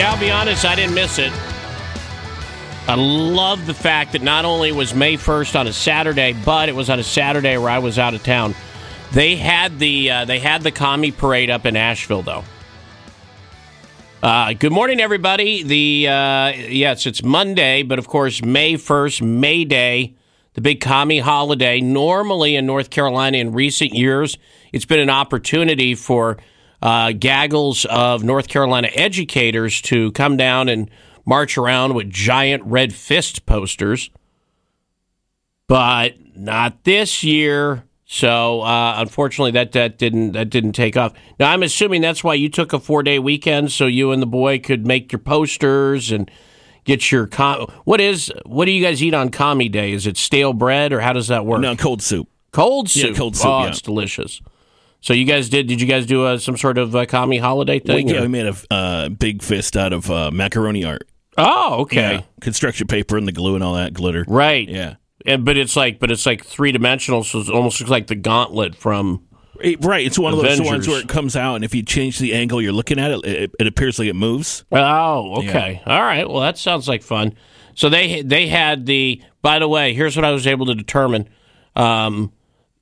[0.00, 1.30] Yeah, I'll be honest, I didn't miss it.
[2.88, 6.74] I love the fact that not only was May 1st on a Saturday, but it
[6.74, 8.54] was on a Saturday where I was out of town.
[9.12, 12.44] They had the uh, they had the commie parade up in Asheville though.
[14.22, 15.64] Uh, good morning, everybody.
[15.64, 20.14] The uh, yes, it's Monday, but of course May 1st, May Day,
[20.54, 21.82] the big commie holiday.
[21.82, 24.38] Normally in North Carolina in recent years,
[24.72, 26.38] it's been an opportunity for
[26.82, 30.90] uh, gaggles of North Carolina educators to come down and
[31.26, 34.10] march around with giant red fist posters.
[35.66, 37.84] But not this year.
[38.06, 41.12] So uh, unfortunately, that, that didn't that didn't take off.
[41.38, 44.26] Now I'm assuming that's why you took a four day weekend, so you and the
[44.26, 46.28] boy could make your posters and
[46.84, 49.92] get your com- what is what do you guys eat on commie day?
[49.92, 51.60] Is it stale bread or how does that work?
[51.60, 52.28] No, cold soup.
[52.50, 53.10] Cold soup.
[53.12, 53.68] Yeah, cold soup, Oh, yeah.
[53.68, 54.40] it's delicious.
[55.02, 55.66] So you guys did?
[55.66, 58.08] Did you guys do uh, some sort of uh, commie holiday Well, thing?
[58.08, 61.08] yeah, or- we made a uh, big fist out of uh, macaroni art.
[61.38, 62.14] Oh, okay.
[62.16, 62.22] Yeah.
[62.40, 64.24] Construction paper and the glue and all that glitter.
[64.28, 64.68] Right.
[64.68, 64.96] Yeah.
[65.24, 68.14] And, but it's like, but it's like three dimensional, so it almost looks like the
[68.14, 69.26] gauntlet from.
[69.60, 70.04] It- right.
[70.06, 70.66] It's one of those Avengers.
[70.70, 73.24] ones where it comes out, and if you change the angle you're looking at it,
[73.24, 74.64] it, it appears like it moves.
[74.72, 75.82] Oh, okay.
[75.86, 76.28] All right.
[76.28, 77.34] Well, that sounds like fun.
[77.74, 79.22] So they they had the.
[79.42, 81.28] By the way, here's what I was able to determine.
[81.76, 82.32] Um,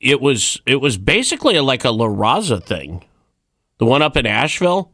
[0.01, 3.05] it was it was basically like a La Raza thing,
[3.79, 4.93] the one up in Asheville,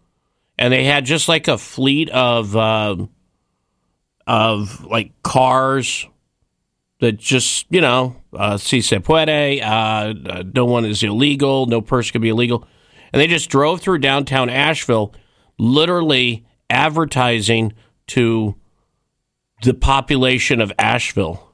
[0.59, 3.11] and they had just like a fleet of um
[4.27, 6.07] of like cars
[7.01, 11.81] that just you know uh, si se puede, uh, uh, no one is illegal, no
[11.81, 12.67] person can be illegal,
[13.13, 15.15] and they just drove through downtown Asheville,
[15.59, 17.73] literally advertising
[18.07, 18.55] to
[19.63, 21.53] the population of Asheville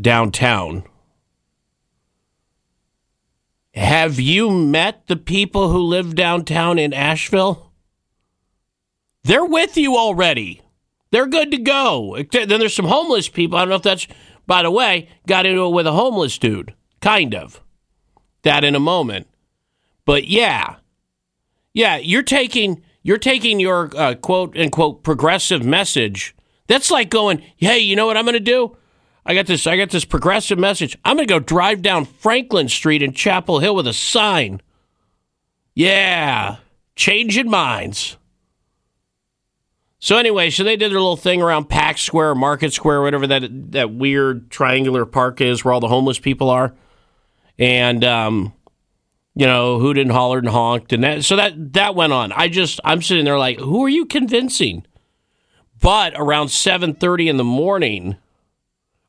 [0.00, 0.84] downtown.
[3.76, 7.72] Have you met the people who live downtown in Asheville?
[9.22, 10.62] They're with you already.
[11.10, 12.16] They're good to go.
[12.32, 13.58] Then there's some homeless people.
[13.58, 14.08] I don't know if that's,
[14.46, 16.74] by the way, got into it with a homeless dude.
[17.02, 17.62] Kind of.
[18.42, 19.28] That in a moment.
[20.06, 20.76] But yeah.
[21.74, 26.34] Yeah, you're taking you're taking your uh, quote unquote progressive message.
[26.66, 28.76] That's like going, "Hey, you know what I'm going to do?
[29.26, 30.96] I got this I got this progressive message.
[31.04, 34.62] I'm going to go drive down Franklin Street in Chapel Hill with a sign."
[35.74, 36.56] Yeah,
[36.94, 38.16] changing minds.
[39.98, 43.72] So anyway, so they did their little thing around Pack Square, Market Square, whatever that
[43.72, 46.74] that weird triangular park is where all the homeless people are,
[47.58, 48.52] and um,
[49.34, 51.24] you know, and hollered and honked, and that.
[51.24, 52.30] So that that went on.
[52.30, 54.86] I just I'm sitting there like, who are you convincing?
[55.80, 58.16] But around seven thirty in the morning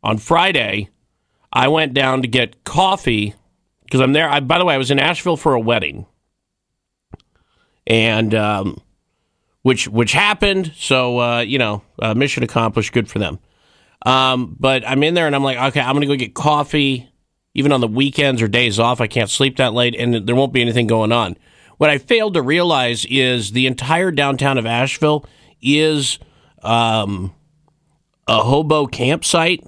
[0.07, 0.89] on Friday,
[1.51, 3.35] I went down to get coffee
[3.83, 4.29] because I'm there.
[4.29, 6.05] I, by the way, I was in Asheville for a wedding,
[7.85, 8.81] and um,
[9.63, 10.71] which which happened.
[10.77, 12.93] So uh, you know, uh, mission accomplished.
[12.93, 13.39] Good for them.
[14.05, 17.09] Um, but I'm in there and I'm like, okay, I'm gonna go get coffee.
[17.53, 20.53] Even on the weekends or days off, I can't sleep that late, and there won't
[20.53, 21.35] be anything going on.
[21.77, 25.25] What I failed to realize is the entire downtown of Asheville
[25.59, 26.17] is
[26.61, 27.33] um,
[28.27, 29.65] a hobo campsite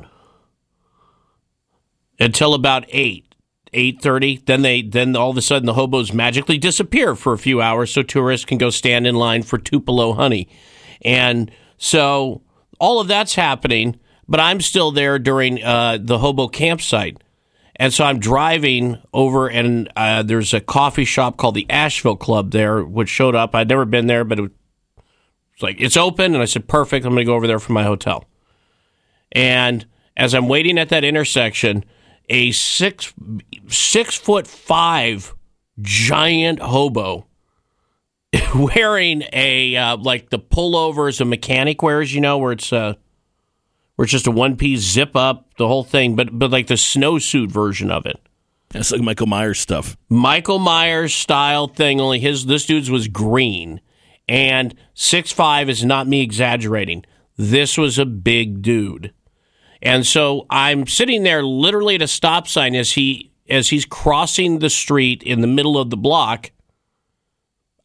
[2.19, 3.33] until about eight,
[3.73, 4.37] eight thirty.
[4.37, 7.91] Then they then all of a sudden the hobos magically disappear for a few hours,
[7.91, 10.49] so tourists can go stand in line for Tupelo honey,
[11.01, 12.41] and so
[12.79, 13.99] all of that's happening.
[14.27, 17.17] But I'm still there during uh, the hobo campsite.
[17.77, 22.51] And so I'm driving over, and uh, there's a coffee shop called the Asheville Club
[22.51, 23.55] there, which showed up.
[23.55, 24.51] I'd never been there, but it was
[25.61, 26.33] like, it's open.
[26.33, 27.05] And I said, perfect.
[27.05, 28.25] I'm going to go over there from my hotel.
[29.31, 31.85] And as I'm waiting at that intersection,
[32.29, 33.13] a six
[33.67, 35.33] six foot five
[35.81, 37.25] giant hobo
[38.55, 42.93] wearing a uh, like the pullovers a mechanic wears, you know, where it's uh
[43.95, 46.75] where it's just a one piece zip up, the whole thing, but but like the
[46.75, 48.19] snowsuit version of it.
[48.69, 49.97] That's like Michael Myers stuff.
[50.09, 53.81] Michael Myers style thing, only his this dude's was green.
[54.27, 57.03] And six five is not me exaggerating.
[57.35, 59.13] This was a big dude.
[59.81, 64.59] And so I'm sitting there literally at a stop sign as he as he's crossing
[64.59, 66.51] the street in the middle of the block.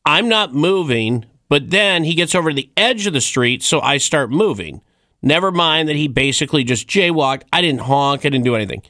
[0.05, 3.81] I'm not moving, but then he gets over to the edge of the street, so
[3.81, 4.83] I start moving.
[5.23, 7.45] Never mind that he basically just jaywalked.
[7.51, 8.83] I didn't honk, I didn't do anything.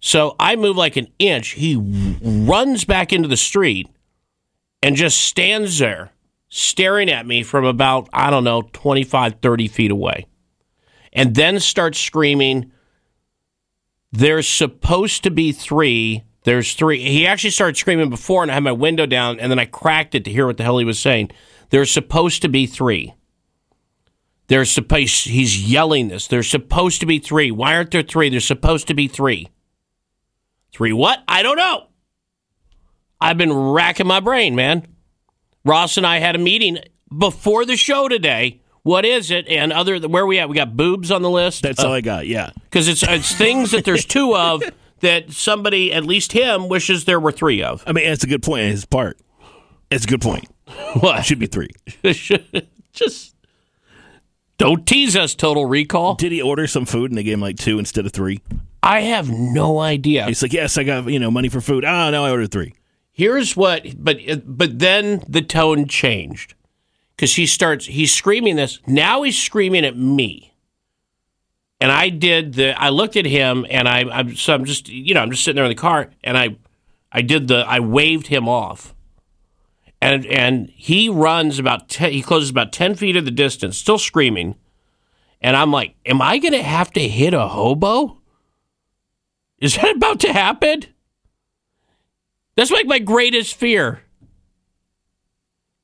[0.00, 1.50] So I move like an inch.
[1.50, 1.76] He
[2.20, 3.88] runs back into the street
[4.82, 6.10] and just stands there
[6.48, 10.26] staring at me from about, I don't know, 25, 30 feet away.
[11.12, 12.72] And then starts screaming,
[14.12, 16.24] There's supposed to be three.
[16.44, 17.00] There's three.
[17.00, 20.14] He actually started screaming before, and I had my window down, and then I cracked
[20.14, 21.30] it to hear what the hell he was saying.
[21.70, 23.14] There's supposed to be three.
[24.46, 26.26] There's supposed, he's yelling this.
[26.26, 27.50] There's supposed to be three.
[27.50, 28.30] Why aren't there three?
[28.30, 29.48] There's supposed to be three.
[30.72, 31.22] Three what?
[31.28, 31.88] I don't know.
[33.20, 34.86] I've been racking my brain, man.
[35.64, 36.78] Ross and I had a meeting
[37.16, 38.62] before the show today.
[38.88, 39.46] What is it?
[39.48, 40.48] And other where we at?
[40.48, 41.62] We got boobs on the list.
[41.62, 42.26] That's all I got.
[42.26, 42.52] Yeah.
[42.64, 44.62] because it's it's things that there's two of
[45.00, 47.84] that somebody, at least him, wishes there were three of.
[47.86, 48.62] I mean, that's a good point.
[48.62, 49.18] His part.
[49.90, 50.46] It's a good point.
[51.00, 51.26] What?
[51.26, 51.68] Should be three.
[52.92, 53.34] Just
[54.56, 56.14] don't tease us, Total Recall.
[56.14, 58.40] Did he order some food and they gave him like two instead of three?
[58.82, 60.24] I have no idea.
[60.24, 61.84] He's like, yes, I got you know money for food.
[61.84, 62.72] Oh no, I ordered three.
[63.12, 66.54] Here's what, but but then the tone changed
[67.18, 67.84] because he starts.
[67.84, 68.78] He's screaming this.
[68.86, 70.54] Now he's screaming at me,
[71.80, 72.80] and I did the.
[72.80, 75.56] I looked at him, and I, I'm so I'm just you know I'm just sitting
[75.56, 76.56] there in the car, and I
[77.10, 78.94] I did the I waved him off,
[80.00, 83.98] and and he runs about ten, he closes about ten feet of the distance, still
[83.98, 84.54] screaming,
[85.40, 88.18] and I'm like, am I going to have to hit a hobo?
[89.58, 90.84] Is that about to happen?
[92.54, 94.02] That's like my greatest fear.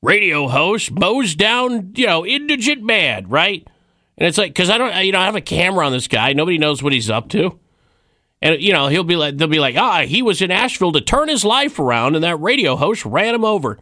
[0.05, 3.67] Radio host mows down, you know, indigent man, right?
[4.17, 6.33] And it's like, because I don't, you know, I have a camera on this guy.
[6.33, 7.59] Nobody knows what he's up to.
[8.41, 11.01] And, you know, he'll be like, they'll be like, ah, he was in Asheville to
[11.01, 13.79] turn his life around, and that radio host ran him over.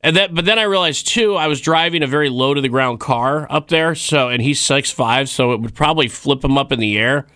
[0.00, 2.68] And that, but then I realized too, I was driving a very low to the
[2.68, 3.94] ground car up there.
[3.94, 7.26] So, and he's six five, so it would probably flip him up in the air.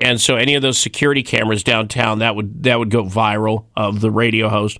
[0.00, 4.00] And so, any of those security cameras downtown that would that would go viral of
[4.00, 4.78] the radio host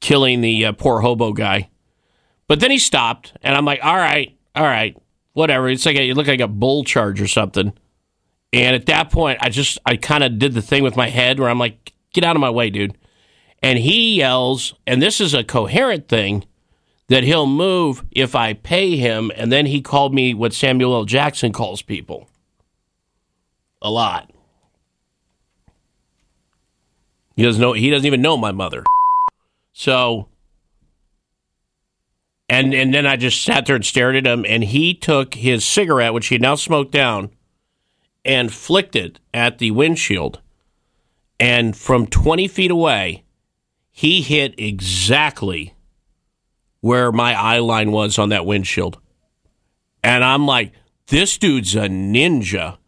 [0.00, 1.70] killing the uh, poor hobo guy.
[2.46, 4.96] But then he stopped, and I'm like, all right, all right,
[5.34, 5.68] whatever.
[5.68, 7.72] It's like a, you look like a bull charge or something.
[8.52, 11.38] And at that point, I just I kind of did the thing with my head
[11.38, 12.96] where I'm like, get out of my way, dude.
[13.62, 16.44] And he yells, and this is a coherent thing
[17.08, 19.30] that he'll move if I pay him.
[19.34, 21.04] And then he called me what Samuel L.
[21.04, 22.28] Jackson calls people
[23.82, 24.30] a lot.
[27.36, 27.72] He doesn't know.
[27.72, 28.84] He doesn't even know my mother.
[29.78, 30.26] So,
[32.48, 35.64] and and then I just sat there and stared at him, and he took his
[35.64, 37.30] cigarette, which he had now smoked down,
[38.24, 40.40] and flicked it at the windshield.
[41.38, 43.22] And from twenty feet away,
[43.92, 45.74] he hit exactly
[46.80, 48.98] where my eye line was on that windshield.
[50.02, 50.72] And I'm like,
[51.06, 52.78] this dude's a ninja.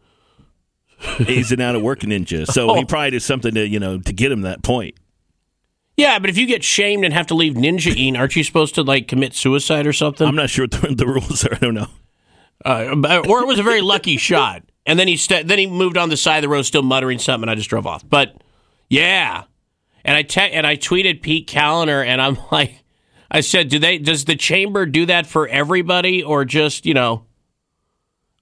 [1.19, 4.11] He's an out of work ninja, so he probably did something to you know to
[4.11, 4.95] get him that point.
[6.01, 8.81] Yeah, but if you get shamed and have to leave ninja-ing, aren't you supposed to
[8.81, 10.27] like commit suicide or something?
[10.27, 11.53] I'm not sure what the, the rules are.
[11.53, 11.87] I don't know.
[12.65, 14.63] Uh, or it was a very lucky shot.
[14.85, 17.19] And then he st- then he moved on the side of the road, still muttering
[17.19, 17.43] something.
[17.43, 18.03] And I just drove off.
[18.07, 18.41] But
[18.89, 19.43] yeah,
[20.03, 22.83] and I te- and I tweeted Pete Kaliner, and I'm like,
[23.29, 23.99] I said, do they?
[23.99, 27.25] Does the chamber do that for everybody, or just you know?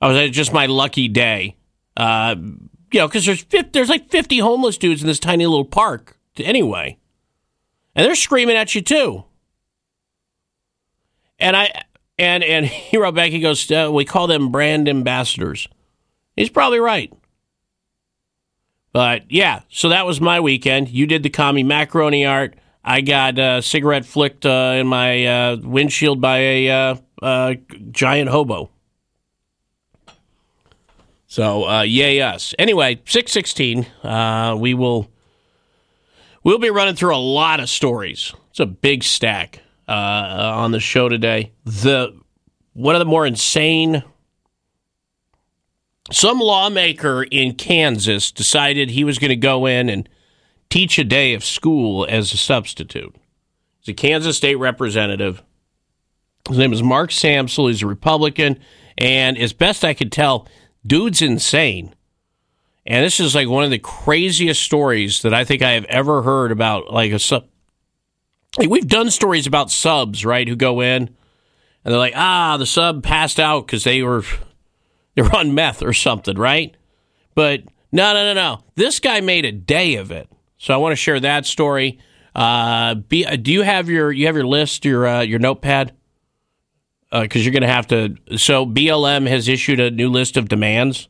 [0.01, 1.57] Oh, was just my lucky day?
[1.97, 2.35] Uh,
[2.91, 6.17] you know, because there's 50, there's like 50 homeless dudes in this tiny little park
[6.37, 6.97] anyway,
[7.99, 9.25] and they're screaming at you too.
[11.37, 11.83] And I
[12.17, 13.31] and and he wrote back.
[13.31, 15.67] He goes, uh, "We call them brand ambassadors."
[16.37, 17.11] He's probably right.
[18.93, 20.87] But yeah, so that was my weekend.
[20.87, 22.55] You did the commie macaroni art.
[22.85, 27.55] I got a cigarette flicked uh, in my uh, windshield by a uh, uh,
[27.91, 28.69] giant hobo.
[31.27, 32.55] So uh, yay us.
[32.57, 33.87] Anyway, six sixteen.
[34.03, 35.11] Uh, we will
[36.43, 38.33] we'll be running through a lot of stories.
[38.51, 39.91] It's a big stack uh,
[40.55, 41.51] on the show today.
[41.65, 42.17] The
[42.73, 44.03] one of the more insane
[46.11, 50.09] some lawmaker in Kansas decided he was going to go in and
[50.69, 53.15] teach a day of school as a substitute.
[53.79, 55.43] He's a Kansas state representative.
[56.47, 57.67] His name is Mark Samsel.
[57.67, 58.59] He's a Republican.
[58.97, 60.47] And as best I could tell,
[60.85, 61.93] dude's insane.
[62.89, 66.23] And this is like one of the craziest stories that I think I have ever
[66.23, 67.47] heard about like a sub.
[68.57, 71.15] Like we've done stories about subs, right, who go in
[71.85, 74.23] and they're like, ah, the sub passed out because they were
[75.15, 76.75] they were on meth or something, right?
[77.35, 78.63] But no, no, no, no.
[78.73, 80.27] This guy made a day of it.
[80.57, 81.99] So I want to share that story.
[82.33, 85.93] Uh, be, do you have your you have your list your uh, your notepad?
[87.11, 88.15] Because uh, you're going to have to.
[88.37, 91.08] So BLM has issued a new list of demands.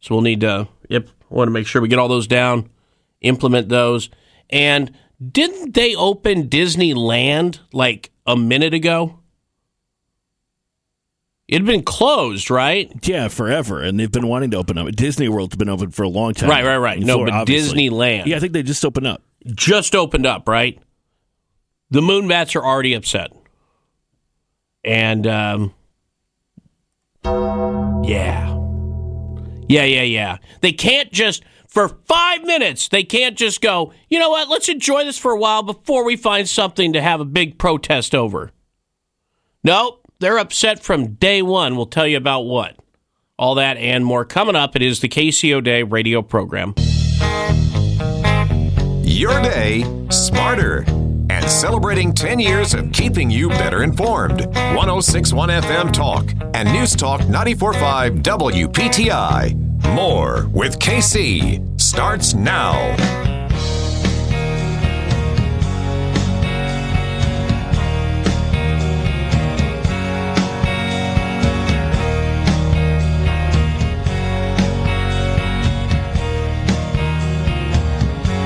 [0.00, 0.68] So we'll need to.
[0.88, 2.68] Yep, want to make sure we get all those down,
[3.20, 4.10] implement those.
[4.48, 4.92] And
[5.30, 9.18] didn't they open Disneyland like a minute ago?
[11.46, 12.92] It had been closed, right?
[13.02, 14.86] Yeah, forever, and they've been wanting to open up.
[14.92, 16.48] Disney World's been open for a long time.
[16.48, 17.00] Right, right, right.
[17.00, 17.88] no, but obviously.
[17.88, 18.26] Disneyland.
[18.26, 19.22] Yeah, I think they just opened up.
[19.46, 20.80] Just opened up, right?
[21.90, 23.32] The Moonbats are already upset.
[24.84, 25.74] And, um,
[28.04, 28.49] yeah.
[29.70, 30.38] Yeah, yeah, yeah.
[30.62, 35.04] They can't just, for five minutes, they can't just go, you know what, let's enjoy
[35.04, 38.50] this for a while before we find something to have a big protest over.
[39.62, 39.98] Nope.
[40.18, 41.76] They're upset from day one.
[41.76, 42.76] We'll tell you about what.
[43.38, 44.74] All that and more coming up.
[44.74, 46.74] It is the KCO Day radio program.
[49.04, 50.84] Your day smarter
[51.40, 54.44] and celebrating 10 years of keeping you better informed.
[54.44, 59.94] 1061 FM Talk and News Talk 945 WPTI.
[59.94, 63.39] More with KC starts now.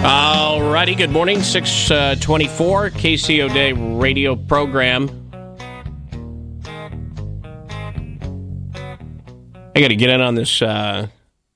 [0.07, 0.95] All righty.
[0.95, 1.43] Good morning.
[1.43, 5.09] 624 KCO Day radio program.
[9.75, 10.61] I got to get in on this.
[10.61, 11.07] Uh,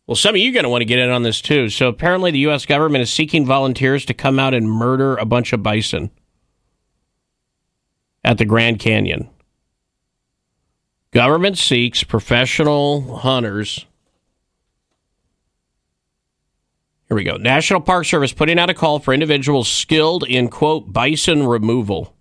[0.06, 1.68] well, some of you are going to want to get in on this too.
[1.68, 2.64] So, apparently, the U.S.
[2.64, 6.10] government is seeking volunteers to come out and murder a bunch of bison
[8.24, 9.28] at the Grand Canyon.
[11.10, 13.84] Government seeks professional hunters
[17.08, 17.38] Here we go.
[17.38, 22.14] National Park Service putting out a call for individuals skilled in, quote, bison removal.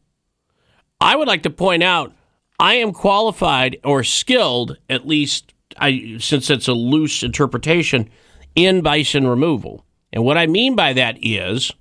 [1.02, 2.14] I would like to point out
[2.58, 8.10] I am qualified or skilled, at least I, since it's a loose interpretation,
[8.56, 9.86] in bison removal.
[10.14, 11.74] And what I mean by that is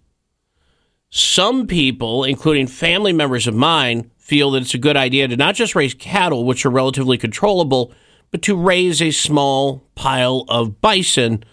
[1.09, 5.55] some people, including family members of mine, feel that it's a good idea to not
[5.55, 7.93] just raise cattle, which are relatively controllable,
[8.33, 11.45] but to raise a small pile of bison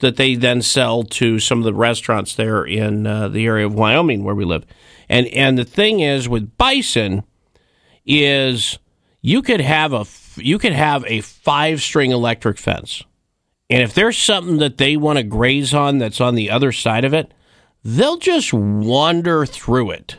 [0.00, 3.74] that they then sell to some of the restaurants there in uh, the area of
[3.74, 4.64] Wyoming where we live.
[5.08, 7.24] And and the thing is with bison
[8.06, 8.78] is
[9.20, 13.02] you could have a you could have a five string electric fence.
[13.70, 17.04] And if there's something that they want to graze on that's on the other side
[17.04, 17.34] of it,
[17.84, 20.16] they'll just wander through it.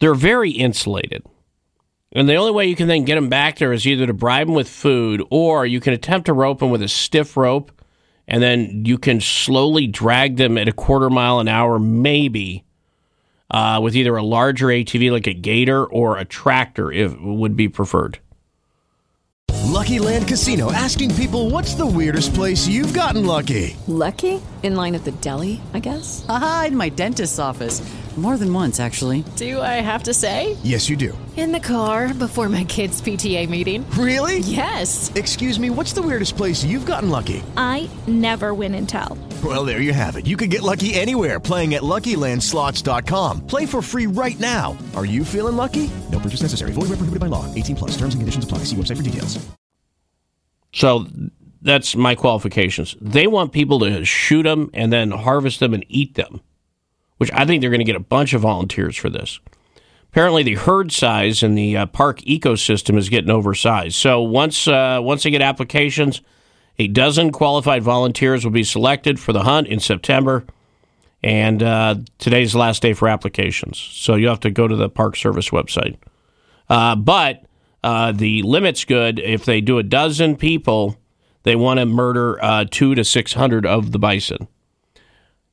[0.00, 1.24] They're very insulated.
[2.12, 4.46] And the only way you can then get them back there is either to bribe
[4.46, 7.70] them with food or you can attempt to rope them with a stiff rope
[8.28, 12.64] and then you can slowly drag them at a quarter mile an hour, maybe,
[13.50, 17.68] uh, with either a larger ATV like a gator or a tractor, if would be
[17.68, 18.20] preferred.
[19.64, 23.76] Lucky Land Casino asking people what's the weirdest place you've gotten lucky?
[23.86, 24.42] Lucky?
[24.62, 26.26] In line at the deli, I guess?
[26.28, 27.80] Aha, in my dentist's office.
[28.18, 29.22] More than once, actually.
[29.36, 30.56] Do I have to say?
[30.64, 31.16] Yes, you do.
[31.36, 33.88] In the car before my kids' PTA meeting.
[33.90, 34.40] Really?
[34.40, 35.12] Yes.
[35.14, 37.44] Excuse me, what's the weirdest place you've gotten lucky?
[37.56, 39.16] I never win and tell.
[39.44, 40.26] Well, there you have it.
[40.26, 43.46] You can get lucky anywhere playing at LuckyLandSlots.com.
[43.46, 44.76] Play for free right now.
[44.96, 45.88] Are you feeling lucky?
[46.10, 46.72] No purchase necessary.
[46.72, 47.46] Void where prohibited by law.
[47.54, 47.92] 18 plus.
[47.92, 48.64] Terms and conditions apply.
[48.64, 49.38] See website for details.
[50.72, 51.06] So
[51.62, 52.96] that's my qualifications.
[53.00, 56.40] They want people to shoot them and then harvest them and eat them
[57.18, 59.38] which I think they're going to get a bunch of volunteers for this.
[60.10, 63.94] Apparently, the herd size in the uh, park ecosystem is getting oversized.
[63.94, 66.22] So once uh, once they get applications,
[66.78, 70.44] a dozen qualified volunteers will be selected for the hunt in September.
[71.22, 73.76] And uh, today's the last day for applications.
[73.76, 75.96] So you have to go to the Park Service website.
[76.68, 77.44] Uh, but
[77.82, 79.18] uh, the limit's good.
[79.18, 80.96] If they do a dozen people,
[81.42, 84.48] they want to murder uh, two to 600 of the bison.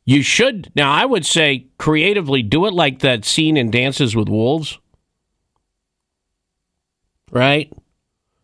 [0.06, 0.92] You should now.
[0.92, 4.78] I would say creatively do it like that scene in Dances with Wolves,
[7.32, 7.74] right?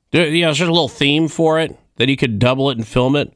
[0.10, 2.88] There, you know, there's a little theme for it that he could double it and
[2.88, 3.32] film it.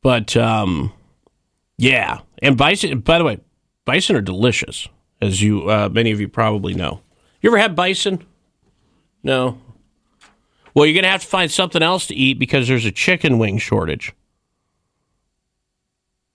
[0.00, 0.92] But um,
[1.76, 3.00] yeah, and bison.
[3.00, 3.40] By the way,
[3.84, 4.86] bison are delicious,
[5.20, 7.00] as you uh, many of you probably know.
[7.42, 8.24] You ever had bison?
[9.24, 9.60] No.
[10.72, 13.58] Well, you're gonna have to find something else to eat because there's a chicken wing
[13.58, 14.14] shortage.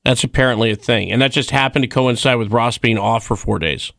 [0.06, 3.36] That's apparently a thing, and that just happened to coincide with Ross being off for
[3.36, 3.92] four days.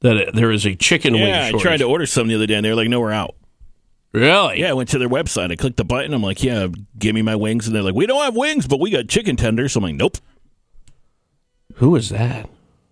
[0.00, 1.62] That there is a chicken wing Yeah, I shortage.
[1.62, 3.34] tried to order some the other day, and they were like, "No, we're out."
[4.12, 4.60] Really?
[4.60, 5.50] Yeah, I went to their website.
[5.52, 6.14] I clicked the button.
[6.14, 8.78] I'm like, "Yeah, give me my wings," and they're like, "We don't have wings, but
[8.80, 10.18] we got chicken tenders." So I'm like, "Nope."
[11.74, 12.48] Who is that?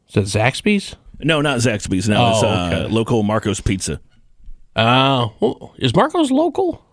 [0.09, 0.97] Is that Zaxby's?
[1.21, 2.09] No, not Zaxby's.
[2.09, 2.93] No, it's Oh, uh, okay.
[2.93, 4.01] local Marco's Pizza.
[4.75, 6.85] Uh, well, is Marco's local?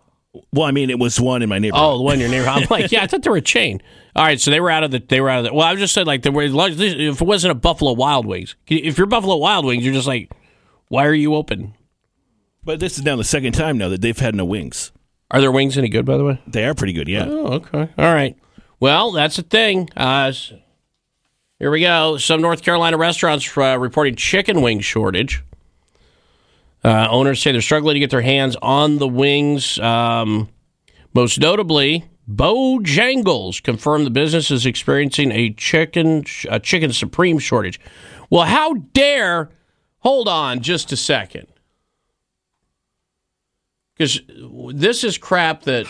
[0.51, 1.85] Well, I mean, it was one in my neighborhood.
[1.85, 2.63] Oh, the one in your neighborhood.
[2.63, 3.81] I'm like, yeah, I thought they were a chain.
[4.15, 4.99] All right, so they were out of the.
[4.99, 5.53] They were out of the.
[5.53, 6.43] Well, I was just said like they were.
[6.43, 10.31] If it wasn't a Buffalo Wild Wings, if you're Buffalo Wild Wings, you're just like,
[10.87, 11.75] why are you open?
[12.63, 14.91] But this is now the second time now that they've had no wings.
[15.29, 16.41] Are their wings any good, by the way?
[16.47, 17.25] They are pretty good, yeah.
[17.27, 17.89] Oh, okay.
[17.97, 18.37] All right.
[18.79, 19.89] Well, that's the thing.
[19.97, 20.31] Uh,
[21.59, 22.17] here we go.
[22.17, 25.43] Some North Carolina restaurants uh, reporting chicken wing shortage.
[26.83, 29.79] Uh, owners say they're struggling to get their hands on the wings.
[29.79, 30.49] Um,
[31.13, 37.79] most notably, Bojangles confirmed the business is experiencing a chicken a chicken supreme shortage.
[38.29, 39.49] Well, how dare?
[39.99, 41.47] Hold on, just a second,
[43.95, 44.21] because
[44.73, 45.87] this is crap that.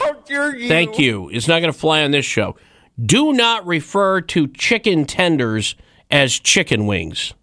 [0.67, 1.29] Thank you.
[1.29, 2.55] It's not going to fly on this show.
[3.03, 5.75] Do not refer to chicken tenders
[6.11, 7.33] as chicken wings.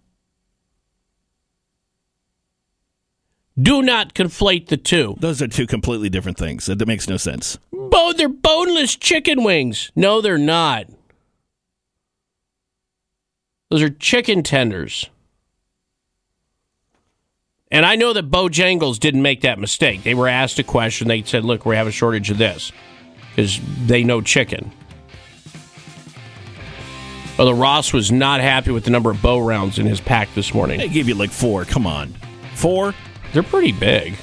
[3.59, 5.15] Do not conflate the two.
[5.19, 6.65] Those are two completely different things.
[6.67, 7.59] That, makes no sense.
[7.71, 9.91] Bo- they're boneless chicken wings.
[9.95, 10.85] No, they're not.
[13.69, 15.09] Those are chicken tenders.
[17.71, 20.03] And I know that Bojangles didn't make that mistake.
[20.03, 21.07] They were asked a question.
[21.07, 22.71] They said, look, we have a shortage of this
[23.29, 24.71] because they know chicken.
[27.39, 30.79] Although Ross was not happy with the number of Bo-Rounds in his pack this morning.
[30.79, 31.63] They gave you like four.
[31.63, 32.13] Come on.
[32.55, 32.93] Four?
[33.33, 34.15] They're pretty big.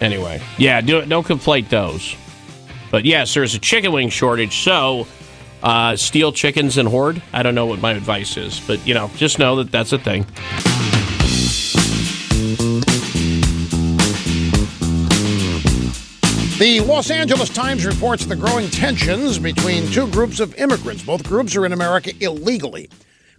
[0.00, 2.16] Anyway, yeah, do, don't conflate those.
[2.90, 5.06] But yes, there's a chicken wing shortage, so
[5.62, 7.22] uh, steal chickens and hoard.
[7.32, 9.98] I don't know what my advice is, but you know, just know that that's a
[9.98, 10.26] thing.
[16.58, 21.02] The Los Angeles Times reports the growing tensions between two groups of immigrants.
[21.02, 22.88] Both groups are in America illegally.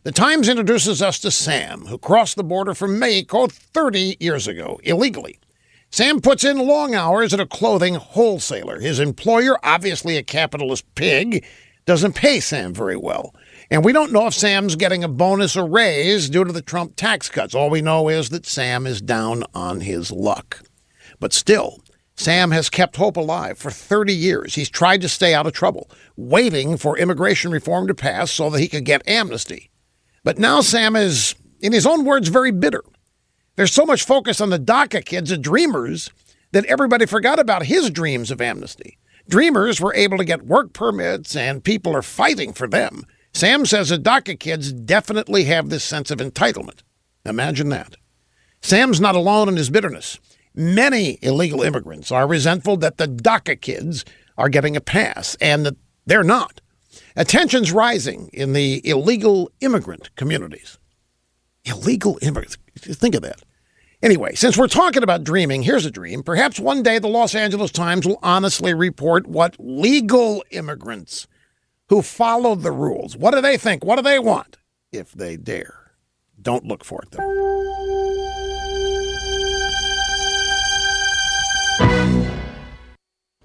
[0.04, 4.78] The Times introduces us to Sam, who crossed the border from Mexico 30 years ago,
[4.84, 5.40] illegally.
[5.92, 8.82] Sam puts in long hours at a clothing wholesaler.
[8.82, 11.46] His employer, obviously a capitalist pig,
[11.86, 13.34] doesn't pay Sam very well.
[13.72, 16.98] And we don't know if Sam's getting a bonus or raise due to the Trump
[16.98, 17.56] tax cuts.
[17.56, 20.64] All we know is that Sam is down on his luck.
[21.22, 21.82] But still,
[22.18, 24.56] Sam has kept hope alive for 30 years.
[24.56, 28.60] He's tried to stay out of trouble, waiting for immigration reform to pass so that
[28.60, 29.70] he could get amnesty.
[30.24, 32.84] But now Sam is, in his own words, very bitter.
[33.56, 36.10] There's so much focus on the DACA kids and dreamers
[36.52, 38.98] that everybody forgot about his dreams of amnesty.
[39.28, 43.04] Dreamers were able to get work permits and people are fighting for them.
[43.34, 46.84] Sam says the DACA kids definitely have this sense of entitlement.
[47.26, 47.96] Imagine that.
[48.62, 50.20] Sam's not alone in his bitterness.
[50.56, 54.06] Many illegal immigrants are resentful that the DACA kids
[54.38, 56.62] are getting a pass and that they're not.
[57.16, 60.78] Uh, Attention's rising in the illegal immigrant communities.
[61.66, 62.58] Illegal immigrants.
[62.78, 63.42] Think of that.
[64.02, 66.24] Anyway, since we're talking about dreaming, here's a dream.
[66.24, 71.28] Perhaps one day the Los Angeles Times will honestly report what legal immigrants
[71.88, 73.86] who follow the rules, what do they think?
[73.86, 74.58] What do they want?
[74.92, 75.92] If they dare.
[76.42, 77.43] Don't look for it, though.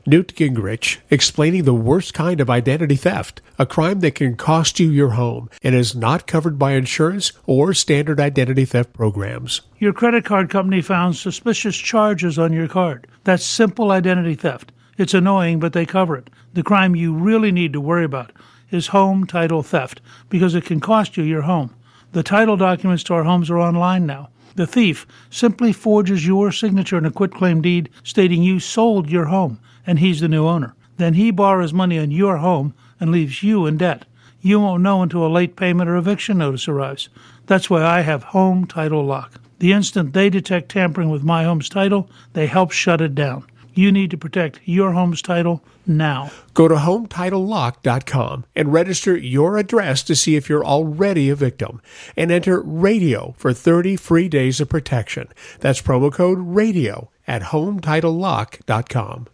[0.08, 4.88] Newt Gingrich explaining the worst kind of identity theft, a crime that can cost you
[4.88, 9.60] your home and is not covered by insurance or standard identity theft programs.
[9.78, 13.06] Your credit card company found suspicious charges on your card.
[13.24, 14.72] That's simple identity theft.
[14.96, 16.30] It's annoying, but they cover it.
[16.54, 18.32] The crime you really need to worry about
[18.70, 21.74] is home title theft because it can cost you your home.
[22.12, 24.30] The title documents to our homes are online now.
[24.54, 29.60] The thief simply forges your signature in a quitclaim deed stating you sold your home
[29.88, 30.74] and he's the new owner.
[30.98, 34.04] Then he borrows money on your home and leaves you in debt.
[34.42, 37.08] You won't know until a late payment or eviction notice arrives.
[37.46, 39.40] That's why I have Home Title Lock.
[39.60, 43.46] The instant they detect tampering with my home's title, they help shut it down.
[43.74, 46.32] You need to protect your home's title now.
[46.52, 51.80] Go to HometitleLock.com and register your address to see if you're already a victim.
[52.16, 55.28] And enter RADIO for 30 free days of protection.
[55.60, 59.28] That's promo code RADIO at HometitleLock.com.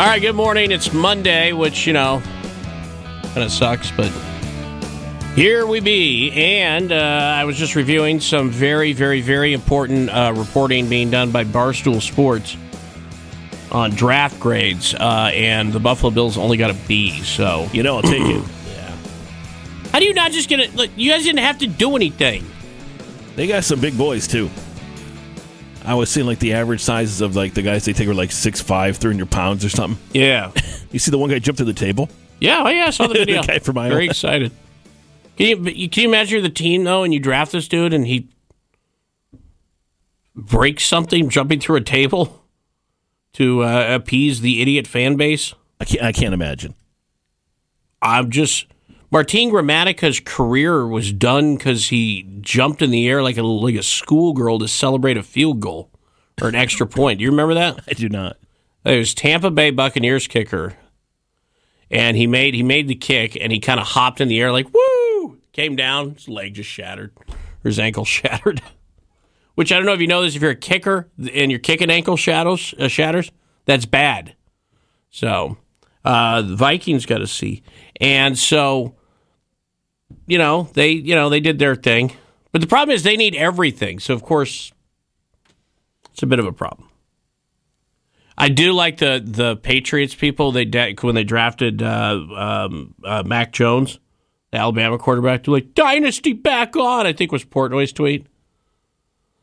[0.00, 0.70] All right, good morning.
[0.70, 2.22] It's Monday, which, you know,
[3.34, 4.10] kind of sucks, but
[5.34, 6.30] here we be.
[6.32, 11.32] And uh, I was just reviewing some very, very, very important uh, reporting being done
[11.32, 12.56] by Barstool Sports
[13.72, 14.94] on draft grades.
[14.94, 17.68] Uh, and the Buffalo Bills only got a B, so.
[17.72, 18.44] You know, I'll take it.
[18.70, 18.96] Yeah.
[19.92, 20.74] How do you not just get it?
[20.76, 22.44] Look, you guys didn't have to do anything.
[23.36, 24.48] They got some big boys too.
[25.84, 28.30] I was seeing like the average sizes of like the guys they take are like
[28.30, 29.98] 6'5", 300 pounds or something.
[30.12, 30.52] Yeah.
[30.92, 32.08] You see the one guy jump through the table?
[32.40, 33.42] Yeah, oh yeah, I saw the The video.
[33.44, 33.90] guy from Iowa.
[33.94, 34.50] Very excited.
[35.36, 38.28] Can you, can you imagine the team though, and you draft this dude, and he
[40.34, 42.39] breaks something jumping through a table
[43.34, 45.54] to uh, appease the idiot fan base?
[45.80, 46.02] I can't.
[46.02, 46.74] I can't imagine.
[48.02, 48.66] I'm just
[49.10, 53.82] Martin Gramatica's career was done because he jumped in the air like a like a
[53.82, 55.90] schoolgirl to celebrate a field goal
[56.40, 57.18] or an extra point.
[57.18, 57.80] Do you remember that?
[57.88, 58.36] I do not.
[58.84, 60.74] It was Tampa Bay Buccaneers kicker,
[61.90, 64.52] and he made he made the kick, and he kind of hopped in the air
[64.52, 68.62] like woo, came down, his leg just shattered, or his ankle shattered.
[69.54, 70.36] Which I don't know if you know this.
[70.36, 73.30] If you're a kicker and your kicking ankle shadows uh, shatters,
[73.66, 74.34] that's bad.
[75.10, 75.58] So
[76.04, 77.62] uh, the Vikings got to see,
[78.00, 78.94] and so
[80.26, 82.16] you know they you know they did their thing,
[82.52, 83.98] but the problem is they need everything.
[83.98, 84.72] So of course,
[86.12, 86.88] it's a bit of a problem.
[88.40, 90.50] I do like the the Patriots people.
[90.50, 90.64] They
[91.02, 93.98] when they drafted uh, um, uh, Mac Jones,
[94.50, 97.06] the Alabama quarterback, they're like dynasty back on.
[97.06, 98.26] I think was Portnoy's tweet.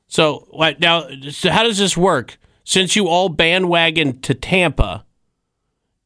[0.08, 1.08] So what now?
[1.30, 2.38] So how does this work?
[2.64, 5.06] Since you all bandwagon to Tampa,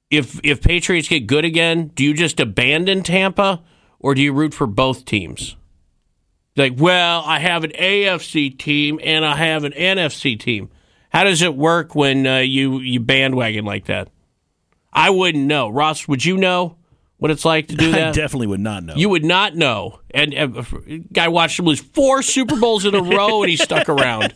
[0.09, 3.63] if if Patriots get good again, do you just abandon Tampa,
[3.99, 5.55] or do you root for both teams?
[6.57, 10.69] Like, well, I have an AFC team and I have an NFC team.
[11.09, 14.09] How does it work when uh, you you bandwagon like that?
[14.93, 15.69] I wouldn't know.
[15.69, 16.77] Ross, would you know
[17.21, 18.15] what it's like to do I that?
[18.15, 18.95] definitely would not know.
[18.95, 19.99] You would not know.
[20.09, 20.63] And uh,
[21.13, 24.33] guy watched him lose four Super Bowls in a row, and he stuck around.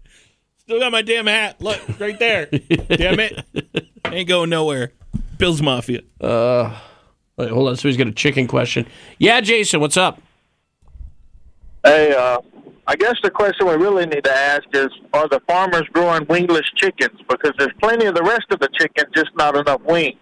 [0.56, 1.60] Still got my damn hat.
[1.60, 2.46] Look, right there.
[2.46, 3.44] damn it.
[4.06, 4.92] Ain't going nowhere.
[5.36, 6.00] Bills Mafia.
[6.22, 6.74] Uh,
[7.36, 7.76] wait, hold on.
[7.76, 8.86] Somebody's got a chicken question.
[9.18, 10.18] Yeah, Jason, what's up?
[11.84, 12.38] Hey, uh,
[12.86, 16.64] I guess the question we really need to ask is: Are the farmers growing wingless
[16.76, 17.20] chickens?
[17.28, 20.16] Because there's plenty of the rest of the chicken, just not enough wings.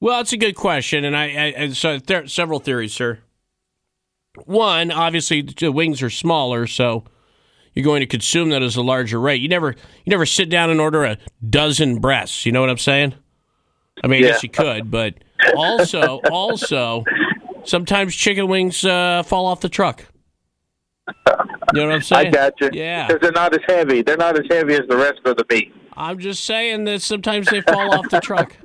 [0.00, 3.18] Well, it's a good question, and I, I and so there are several theories, sir.
[4.44, 7.04] One, obviously, the wings are smaller, so
[7.74, 9.40] you're going to consume that as a larger rate.
[9.40, 12.46] You never, you never sit down and order a dozen breasts.
[12.46, 13.14] You know what I'm saying?
[14.04, 15.14] I mean, I guess you could, but
[15.56, 17.04] also, also,
[17.64, 20.04] sometimes chicken wings uh, fall off the truck.
[21.08, 21.14] You
[21.80, 22.28] know what I'm saying?
[22.28, 22.70] I got you.
[22.72, 23.08] Yeah.
[23.08, 24.02] Because they're not as heavy.
[24.02, 25.74] They're not as heavy as the rest of the meat.
[25.96, 28.56] I'm just saying that sometimes they fall off the truck.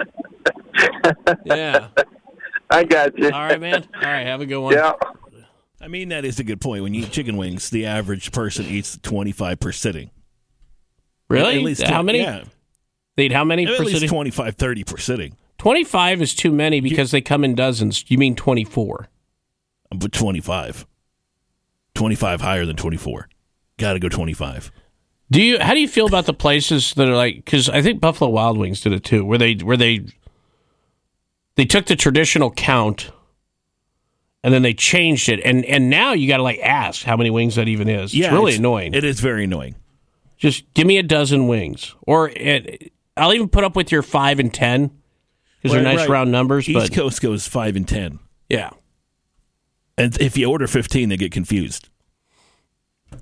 [1.46, 1.88] Yeah.
[2.70, 3.26] I got you.
[3.26, 3.86] All right, man.
[3.96, 4.74] All right, have a good one.
[4.74, 4.94] Yeah.
[5.82, 6.82] I mean, that is a good point.
[6.82, 10.12] When you eat chicken wings, the average person eats 25 per sitting.
[11.30, 11.58] Really?
[11.58, 12.20] At least how tw- many?
[12.20, 12.46] Yeah.
[13.18, 14.10] They eat how many At per least sitting?
[14.10, 15.38] 25, 30 per sitting.
[15.58, 18.10] 25 is too many because they come in dozens.
[18.10, 19.08] You mean 24?
[19.92, 20.88] Uh, but 25.
[21.96, 23.30] 25 higher than 24.
[23.78, 24.72] Got to go 25.
[25.32, 25.60] Do you?
[25.60, 27.38] How do you feel about the places that are like?
[27.38, 30.06] Because I think Buffalo Wild Wings did it too, where they where they
[31.56, 33.12] they took the traditional count
[34.44, 37.30] and then they changed it, and and now you got to like ask how many
[37.30, 38.14] wings that even is.
[38.14, 38.94] Yeah, it's really it's- annoying.
[38.94, 39.76] It is very annoying.
[40.38, 44.40] Just give me a dozen wings, or it, I'll even put up with your five
[44.40, 44.92] and ten
[45.62, 46.10] because they're nice right.
[46.10, 46.68] round numbers.
[46.68, 48.20] East but Coast goes 5 and 10.
[48.50, 48.72] yeah,
[49.98, 51.88] And if you order 15, they get confused.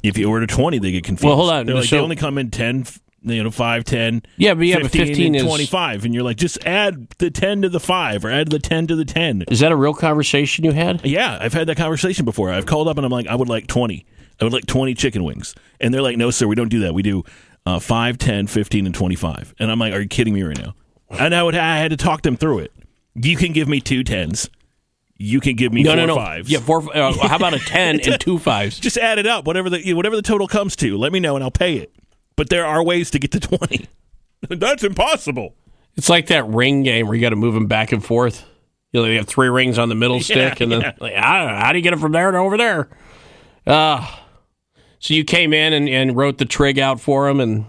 [0.01, 1.25] If you order 20, they get confused.
[1.27, 1.67] Well, hold on.
[1.67, 4.23] They're like, So- they only come in 10, f- you know, 5, 10.
[4.37, 6.05] Yeah, but yeah, but 15 and is- 25.
[6.05, 8.95] And you're like, just add the 10 to the 5 or add the 10 to
[8.95, 9.43] the 10.
[9.49, 11.05] is that a real conversation you had?
[11.05, 12.51] Yeah, I've had that conversation before.
[12.51, 14.05] I've called up and I'm like, I would like 20.
[14.39, 15.53] I would like 20 chicken wings.
[15.79, 16.93] And they're like, no, sir, we don't do that.
[16.93, 17.23] We do
[17.65, 19.53] uh, 5, 10, 15, and 25.
[19.59, 20.73] And I'm like, are you kidding me right now?
[21.11, 22.71] And I, would, I had to talk them through it.
[23.13, 24.49] You can give me two tens.
[25.17, 26.15] You can give me no, four no, no.
[26.15, 26.49] fives.
[26.49, 26.97] Yeah, four.
[26.97, 28.79] Uh, how about a ten and two fives?
[28.79, 30.97] Just add it up, whatever the whatever the total comes to.
[30.97, 31.93] Let me know and I'll pay it.
[32.41, 33.87] But there are ways to get to twenty.
[34.49, 35.53] That's impossible.
[35.95, 38.43] It's like that ring game where you got to move them back and forth.
[38.91, 40.93] You know, you have three rings on the middle stick, and then yeah.
[40.99, 42.89] like, I don't know, how do you get it from there to over there?
[43.67, 44.07] Uh,
[44.97, 47.63] so you came in and, and wrote the trig out for him and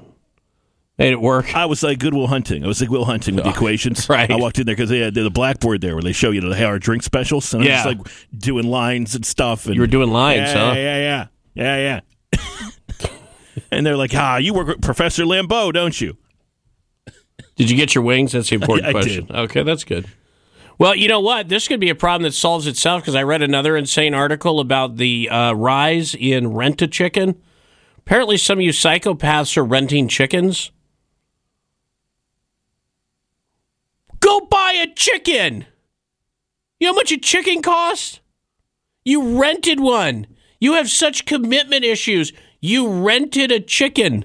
[0.96, 1.54] made it work.
[1.54, 2.64] I was like Good Will Hunting.
[2.64, 4.08] I was like Will Hunting with the equations.
[4.08, 4.30] right.
[4.30, 6.56] I walked in there because they had the blackboard there where they show you the
[6.56, 7.52] how our drink specials.
[7.52, 7.84] And I Yeah.
[7.84, 9.66] was just like doing lines and stuff.
[9.66, 10.72] And You were doing lines, yeah, huh?
[10.76, 12.00] Yeah, yeah, yeah, yeah,
[12.32, 12.40] yeah.
[13.72, 16.16] And they're like, "Ah, you work with Professor Lambeau, don't you?"
[17.56, 18.32] Did you get your wings?
[18.32, 19.26] That's the important I- I question.
[19.26, 19.34] did.
[19.36, 20.06] Okay, that's good.
[20.78, 21.48] Well, you know what?
[21.48, 24.96] This could be a problem that solves itself because I read another insane article about
[24.96, 27.40] the uh, rise in rent a chicken.
[27.98, 30.72] Apparently, some of you psychopaths are renting chickens.
[34.20, 35.66] Go buy a chicken.
[36.80, 38.20] You know how much a chicken costs?
[39.04, 40.26] You rented one.
[40.60, 42.32] You have such commitment issues.
[42.62, 44.24] You rented a chicken.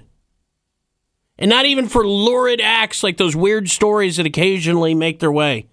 [1.40, 5.68] And not even for lurid acts like those weird stories that occasionally make their way.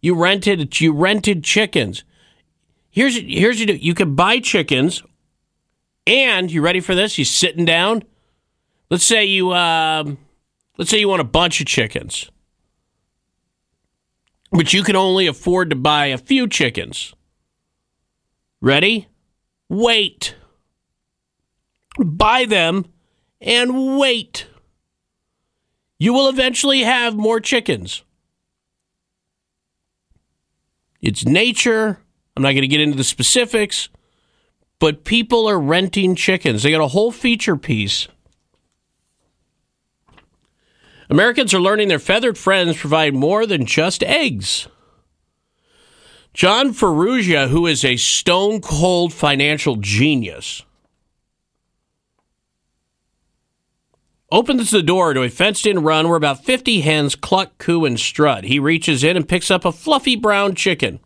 [0.00, 2.02] You rented you rented chickens.
[2.90, 3.74] Here's here's you do.
[3.74, 5.02] You can buy chickens,
[6.06, 7.18] and you ready for this?
[7.18, 8.04] You sitting down.
[8.90, 10.18] Let's say you um,
[10.78, 12.30] let's say you want a bunch of chickens,
[14.50, 17.14] but you can only afford to buy a few chickens.
[18.60, 19.08] Ready?
[19.68, 20.36] Wait.
[21.98, 22.86] Buy them
[23.40, 24.46] and wait.
[25.98, 28.02] You will eventually have more chickens.
[31.00, 31.98] It's nature.
[32.36, 33.88] I'm not going to get into the specifics,
[34.78, 36.62] but people are renting chickens.
[36.62, 38.08] They got a whole feature piece.
[41.08, 44.68] Americans are learning their feathered friends provide more than just eggs.
[46.34, 50.62] John Ferrugia, who is a stone cold financial genius,
[54.30, 57.98] opens the door to a fenced in run where about 50 hens cluck, coo, and
[57.98, 58.44] strut.
[58.44, 61.00] He reaches in and picks up a fluffy brown chicken.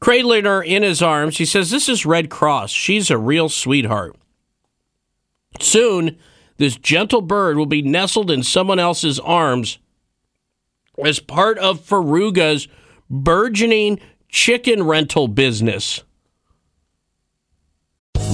[0.00, 2.70] Cradling her in his arms, he says, This is Red Cross.
[2.70, 4.16] She's a real sweetheart.
[5.60, 6.18] Soon,
[6.58, 9.78] this gentle bird will be nestled in someone else's arms
[11.02, 12.68] as part of Ferrugia's
[13.08, 16.02] burgeoning chicken rental business.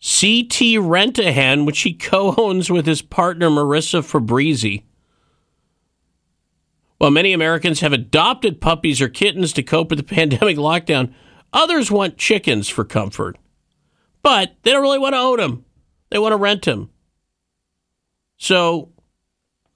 [0.00, 4.84] CT Rent-A-Hen, which he co-owns with his partner Marissa Fabrizi.
[6.98, 11.12] While many Americans have adopted puppies or kittens to cope with the pandemic lockdown,
[11.52, 13.36] others want chickens for comfort.
[14.22, 15.64] But they don't really want to own them.
[16.10, 16.90] They want to rent them.
[18.36, 18.90] So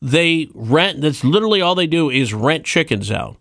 [0.01, 3.37] they rent, that's literally all they do is rent chickens out.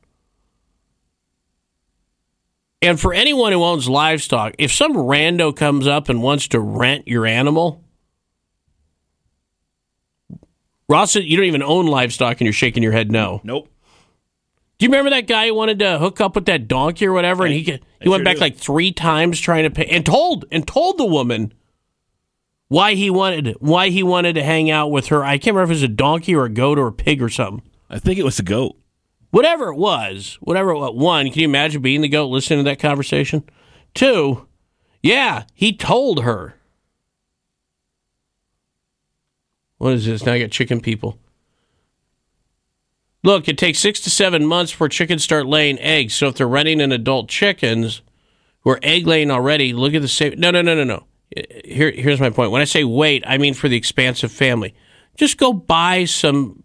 [2.84, 7.08] And for anyone who owns livestock, if some rando comes up and wants to rent
[7.08, 7.82] your animal,
[10.90, 13.40] Ross, you don't even own livestock and you're shaking your head no.
[13.46, 13.70] Nope.
[14.78, 17.46] Do you remember that guy who wanted to hook up with that donkey or whatever,
[17.46, 18.42] and he he I went sure back do.
[18.42, 21.54] like three times trying to pay and told and told the woman
[22.68, 25.24] why he wanted why he wanted to hang out with her.
[25.24, 27.30] I can't remember if it was a donkey or a goat or a pig or
[27.30, 27.64] something.
[27.90, 28.76] I think it was a goat.
[29.34, 30.94] Whatever it was, whatever it was.
[30.94, 33.44] One, can you imagine being the goat listening to that conversation?
[33.96, 34.48] Two,
[35.02, 36.54] yeah, he told her.
[39.80, 40.24] What is this?
[40.24, 41.18] Now I got chicken people.
[43.24, 46.14] Look, it takes six to seven months for chickens start laying eggs.
[46.14, 48.04] So if they're running in adult chickens
[48.60, 50.40] who are egg laying already, look at the same.
[50.40, 51.08] No, no, no, no, no.
[51.66, 52.52] Here, here's my point.
[52.52, 54.76] When I say wait, I mean for the expansive family.
[55.18, 56.63] Just go buy some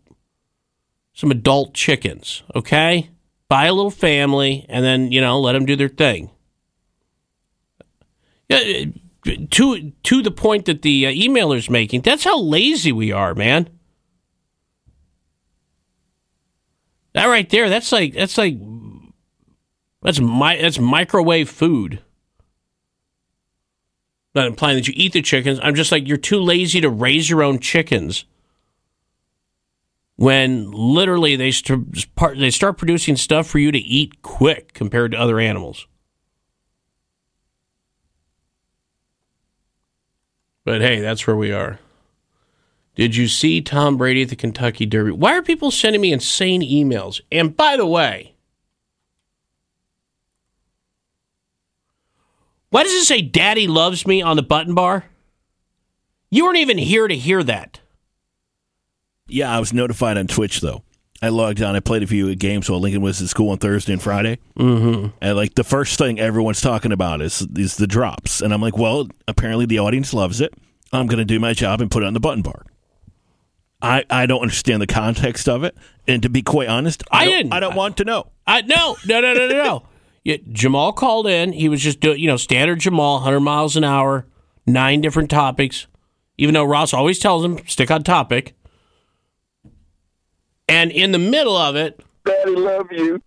[1.19, 3.11] some adult chickens, okay?
[3.49, 6.31] Buy a little family, and then you know let them do their thing.
[8.49, 8.85] Yeah,
[9.51, 12.03] to to the point that the uh, emailer's making.
[12.03, 13.69] That's how lazy we are, man.
[17.15, 18.57] That right there, that's like that's like
[20.03, 22.01] that's my that's microwave food.
[24.37, 25.59] Not implying that you eat the chickens.
[25.65, 28.25] I'm just like you're too lazy to raise your own chickens.
[30.19, 35.39] When literally they they start producing stuff for you to eat quick compared to other
[35.39, 35.87] animals.
[40.65, 41.79] But hey, that's where we are.
[42.97, 45.13] Did you see Tom Brady at the Kentucky Derby?
[45.13, 47.21] Why are people sending me insane emails?
[47.31, 48.35] And by the way,
[52.71, 55.05] why does it say Daddy loves me on the button bar?
[56.29, 57.79] You weren't even here to hear that.
[59.29, 60.83] Yeah, I was notified on Twitch though.
[61.21, 61.75] I logged on.
[61.75, 64.39] I played a few games while Lincoln was at school on Thursday and Friday.
[64.57, 65.09] Mm-hmm.
[65.21, 68.79] And like the first thing everyone's talking about is is the drops, and I'm like,
[68.79, 70.55] well, apparently the audience loves it.
[70.93, 72.65] I'm going to do my job and put it on the button bar.
[73.81, 77.25] I, I don't understand the context of it, and to be quite honest, I, I
[77.25, 77.53] don't, didn't.
[77.53, 78.31] I don't want to know.
[78.47, 79.83] I no no no no no no.
[80.25, 81.53] Yeah, Jamal called in.
[81.53, 84.27] He was just doing you know standard Jamal, 100 miles an hour,
[84.67, 85.87] nine different topics.
[86.37, 88.55] Even though Ross always tells him stick on topic.
[90.69, 93.23] And in the middle of it, Daddy, love you.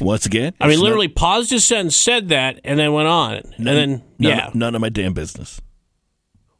[0.00, 3.34] Once again, I mean, it's literally paused his sentence, said that, and then went on.
[3.34, 4.50] And none, then, none, yeah.
[4.52, 5.60] none of my damn business.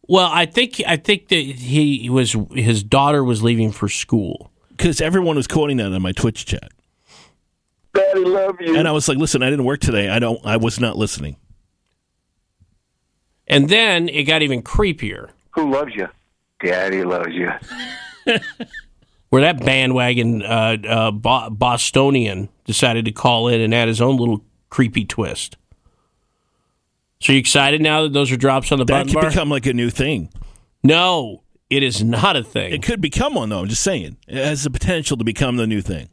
[0.07, 4.51] Well, I think I think that he was his daughter was leaving for school.
[4.71, 6.73] Because everyone was quoting that on my Twitch chat,
[7.95, 8.77] Daddy, love you.
[8.77, 10.09] and I was like, "Listen, I didn't work today.
[10.09, 10.45] I don't.
[10.45, 11.37] I was not listening."
[13.47, 15.31] And then it got even creepier.
[15.53, 16.09] Who loves you?
[16.63, 17.51] Daddy loves you.
[19.35, 24.17] where that bandwagon uh, uh, Bo- Bostonian decided to call in and add his own
[24.17, 25.57] little creepy twist.
[27.19, 29.31] So you excited now that those are drops on the That button could bar?
[29.31, 30.31] become like a new thing.
[30.85, 32.73] no, it is not a thing.
[32.73, 33.59] It could become one though.
[33.59, 36.11] I'm just saying, it has the potential to become the new thing,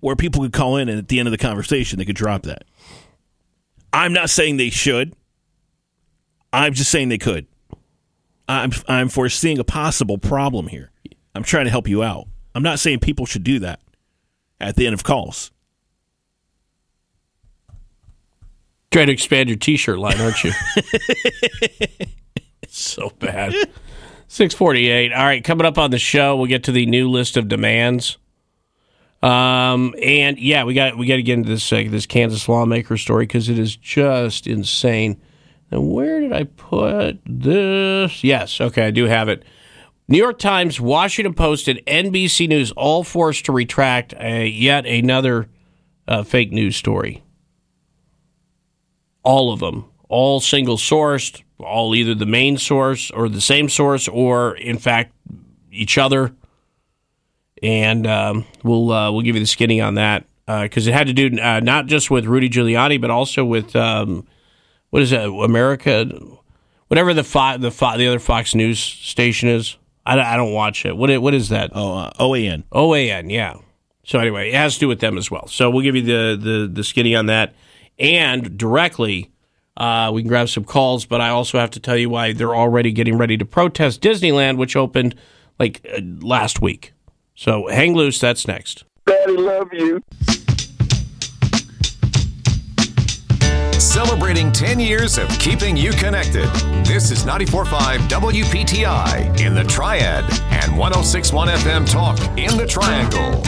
[0.00, 2.44] where people could call in and at the end of the conversation they could drop
[2.44, 2.64] that.
[3.92, 5.14] I'm not saying they should.
[6.50, 7.46] I'm just saying they could.
[8.48, 10.91] I'm I'm foreseeing a possible problem here.
[11.34, 12.26] I'm trying to help you out.
[12.54, 13.80] I'm not saying people should do that
[14.60, 15.50] at the end of calls.
[18.90, 20.52] Trying to expand your T-shirt line, aren't you?
[22.68, 23.54] so bad.
[24.28, 25.12] Six forty-eight.
[25.12, 28.18] All right, coming up on the show, we'll get to the new list of demands.
[29.22, 32.96] Um, and yeah, we got we got to get into this uh, this Kansas lawmaker
[32.96, 35.20] story because it is just insane.
[35.70, 38.24] And where did I put this?
[38.24, 39.44] Yes, okay, I do have it.
[40.12, 45.48] New York Times, Washington Post, and NBC News all forced to retract uh, yet another
[46.06, 47.22] uh, fake news story
[49.22, 54.06] all of them, all single sourced, all either the main source or the same source,
[54.06, 55.14] or in fact
[55.70, 56.34] each other.
[57.62, 61.14] And um, we'll uh, we'll give you the skinny on that because it had to
[61.14, 64.26] do uh, not just with Rudy Giuliani, but also with um,
[64.90, 66.04] what is it, America,
[66.88, 69.78] whatever the fo- the fo- the other Fox News station is.
[70.04, 70.96] I, don't- I don't watch it.
[70.96, 71.70] What i- what is that?
[71.74, 72.64] Oh, uh, OAN.
[72.72, 73.54] OAN, yeah.
[74.04, 75.46] So anyway, it has to do with them as well.
[75.46, 77.54] So we'll give you the the, the skinny on that,
[77.98, 79.30] and directly
[79.76, 81.04] uh, we can grab some calls.
[81.06, 84.56] But I also have to tell you why they're already getting ready to protest Disneyland,
[84.56, 85.14] which opened
[85.60, 86.92] like uh, last week.
[87.36, 88.18] So hang loose.
[88.18, 88.84] That's next.
[89.06, 90.02] Daddy, love you.
[93.78, 96.48] Celebrating 10 years of keeping you connected.
[96.84, 103.42] This is 94.5 WPTI in the Triad and 106.1 FM Talk in the Triangle.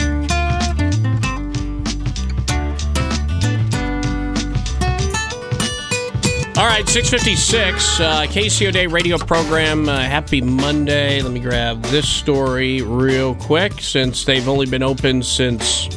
[6.57, 9.89] All right, 656, uh, Casey O'Day radio program.
[9.89, 11.21] Uh, happy Monday.
[11.21, 15.89] Let me grab this story real quick since they've only been open since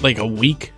[0.00, 0.72] like a week.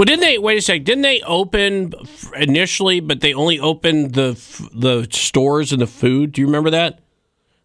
[0.00, 0.38] Well, didn't they?
[0.38, 0.84] Wait a sec.
[0.84, 1.92] Didn't they open
[2.34, 4.32] initially, but they only opened the
[4.74, 6.32] the stores and the food?
[6.32, 7.00] Do you remember that?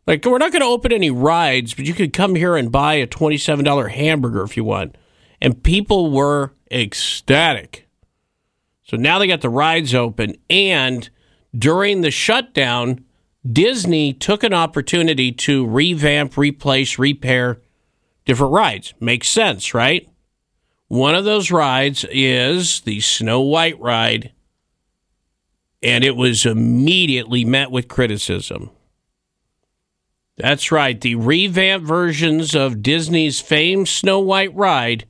[0.06, 2.96] Like, we're not going to open any rides, but you could come here and buy
[2.96, 4.98] a twenty-seven dollar hamburger if you want.
[5.40, 7.88] And people were ecstatic.
[8.84, 11.10] So now they got the rides open, and
[11.58, 13.06] during the shutdown,
[13.50, 17.62] Disney took an opportunity to revamp, replace, repair
[18.26, 18.94] different rides.
[19.00, 20.10] Makes sense, right?
[20.88, 24.32] One of those rides is the Snow White ride,
[25.82, 28.70] and it was immediately met with criticism.
[30.38, 35.06] That's right, the revamped versions of Disney's famed Snow White ride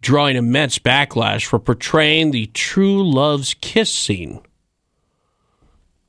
[0.00, 4.40] drawing immense backlash for portraying the true love's kiss scene.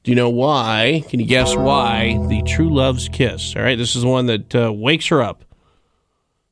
[0.04, 1.04] Do you know why?
[1.10, 3.56] Can you guess why the true love's kiss?
[3.56, 5.44] All right, this is the one that uh, wakes her up.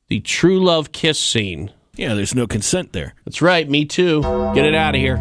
[0.10, 1.72] The true love kiss scene.
[1.98, 3.16] Yeah, there's no consent there.
[3.26, 4.22] That's right, me too.
[4.54, 5.18] Get it out of here.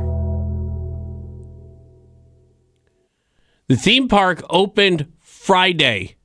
[3.69, 6.17] The theme park opened Friday.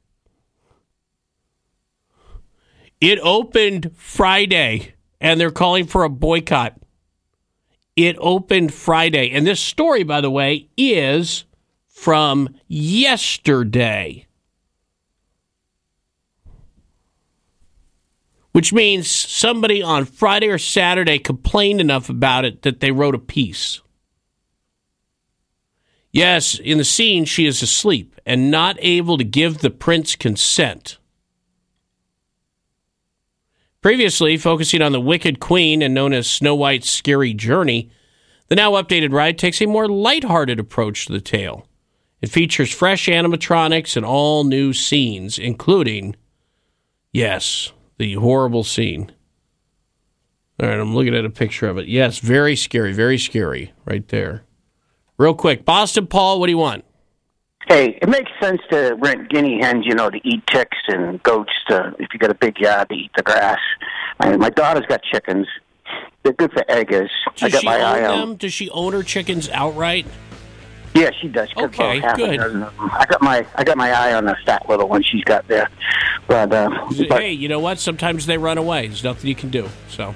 [2.99, 6.79] It opened Friday, and they're calling for a boycott.
[7.95, 9.31] It opened Friday.
[9.31, 11.45] And this story, by the way, is
[11.87, 14.27] from yesterday.
[18.51, 23.19] Which means somebody on Friday or Saturday complained enough about it that they wrote a
[23.19, 23.81] piece.
[26.11, 30.97] Yes, in the scene, she is asleep and not able to give the prince consent.
[33.81, 37.89] Previously, focusing on the Wicked Queen and known as Snow White's scary journey,
[38.47, 41.65] the now updated ride takes a more lighthearted approach to the tale.
[42.21, 46.15] It features fresh animatronics and all new scenes, including,
[47.11, 47.71] yes,
[48.01, 49.11] the horrible scene.
[50.59, 51.87] All right, I'm looking at a picture of it.
[51.87, 54.43] Yes, very scary, very scary right there.
[55.19, 56.83] Real quick, Boston Paul, what do you want?
[57.67, 61.51] Hey, it makes sense to rent guinea hens, you know, to eat ticks and goats
[61.69, 63.59] to, if you got a big yard, to eat the grass.
[64.19, 65.45] I my daughter's got chickens.
[66.23, 67.11] They're good for eggers.
[67.35, 68.35] Does I got she my own eye on them?
[68.37, 70.07] Does she own her chickens outright?
[70.93, 71.49] Yeah, she does.
[71.49, 72.37] She Okay, about half a good.
[72.37, 72.89] dozen of them.
[72.91, 75.69] I got my I got my eye on the fat little one she's got there.
[76.27, 76.69] But, uh,
[77.09, 77.79] but hey, you know what?
[77.79, 78.87] Sometimes they run away.
[78.87, 79.69] There's nothing you can do.
[79.89, 80.13] So,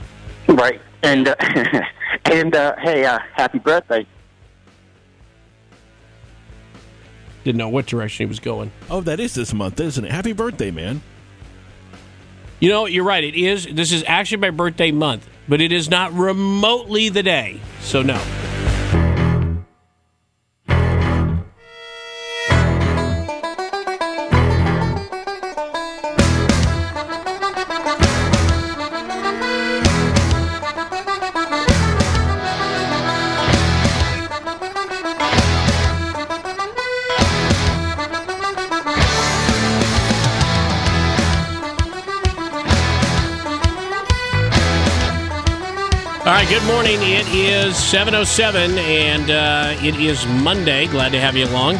[0.48, 0.82] right.
[1.04, 1.36] And uh,
[2.26, 4.06] and uh, hey, uh, happy birthday.
[7.46, 8.72] didn't know what direction he was going.
[8.90, 10.12] Oh, that is this month, isn't it?
[10.12, 11.02] Happy birthday, man.
[12.60, 13.24] You know, you're right.
[13.24, 13.68] It is.
[13.72, 17.60] This is actually my birthday month, but it is not remotely the day.
[17.82, 18.20] So, no.
[46.46, 47.00] Right, good morning.
[47.02, 50.86] It is 7.07, and uh, it is Monday.
[50.86, 51.80] Glad to have you along.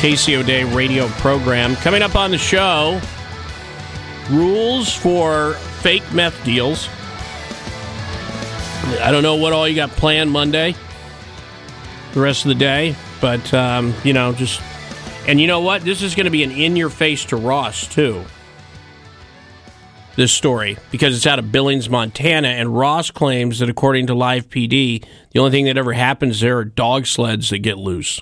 [0.00, 1.76] Casey O'Day radio program.
[1.76, 3.00] Coming up on the show,
[4.30, 6.88] rules for fake meth deals.
[9.00, 10.74] I don't know what all you got planned Monday,
[12.14, 14.60] the rest of the day, but, um, you know, just...
[15.28, 15.82] And you know what?
[15.82, 18.24] This is going to be an in-your-face to Ross, too
[20.20, 24.50] this story because it's out of Billings, Montana, and Ross claims that according to Live
[24.50, 25.02] PD,
[25.32, 28.20] the only thing that ever happens there are dog sleds that get loose.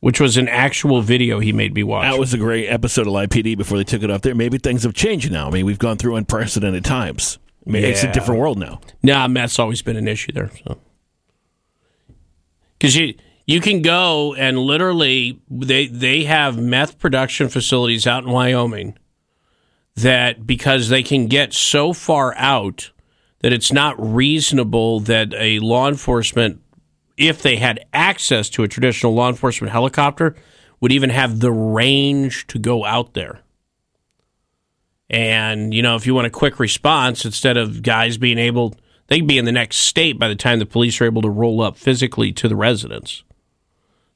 [0.00, 2.08] Which was an actual video he made me watch.
[2.08, 4.34] That was a great episode of Live PD before they took it off there.
[4.34, 5.48] Maybe things have changed now.
[5.48, 7.38] I mean, we've gone through unprecedented times.
[7.66, 8.12] I mean, it's a Yeah.
[8.12, 8.80] different world now.
[9.02, 10.50] Nah, meth's always been an issue there.
[10.66, 10.78] So,
[12.78, 13.14] because you
[13.46, 18.96] you can go and literally they they have meth production facilities out in Wyoming
[20.02, 22.90] that because they can get so far out
[23.40, 26.60] that it's not reasonable that a law enforcement
[27.16, 30.36] if they had access to a traditional law enforcement helicopter
[30.80, 33.40] would even have the range to go out there.
[35.10, 38.74] And, you know, if you want a quick response, instead of guys being able,
[39.08, 41.60] they'd be in the next state by the time the police are able to roll
[41.60, 43.24] up physically to the residence.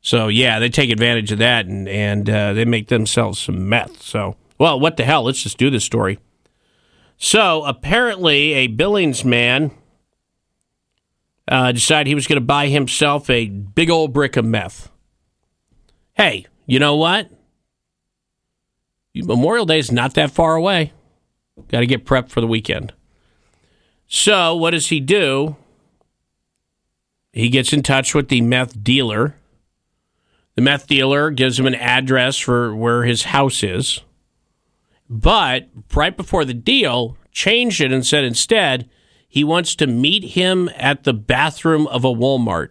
[0.01, 4.03] So, yeah, they take advantage of that and, and uh, they make themselves some meth.
[4.03, 5.25] So, well, what the hell?
[5.25, 6.21] Let's just do this story.
[7.17, 9.73] So, apparently, a Billings man
[11.49, 14.89] uh, decided he was going to buy himself a big old brick of meth.
[16.13, 17.29] Hey, you know what?
[19.17, 20.93] Memorial Day is not that far away.
[21.67, 22.93] Got to get prepped for the weekend.
[24.07, 25.57] So, what does he do?
[27.33, 29.35] He gets in touch with the meth dealer.
[30.55, 34.03] The meth dealer gives him an address for where his house is.
[35.13, 38.89] But right before the deal, changed it and said instead
[39.29, 42.71] he wants to meet him at the bathroom of a Walmart.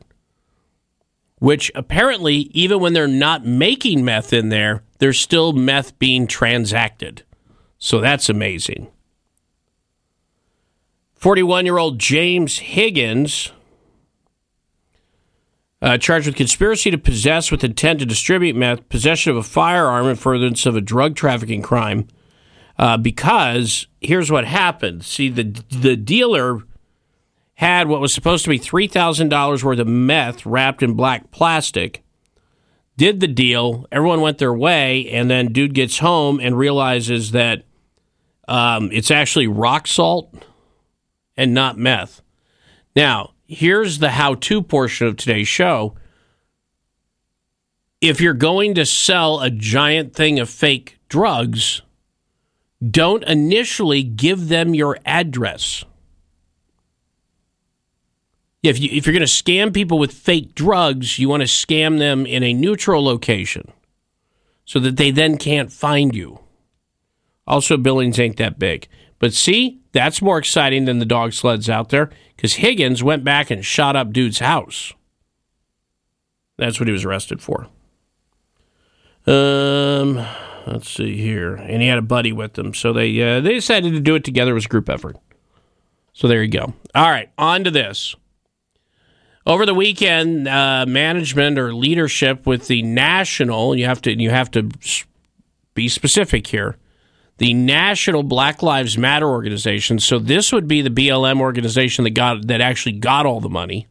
[1.38, 7.24] which apparently, even when they're not making meth in there, there's still meth being transacted.
[7.80, 8.88] So that's amazing.
[11.16, 13.52] 41 year old James Higgins,
[15.82, 20.06] uh, charged with conspiracy to possess with intent to distribute meth, possession of a firearm,
[20.08, 22.08] and furtherance of a drug trafficking crime.
[22.82, 25.06] Uh, because here's what happened.
[25.06, 26.64] See, the the dealer
[27.54, 31.30] had what was supposed to be three thousand dollars worth of meth wrapped in black
[31.30, 32.04] plastic.
[32.98, 33.86] Did the deal.
[33.92, 37.66] Everyone went their way, and then dude gets home and realizes that
[38.48, 40.34] um, it's actually rock salt
[41.38, 42.24] and not meth.
[42.96, 45.96] Now, here's the how to portion of today's show.
[48.02, 51.84] If you're going to sell a giant thing of fake drugs,
[52.90, 55.86] don't initially give them your address.
[58.64, 61.98] If, you, if you're going to scam people with fake drugs, you want to scam
[61.98, 63.72] them in a neutral location
[64.66, 66.40] so that they then can't find you.
[67.48, 68.88] Also, Billings ain't that big.
[69.20, 73.52] But see, that's more exciting than the dog sleds out there because Higgins went back
[73.52, 74.94] and shot up dude's house.
[76.58, 77.68] That's what he was arrested for.
[79.28, 80.26] Um,
[80.68, 83.94] let's see here, and he had a buddy with him, so they uh, they decided
[83.94, 84.52] to do it together.
[84.52, 85.18] It was a group effort.
[86.14, 86.74] So there you go.
[86.94, 88.16] All right, on to this.
[89.46, 94.52] Over the weekend, uh, management or leadership with the national, you have to you have
[94.52, 94.70] to
[95.74, 96.78] be specific here
[97.42, 99.98] the National Black Lives Matter organization.
[99.98, 103.88] So this would be the BLM organization that got that actually got all the money,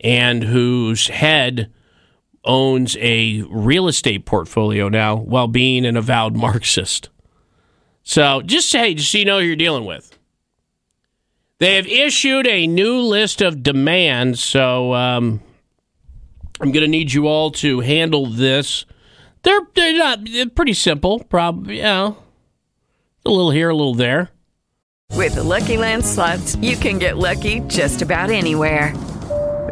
[0.00, 1.70] and whose head
[2.46, 7.10] owns a real estate portfolio now while being an avowed Marxist.
[8.02, 10.16] So just say, just so you know who you're dealing with.
[11.58, 14.42] They have issued a new list of demands.
[14.42, 15.40] So um,
[16.60, 18.84] I'm going to need you all to handle this.
[19.42, 21.20] They're they're not they're pretty simple.
[21.20, 22.18] Probably, you know,
[23.24, 24.30] a little here, a little there.
[25.12, 28.92] With the Lucky Land slots, you can get lucky just about anywhere.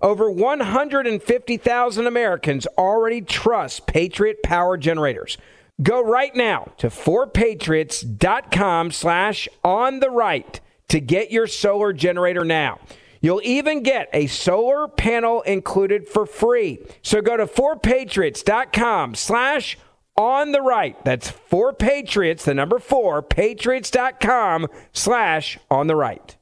[0.00, 5.36] Over 150,000 Americans already trust Patriot Power Generators.
[5.82, 12.80] Go right now to 4patriots.com slash on the right to get your solar generator now.
[13.20, 16.78] You'll even get a solar panel included for free.
[17.02, 19.78] So go to 4patriots.com slash
[20.16, 21.02] on the right.
[21.04, 26.37] That's 4patriots, the number 4, patriots.com slash on the right.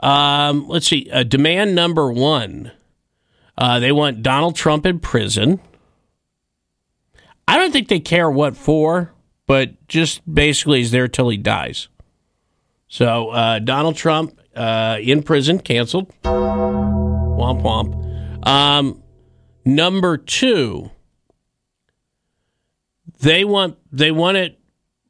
[0.00, 1.08] Um, let's see.
[1.10, 2.72] Uh, demand number one.
[3.58, 5.60] Uh, they want Donald Trump in prison.
[7.48, 9.12] I don't think they care what for,
[9.46, 11.88] but just basically he's there till he dies.
[12.88, 16.12] So uh, Donald Trump uh, in prison, canceled.
[16.22, 18.46] Womp womp.
[18.46, 19.02] Um,
[19.64, 20.90] number two,
[23.20, 24.58] they want they want it.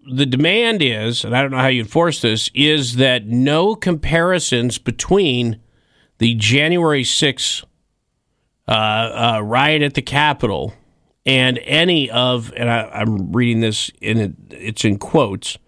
[0.08, 4.78] The demand is, and I don't know how you enforce this, is that no comparisons
[4.78, 5.60] between
[6.18, 7.64] the January 6th
[8.68, 10.74] uh, uh, riot at the Capitol
[11.26, 15.58] and any of, and I, am reading this in it, it's in quotes,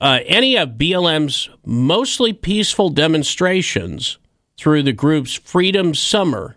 [0.00, 4.18] uh, any of BLM's mostly peaceful demonstrations
[4.58, 6.56] through the group's Freedom Summer.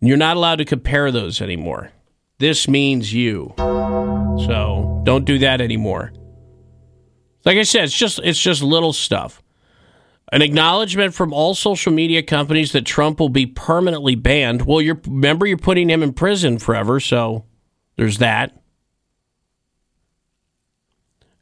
[0.00, 1.92] You're not allowed to compare those anymore.
[2.38, 3.54] This means you.
[3.58, 6.12] So don't do that anymore.
[7.44, 9.42] Like I said, it's just it's just little stuff.
[10.32, 14.62] An acknowledgement from all social media companies that Trump will be permanently banned.
[14.62, 17.44] Well, you're remember you're putting him in prison forever, so
[17.96, 18.58] there's that.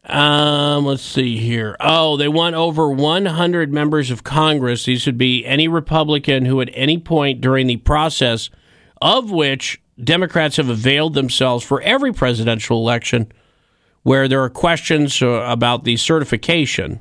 [0.05, 1.77] Um, let's see here.
[1.79, 4.85] Oh, they want over 100 members of Congress.
[4.85, 8.51] These would be any Republican who, at any point during the process
[9.01, 13.31] of which Democrats have availed themselves for every presidential election,
[14.03, 17.01] where there are questions uh, about the certification.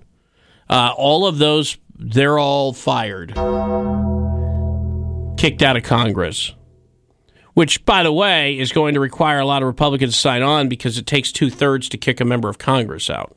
[0.70, 3.30] Uh, all of those, they're all fired,
[5.38, 6.54] kicked out of Congress.
[7.54, 10.70] Which, by the way, is going to require a lot of Republicans to sign on
[10.70, 13.36] because it takes two thirds to kick a member of Congress out.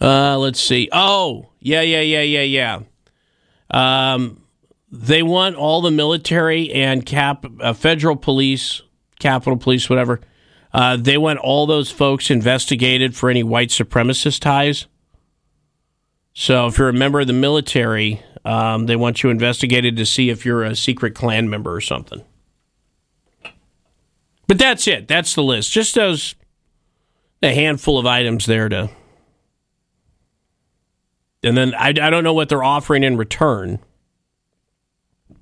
[0.00, 0.88] Uh, let's see.
[0.90, 2.80] Oh, yeah, yeah, yeah, yeah,
[3.70, 4.14] yeah.
[4.14, 4.43] Um,
[4.94, 8.82] they want all the military and cap uh, federal police,
[9.18, 10.20] Capitol Police, whatever.
[10.72, 14.86] Uh, they want all those folks investigated for any white supremacist ties.
[16.32, 20.30] So if you're a member of the military, um, they want you investigated to see
[20.30, 22.22] if you're a secret Klan member or something.
[24.46, 25.08] But that's it.
[25.08, 25.72] That's the list.
[25.72, 26.34] Just those
[27.42, 28.90] a handful of items there to
[31.44, 33.78] and then I, I don't know what they're offering in return,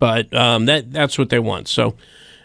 [0.02, 1.68] but um, that that's what they want.
[1.68, 1.94] So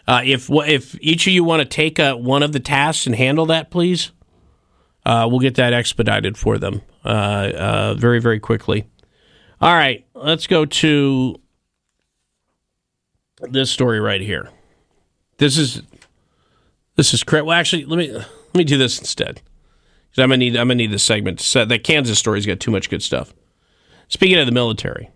[0.06, 3.16] uh, if if each of you want to take uh, one of the tasks and
[3.16, 4.12] handle that, please,
[5.04, 8.84] uh, we'll get that expedited for them uh, uh, very very quickly.
[9.60, 11.40] All right, let's go to
[13.40, 14.48] this story right here.
[15.38, 15.82] This is
[16.94, 17.44] this is correct.
[17.46, 19.42] Well, actually, let me let me do this instead.
[20.10, 21.40] Because I'm gonna need I'm gonna need this segment.
[21.40, 23.34] So that Kansas story's got too much good stuff.
[24.06, 25.10] Speaking of the military,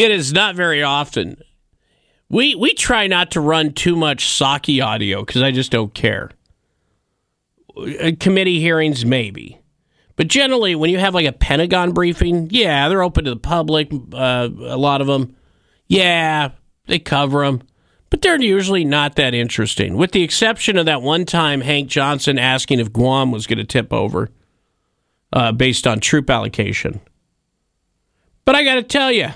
[0.00, 1.36] it is not very often.
[2.30, 6.30] We we try not to run too much Psaki audio because I just don't care.
[7.76, 9.58] Uh, Committee hearings, maybe.
[10.16, 13.90] But generally, when you have like a Pentagon briefing, yeah, they're open to the public.
[14.12, 15.36] Uh, a lot of them,
[15.86, 16.50] yeah,
[16.86, 17.62] they cover them,
[18.10, 19.96] but they're usually not that interesting.
[19.96, 23.64] With the exception of that one time Hank Johnson asking if Guam was going to
[23.64, 24.30] tip over
[25.32, 27.00] uh, based on troop allocation.
[28.44, 29.28] But I got to tell you,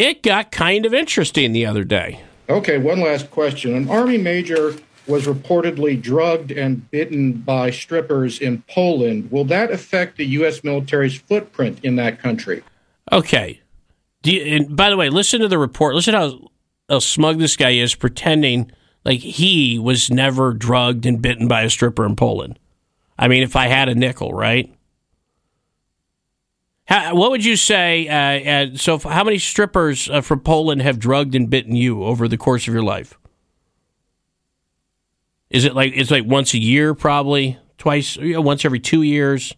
[0.00, 2.22] it got kind of interesting the other day.
[2.48, 3.74] Okay, one last question.
[3.74, 4.74] An Army major
[5.06, 9.30] was reportedly drugged and bitten by strippers in Poland.
[9.30, 10.64] Will that affect the U.S.
[10.64, 12.62] military's footprint in that country?
[13.12, 13.60] Okay.
[14.24, 15.94] You, and by the way, listen to the report.
[15.94, 16.48] Listen how,
[16.88, 18.70] how smug this guy is, pretending
[19.04, 22.58] like he was never drugged and bitten by a stripper in Poland.
[23.18, 24.74] I mean, if I had a nickel, right?
[26.90, 28.08] How, what would you say?
[28.08, 32.26] Uh, uh, so, how many strippers uh, from Poland have drugged and bitten you over
[32.26, 33.16] the course of your life?
[35.50, 39.02] Is it like it's like once a year, probably twice, you know, once every two
[39.02, 39.54] years?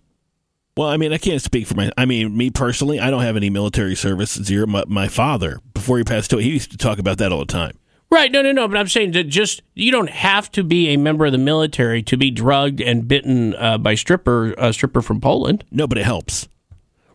[0.76, 1.90] Well, I mean, I can't speak for my.
[1.96, 4.34] I mean, me personally, I don't have any military service.
[4.34, 4.66] Zero.
[4.66, 7.46] My, my father, before he passed away, he used to talk about that all the
[7.46, 7.78] time.
[8.10, 8.30] Right.
[8.30, 8.68] No, no, no.
[8.68, 12.02] But I'm saying that just you don't have to be a member of the military
[12.02, 15.64] to be drugged and bitten uh, by stripper a stripper from Poland.
[15.70, 16.46] No, but it helps.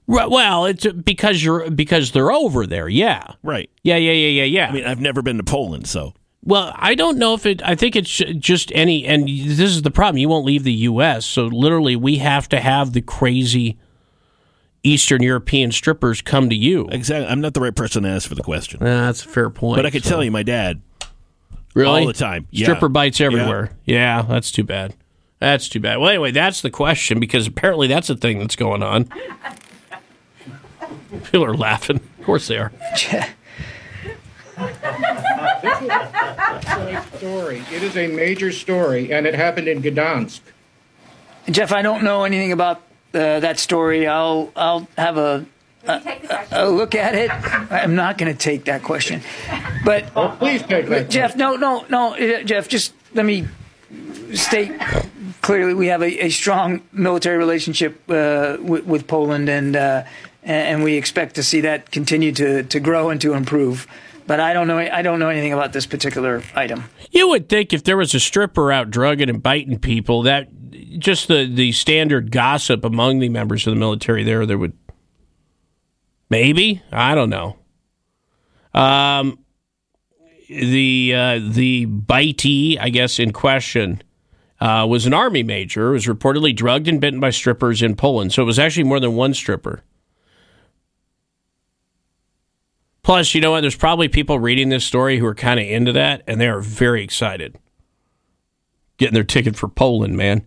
[0.08, 2.88] Right, well, it's because you're because they're over there.
[2.88, 3.34] Yeah.
[3.43, 3.70] Right.
[3.84, 4.68] Yeah, yeah, yeah, yeah, yeah.
[4.70, 6.14] I mean, I've never been to Poland, so.
[6.43, 7.62] Well, I don't know if it.
[7.62, 10.18] I think it's just any, and this is the problem.
[10.18, 13.78] You won't leave the U.S., so literally, we have to have the crazy
[14.82, 16.88] Eastern European strippers come to you.
[16.89, 17.28] Exactly.
[17.28, 18.80] I'm not the right person to ask for the question.
[18.82, 19.78] Yeah, that's a fair point.
[19.78, 20.12] But I could so.
[20.12, 20.82] tell you, my dad,
[21.74, 22.68] really, all the time, yeah.
[22.68, 23.72] stripper bites everywhere.
[23.84, 24.20] Yeah.
[24.20, 24.95] yeah, that's too bad.
[25.39, 25.97] That's too bad.
[25.97, 29.10] Well, anyway, that's the question because apparently that's a thing that's going on.
[31.23, 31.97] People are laughing.
[32.19, 32.71] Of course they are.
[37.17, 37.63] story.
[37.71, 40.41] It is a major story, and it happened in Gdansk.
[41.49, 42.77] Jeff, I don't know anything about
[43.13, 44.07] uh, that story.
[44.07, 45.45] I'll I'll have a,
[45.85, 47.31] a, a look at it.
[47.71, 49.21] I'm not going to take that question,
[49.85, 51.09] but oh, please take that.
[51.09, 52.67] Jeff, no, no, no, uh, Jeff.
[52.67, 53.47] Just let me
[54.33, 54.73] state
[55.41, 60.03] clearly we have a, a strong military relationship uh, with, with, Poland, and uh,
[60.47, 63.85] and we expect to see that continue to, to grow and to improve.
[64.25, 64.77] But I don't know.
[64.77, 66.85] I don't know anything about this particular item.
[67.11, 70.49] You would think if there was a stripper out drugging and biting people, that
[70.99, 74.77] just the, the standard gossip among the members of the military there, there would
[76.29, 77.57] maybe I don't know.
[78.73, 79.39] Um,
[80.49, 84.01] the uh, the bitey, I guess, in question
[84.59, 85.91] uh, was an army major.
[85.91, 88.33] Was reportedly drugged and bitten by strippers in Poland.
[88.33, 89.83] So it was actually more than one stripper.
[93.08, 93.62] Plus, you know what?
[93.62, 96.60] There's probably people reading this story who are kind of into that, and they are
[96.60, 97.55] very excited
[98.97, 100.45] getting their ticket for Poland, man.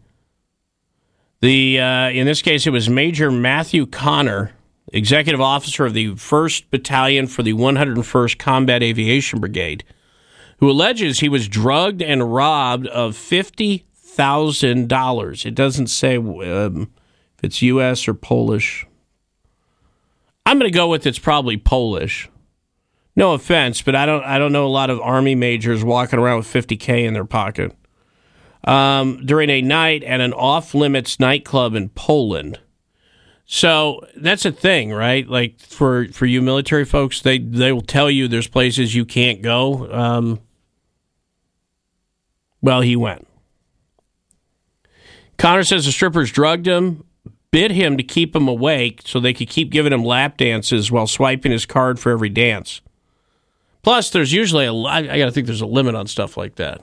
[1.40, 4.52] The uh, in this case, it was Major Matthew Connor,
[4.92, 9.82] executive officer of the First Battalion for the 101st Combat Aviation Brigade,
[10.58, 15.46] who alleges he was drugged and robbed of fifty thousand dollars.
[15.46, 16.90] It doesn't say um,
[17.38, 18.06] if it's U.S.
[18.06, 18.86] or Polish.
[20.44, 22.28] I'm going to go with it's probably Polish
[23.16, 26.38] No offense, but I don't I don't know a lot of army majors walking around
[26.38, 27.76] with 50k in their pocket.
[28.64, 32.60] Um, during a night at an off limits nightclub in Poland.
[33.46, 35.26] So that's a thing, right?
[35.28, 39.42] Like for for you military folks, they they will tell you there's places you can't
[39.42, 39.90] go.
[39.90, 40.40] Um,
[42.62, 43.26] well, he went.
[45.36, 47.02] Connor says the strippers drugged him,
[47.50, 51.06] bid him to keep him awake so they could keep giving him lap dances while
[51.06, 52.82] swiping his card for every dance.
[53.82, 56.82] Plus, there's usually a I got to think there's a limit on stuff like that.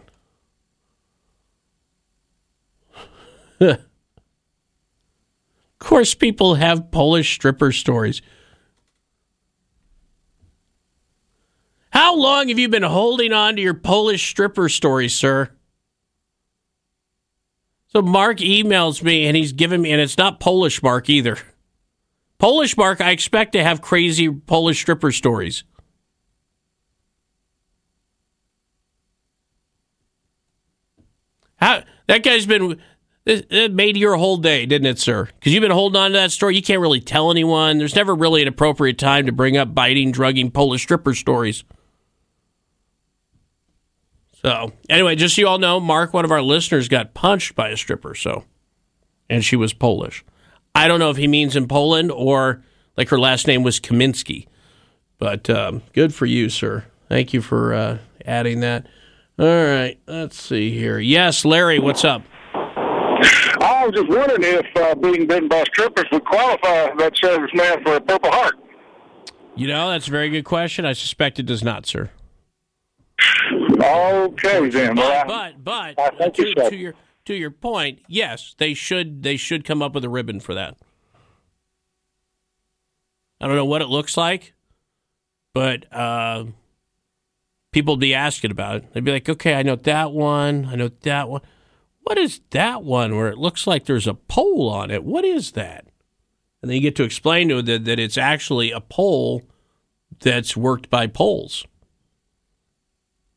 [3.60, 3.80] of
[5.80, 8.22] course, people have Polish stripper stories.
[11.91, 15.50] How long have you been holding on to your Polish stripper stories, sir?
[17.88, 21.38] So Mark emails me and he's giving me, and it's not Polish Mark either.
[22.38, 25.64] Polish Mark, I expect to have crazy Polish stripper stories.
[31.58, 32.80] How that guy's been
[33.28, 35.26] it made your whole day, didn't it, sir?
[35.26, 36.55] Because you've been holding on to that story.
[36.55, 37.78] You can't really tell anyone.
[37.78, 41.66] There's never really an appropriate time to bring up biting, drugging Polish stripper stories.
[44.41, 47.70] So anyway, just so you all know, Mark, one of our listeners, got punched by
[47.70, 48.16] a stripper.
[48.16, 48.45] So,
[49.30, 50.24] and she was Polish.
[50.74, 52.64] I don't know if he means in Poland or
[52.95, 54.47] like her last name was Kaminsky.
[55.18, 56.86] But um, good for you, sir.
[57.10, 58.88] Thank you for uh, adding that.
[59.40, 60.98] All right, let's see here.
[60.98, 62.24] Yes, Larry, what's up?
[62.54, 67.98] I was just wondering if uh, being bitten by strippers would qualify that serviceman for
[67.98, 68.56] a Purple Heart.
[69.56, 70.86] You know, that's a very good question.
[70.86, 72.10] I suspect it does not, sir.
[73.80, 74.96] Okay, then.
[74.96, 75.28] But
[75.64, 76.94] but, but thank to, you, to your
[77.26, 80.78] to your point, yes, they should they should come up with a ribbon for that.
[83.40, 84.54] I don't know what it looks like,
[85.54, 86.46] but uh,
[87.72, 88.93] people would be asking about it.
[88.93, 90.65] They'd be like, "Okay, I know that one.
[90.65, 91.41] I know that one.
[92.01, 95.03] What is that one where it looks like there's a pole on it?
[95.03, 95.88] What is that?"
[96.61, 99.43] And then you get to explain to them that, that it's actually a pole
[100.20, 101.65] that's worked by poles.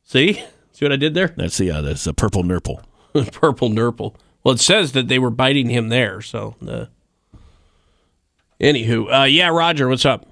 [0.02, 0.34] See?
[0.72, 1.34] See what I did there?
[1.36, 2.80] That's the uh, that's a purple nurple.
[3.32, 4.16] Purple nurple.
[4.42, 6.20] Well, it says that they were biting him there.
[6.22, 6.86] So, uh,
[8.60, 10.26] anywho, uh, yeah, Roger, what's up?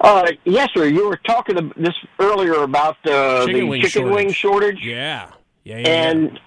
[0.00, 0.86] Uh, yes, sir.
[0.86, 4.14] You were talking this earlier about uh, Chicken the wing chicken shortage.
[4.14, 5.30] wing shortage, Yeah,
[5.64, 5.88] yeah, yeah.
[5.88, 6.40] and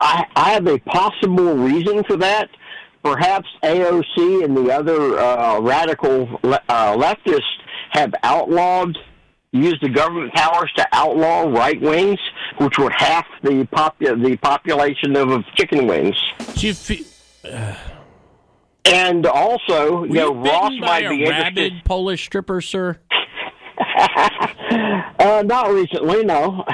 [0.00, 2.48] I, I have a possible reason for that.
[3.02, 7.42] Perhaps AOC and the other uh, radical le- uh, leftists
[7.90, 8.96] have outlawed,
[9.52, 12.18] used the government powers to outlaw right wings,
[12.56, 16.16] which would half the popu- the population of, of chicken wings.
[16.54, 17.04] Do you fe-
[18.86, 21.72] And also, Were you know, you Ross might a be interested.
[21.84, 22.98] Polish stripper, sir?
[25.18, 26.64] uh, not recently, no.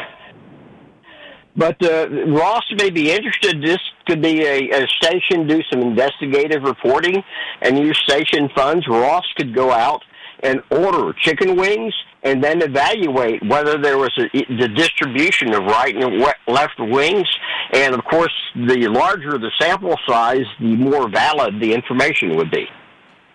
[1.56, 3.62] But uh, Ross may be interested.
[3.62, 7.22] This could be a, a station do some investigative reporting
[7.62, 8.86] and use station funds.
[8.88, 10.02] Ross could go out
[10.42, 15.94] and order chicken wings and then evaluate whether there was a, the distribution of right
[15.96, 17.28] and left wings.
[17.72, 22.66] And of course, the larger the sample size, the more valid the information would be.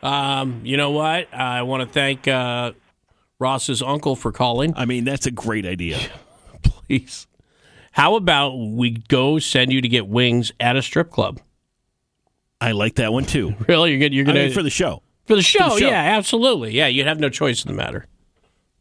[0.04, 1.34] Um, you know what?
[1.34, 2.74] I want to thank uh,
[3.40, 4.74] Ross's uncle for calling.
[4.76, 5.98] I mean, that's a great idea.
[6.62, 7.26] Please.
[7.92, 11.40] How about we go send you to get wings at a strip club?
[12.62, 13.56] I like that one too.
[13.68, 13.92] Really?
[13.92, 14.14] You're good?
[14.14, 15.02] You're I gonna mean, for the show.
[15.26, 15.88] For the show, For the show.
[15.88, 16.72] yeah, absolutely.
[16.74, 18.06] Yeah, you'd have no choice in the matter.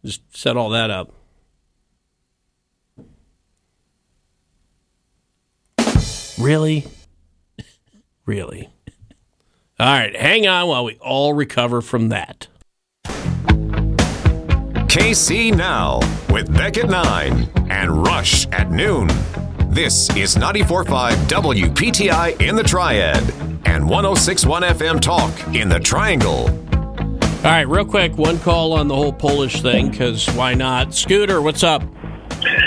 [0.04, 1.12] Just set all that up.
[6.38, 6.84] Really?
[8.26, 8.68] Really?
[9.78, 12.48] All right, hang on while we all recover from that.
[14.94, 16.00] KC Now
[16.30, 19.08] with Beck at 9 and Rush at noon.
[19.70, 23.22] This is 94.5 WPTI in the Triad
[23.66, 26.48] and 1061 FM Talk in the Triangle.
[27.44, 30.94] All right, real quick, one call on the whole Polish thing, because why not?
[30.94, 31.82] Scooter, what's up?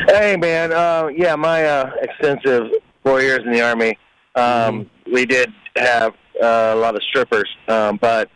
[0.07, 0.71] Hey, man.
[0.71, 2.69] Uh, yeah, my uh, extensive
[3.03, 3.97] four years in the Army,
[4.36, 7.49] um, we did have uh, a lot of strippers.
[7.67, 8.30] Um, but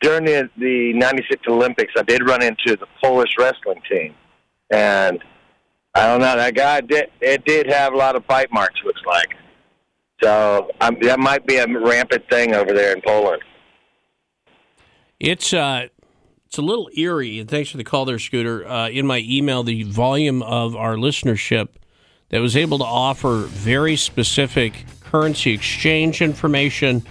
[0.00, 4.14] during the, the 96 Olympics, I did run into the Polish wrestling team.
[4.70, 5.22] And
[5.94, 9.02] I don't know, that guy did, it did have a lot of bite marks, looks
[9.06, 9.34] like.
[10.22, 13.42] So um, that might be a rampant thing over there in Poland.
[15.22, 15.86] It's uh,
[16.46, 18.66] it's a little eerie, and thanks for the call there, Scooter.
[18.66, 21.68] Uh, in my email, the volume of our listenership
[22.30, 27.04] that was able to offer very specific currency exchange information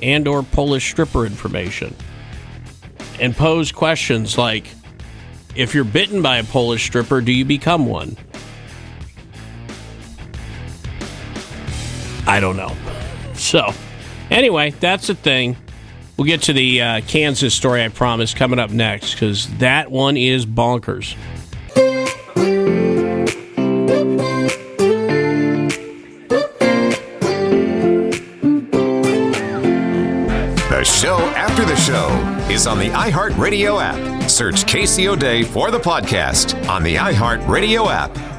[0.00, 1.92] and or Polish stripper information,
[3.20, 4.68] and pose questions like,
[5.56, 8.16] if you're bitten by a Polish stripper, do you become one?
[12.28, 12.76] I don't know.
[13.34, 13.72] So,
[14.30, 15.56] anyway, that's the thing.
[16.16, 20.16] We'll get to the uh, Kansas story, I promise, coming up next, because that one
[20.16, 21.14] is bonkers.
[30.70, 32.08] The show after the show
[32.50, 34.30] is on the iHeartRadio app.
[34.30, 38.35] Search Casey O'Day for the podcast on the iHeartRadio app.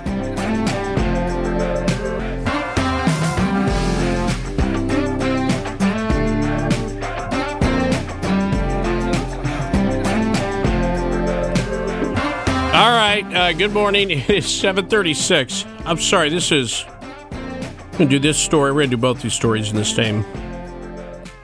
[13.24, 13.36] Right.
[13.36, 14.10] Uh, good morning.
[14.28, 15.66] It's seven thirty-six.
[15.86, 16.30] I'm sorry.
[16.30, 16.86] This is.
[17.32, 18.72] I'm gonna do this story.
[18.72, 20.24] We're gonna do both these stories in the same.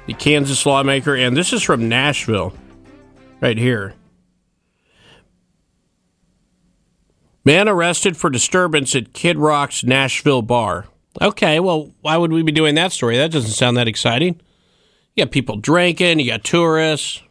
[0.05, 2.53] The Kansas lawmaker, and this is from Nashville,
[3.41, 3.95] right here.
[7.45, 10.85] Man arrested for disturbance at Kid Rock's Nashville bar.
[11.21, 13.17] Okay, well, why would we be doing that story?
[13.17, 14.39] That doesn't sound that exciting.
[15.15, 16.19] You got people drinking.
[16.19, 17.22] You got tourists.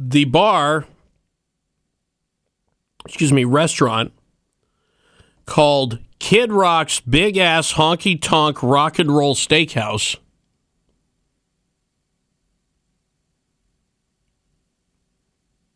[0.00, 0.86] The bar,
[3.04, 4.12] excuse me, restaurant
[5.44, 10.16] called Kid Rock's Big Ass Honky Tonk Rock and Roll Steakhouse.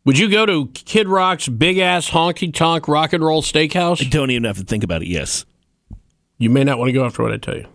[0.06, 4.04] Would you go to Kid Rock's Big Ass Honky Tonk Rock and Roll Steakhouse?
[4.04, 5.08] I don't even have to think about it.
[5.08, 5.44] Yes.
[6.38, 7.66] You may not want to go after what I tell you.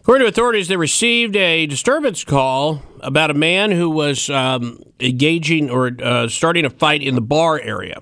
[0.00, 5.70] According to authorities, they received a disturbance call about a man who was um, engaging
[5.70, 8.00] or uh, starting a fight in the bar area.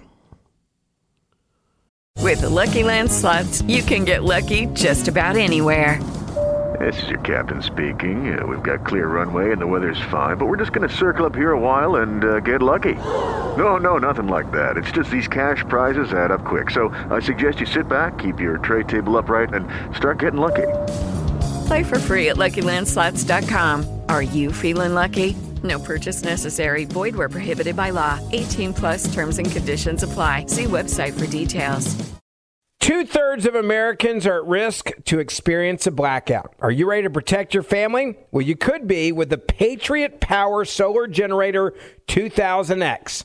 [2.18, 6.00] With the Lucky Land slots, you can get lucky just about anywhere.
[6.78, 8.38] This is your captain speaking.
[8.38, 11.26] Uh, we've got clear runway and the weather's fine, but we're just going to circle
[11.26, 12.94] up here a while and uh, get lucky.
[12.94, 14.76] No, no, nothing like that.
[14.76, 16.70] It's just these cash prizes add up quick.
[16.70, 20.66] So I suggest you sit back, keep your tray table upright, and start getting lucky.
[21.68, 24.02] Play for free at LuckyLandSlots.com.
[24.08, 25.36] Are you feeling lucky?
[25.62, 26.86] No purchase necessary.
[26.86, 28.18] Void where prohibited by law.
[28.32, 30.46] 18 plus terms and conditions apply.
[30.46, 31.94] See website for details.
[32.80, 36.54] Two thirds of Americans are at risk to experience a blackout.
[36.60, 38.16] Are you ready to protect your family?
[38.30, 41.74] Well, you could be with the Patriot Power Solar Generator
[42.06, 43.24] 2000X.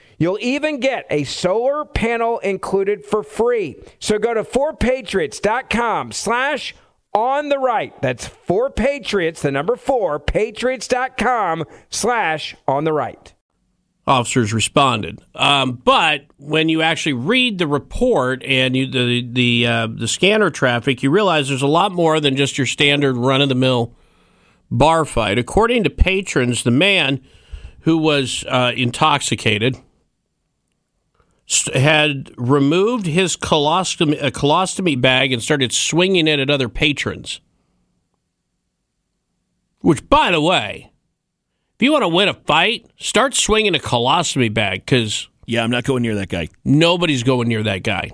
[0.21, 3.77] You'll even get a solar panel included for free.
[3.97, 6.75] So go to 4patriots.com slash
[7.11, 7.99] on the right.
[8.03, 13.33] That's 4patriots, the number 4, patriots.com slash on the right.
[14.05, 19.87] Officers responded, um, but when you actually read the report and you, the the uh,
[19.87, 23.49] the scanner traffic, you realize there's a lot more than just your standard run of
[23.49, 23.95] the mill
[24.69, 25.39] bar fight.
[25.39, 27.21] According to patrons, the man
[27.81, 29.77] who was uh, intoxicated
[31.73, 37.41] had removed his colostomy, a colostomy bag and started swinging it at other patrons.
[39.79, 40.91] Which, by the way,
[41.75, 45.27] if you want to win a fight, start swinging a colostomy bag because.
[45.47, 46.47] Yeah, I'm not going near that guy.
[46.63, 48.11] Nobody's going near that guy.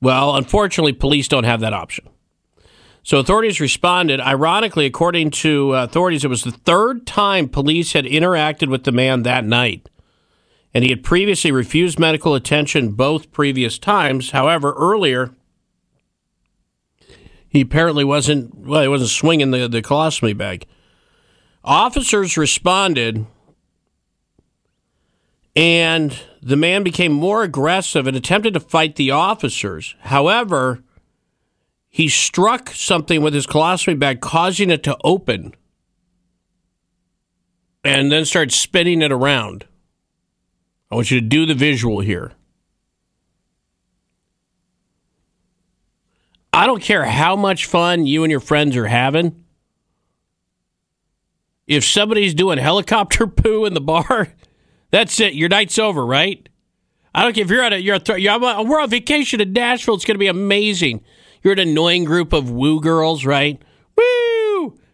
[0.00, 2.08] Well, unfortunately, police don't have that option.
[3.02, 4.20] So authorities responded.
[4.20, 8.92] Ironically, according to uh, authorities, it was the third time police had interacted with the
[8.92, 9.88] man that night
[10.72, 14.30] and he had previously refused medical attention both previous times.
[14.30, 15.34] However, earlier
[17.50, 20.66] he apparently wasn't well, he wasn't swinging the the colostomy bag.
[21.64, 23.26] Officers responded,
[25.56, 29.96] and the man became more aggressive and attempted to fight the officers.
[30.02, 30.82] However,
[31.88, 35.54] he struck something with his colostomy bag, causing it to open,
[37.82, 39.66] and then started spinning it around.
[40.90, 42.32] I want you to do the visual here.
[46.52, 49.44] I don't care how much fun you and your friends are having.
[51.66, 54.28] If somebody's doing helicopter poo in the bar,
[54.90, 55.34] that's it.
[55.34, 56.48] Your night's over, right?
[57.14, 59.94] I don't care if you're at a you're, a, you're we're on vacation in Nashville.
[59.94, 61.04] It's going to be amazing.
[61.42, 63.60] You're an annoying group of woo girls, right?
[63.96, 64.40] Woo!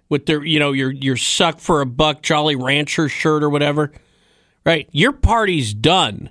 [0.08, 3.92] with their, you know, your your suck for a buck Jolly Rancher shirt or whatever,
[4.66, 4.88] right?
[4.90, 6.30] Your party's done.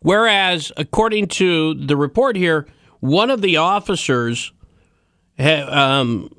[0.00, 2.68] Whereas, according to the report here,
[3.00, 4.52] one of the officers
[5.38, 6.30] ha- um,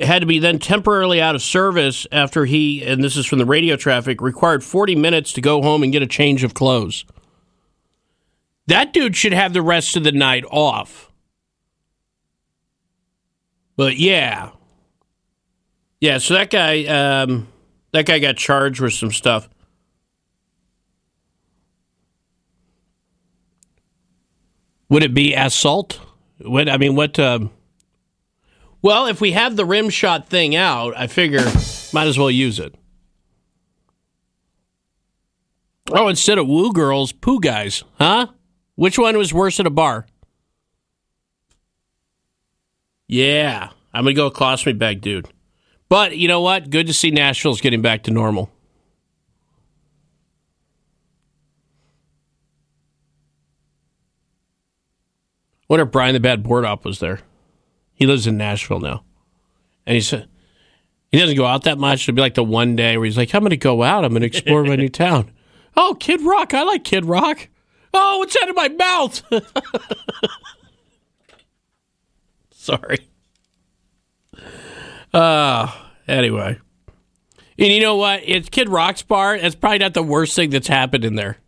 [0.00, 3.46] had to be then temporarily out of service after he, and this is from the
[3.46, 7.04] radio traffic, required 40 minutes to go home and get a change of clothes.
[8.66, 11.10] That dude should have the rest of the night off.
[13.76, 14.50] But yeah.
[16.00, 17.48] Yeah, so that guy um,
[17.92, 19.48] that guy got charged with some stuff.
[24.88, 26.00] Would it be assault?
[26.38, 27.18] What I mean, what?
[27.18, 27.50] Um,
[28.80, 31.44] well, if we have the rim shot thing out, I figure
[31.92, 32.74] might as well use it.
[35.90, 38.28] Oh, instead of woo girls, poo guys, huh?
[38.76, 40.06] Which one was worse at a bar?
[43.08, 45.28] Yeah, I'm gonna go colostomy bag, dude.
[45.88, 46.70] But you know what?
[46.70, 48.50] Good to see Nashville's getting back to normal.
[55.68, 57.20] Wonder if Brian the Bad Board Op was there.
[57.92, 59.04] He lives in Nashville now,
[59.86, 60.28] and he said
[61.10, 62.04] he doesn't go out that much.
[62.04, 64.04] It'd be like the one day where he's like, "I'm going to go out.
[64.04, 65.30] I'm going to explore my new town."
[65.76, 66.54] Oh, Kid Rock!
[66.54, 67.48] I like Kid Rock.
[67.92, 69.22] Oh, what's that in my mouth?
[72.50, 72.98] Sorry.
[75.12, 75.72] Uh,
[76.06, 76.58] anyway.
[77.58, 78.20] And you know what?
[78.24, 79.34] It's Kid Rock's bar.
[79.34, 81.38] It's probably not the worst thing that's happened in there.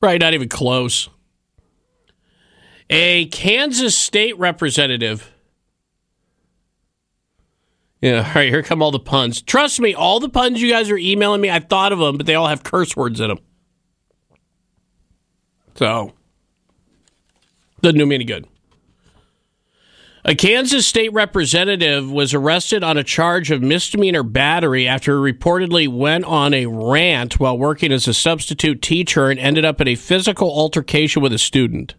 [0.00, 1.08] Probably not even close.
[2.92, 5.32] A Kansas state representative.
[8.02, 9.42] Yeah, all right, here come all the puns.
[9.42, 12.26] Trust me, all the puns you guys are emailing me, I thought of them, but
[12.26, 13.38] they all have curse words in them.
[15.76, 16.14] So,
[17.80, 18.46] doesn't do me any good.
[20.24, 25.86] A Kansas state representative was arrested on a charge of misdemeanor battery after he reportedly
[25.88, 29.94] went on a rant while working as a substitute teacher and ended up in a
[29.94, 31.94] physical altercation with a student.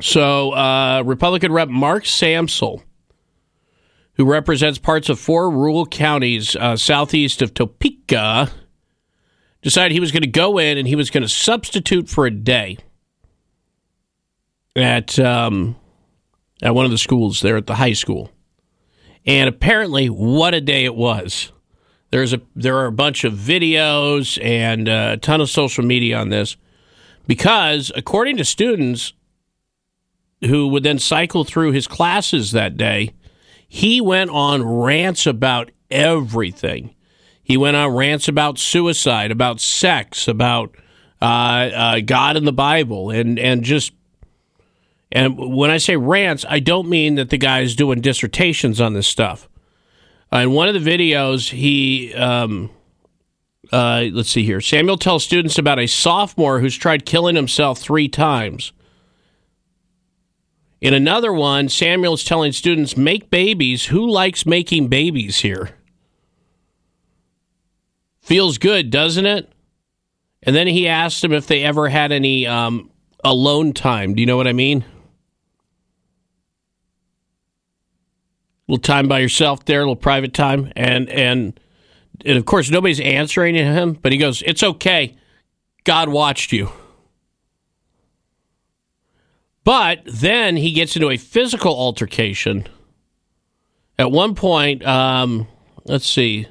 [0.00, 2.82] So, uh, Republican Rep Mark Samsel,
[4.14, 8.50] who represents parts of four rural counties uh, southeast of Topeka,
[9.62, 12.30] decided he was going to go in and he was going to substitute for a
[12.30, 12.78] day
[14.76, 15.76] at um,
[16.62, 18.30] at one of the schools there at the high school.
[19.26, 21.52] And apparently, what a day it was.
[22.10, 26.18] There's a there are a bunch of videos and uh, a ton of social media
[26.18, 26.56] on this
[27.26, 29.12] because, according to students
[30.44, 33.12] who would then cycle through his classes that day,
[33.66, 36.94] he went on rants about everything.
[37.42, 40.74] He went on rants about suicide, about sex, about
[41.20, 43.92] uh, uh, God and the Bible, and and just
[45.10, 48.92] and when I say rants, I don't mean that the guy is doing dissertations on
[48.92, 49.48] this stuff.
[50.32, 52.70] Uh, in one of the videos, he um,
[53.72, 54.58] uh, let's see here.
[54.58, 58.72] Samsel tells students about a sophomore who's tried killing himself three times.
[60.80, 63.86] In another one, Samsel's telling students, "Make babies.
[63.86, 65.70] Who likes making babies here?"
[68.20, 69.50] Feels good, doesn't it?
[70.42, 72.90] And then he asked them if they ever had any um,
[73.24, 74.14] alone time.
[74.14, 74.84] Do you know what I mean?
[78.68, 81.58] A little time by yourself there, a little private time, and and
[82.24, 85.16] and of course nobody's answering him, but he goes, "It's okay,
[85.84, 86.70] God watched you."
[89.64, 92.66] But then he gets into a physical altercation.
[93.98, 95.46] At one point, um,
[95.84, 96.46] let's see.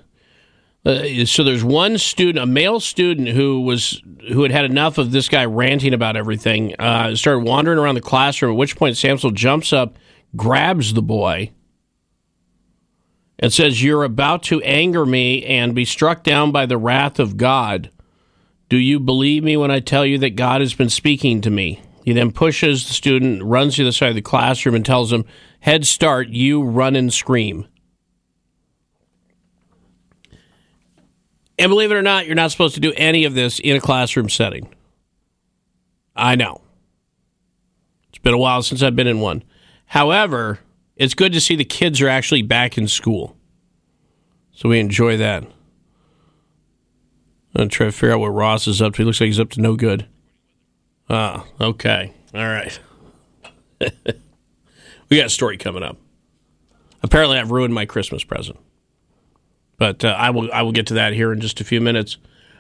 [0.86, 5.12] Uh, so there's one student, a male student, who was who had had enough of
[5.12, 6.76] this guy ranting about everything.
[6.80, 8.52] Uh, started wandering around the classroom.
[8.52, 9.98] At which point, Samsel jumps up,
[10.36, 11.52] grabs the boy,
[13.40, 17.38] and says, You're about to anger me and be struck down by the wrath of
[17.38, 17.90] God.
[18.70, 21.82] Do you believe me when I tell you that God has been speaking to me?
[22.08, 25.26] He then pushes the student, runs to the side of the classroom, and tells him,
[25.60, 27.68] Head start, you run and scream.
[31.60, 33.82] And believe it or not, you're not supposed to do any of this in a
[33.82, 34.74] classroom setting.
[36.16, 36.62] I know.
[38.08, 39.44] It's been a while since I've been in one.
[39.88, 40.60] However,
[40.96, 43.36] it's good to see the kids are actually back in school.
[44.54, 45.44] So we enjoy that.
[47.54, 49.02] I'm trying to figure out what Ross is up to.
[49.02, 50.08] He looks like he's up to no good.
[51.10, 52.14] Ah, okay.
[52.34, 52.80] All right.
[55.10, 55.98] we got a story coming up.
[57.04, 58.58] Apparently, I've ruined my Christmas present,
[59.78, 60.52] but uh, I will.
[60.52, 62.18] I will get to that here in just a few minutes.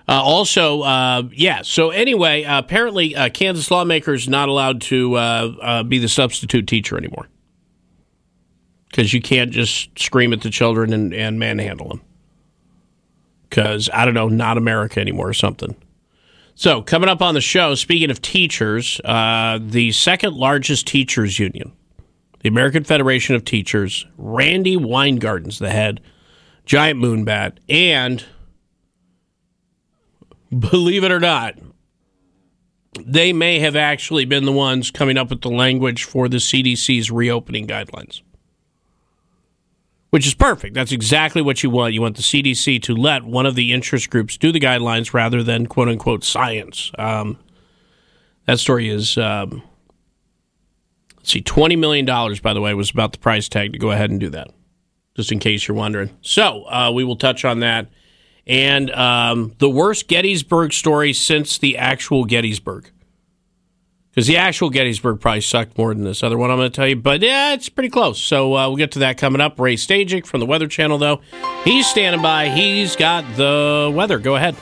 [0.08, 1.62] Uh, also, uh, yeah.
[1.64, 6.98] So anyway, apparently, uh, Kansas lawmakers not allowed to uh, uh, be the substitute teacher
[6.98, 7.28] anymore.
[8.90, 12.02] because you can't just scream at the children and, and manhandle them.
[13.50, 15.76] Because, I don't know, not America anymore or something.
[16.60, 21.72] So, coming up on the show, speaking of teachers, uh, the second largest teachers union,
[22.40, 26.02] the American Federation of Teachers, Randi Weingarten's the head,
[26.66, 28.26] giant moonbat, and
[30.50, 31.60] believe it or not,
[33.06, 37.12] they may have actually been the ones coming up with the language for the CDC's
[37.12, 38.24] reopening guidelines.
[40.18, 40.74] Which is perfect.
[40.74, 41.94] That's exactly what you want.
[41.94, 45.44] You want the CDC to let one of the interest groups do the guidelines rather
[45.44, 46.92] than quote unquote science.
[46.98, 47.38] Um,
[48.48, 49.62] that story is, um,
[51.18, 52.04] let's see, $20 million,
[52.42, 54.48] by the way, was about the price tag to go ahead and do that,
[55.16, 56.10] just in case you're wondering.
[56.24, 57.88] So uh, we will touch on that.
[58.48, 62.90] And um, the worst Gettysburg story since the actual Gettysburg.
[64.18, 66.88] Because the actual Gettysburg probably sucked more than this other one I'm going to tell
[66.88, 66.96] you.
[66.96, 68.20] But yeah, it's pretty close.
[68.20, 69.60] So uh, we'll get to that coming up.
[69.60, 71.22] Ray Stajic from the Weather Channel, though,
[71.64, 72.50] he's standing by.
[72.50, 74.18] He's got the weather.
[74.18, 74.56] Go ahead.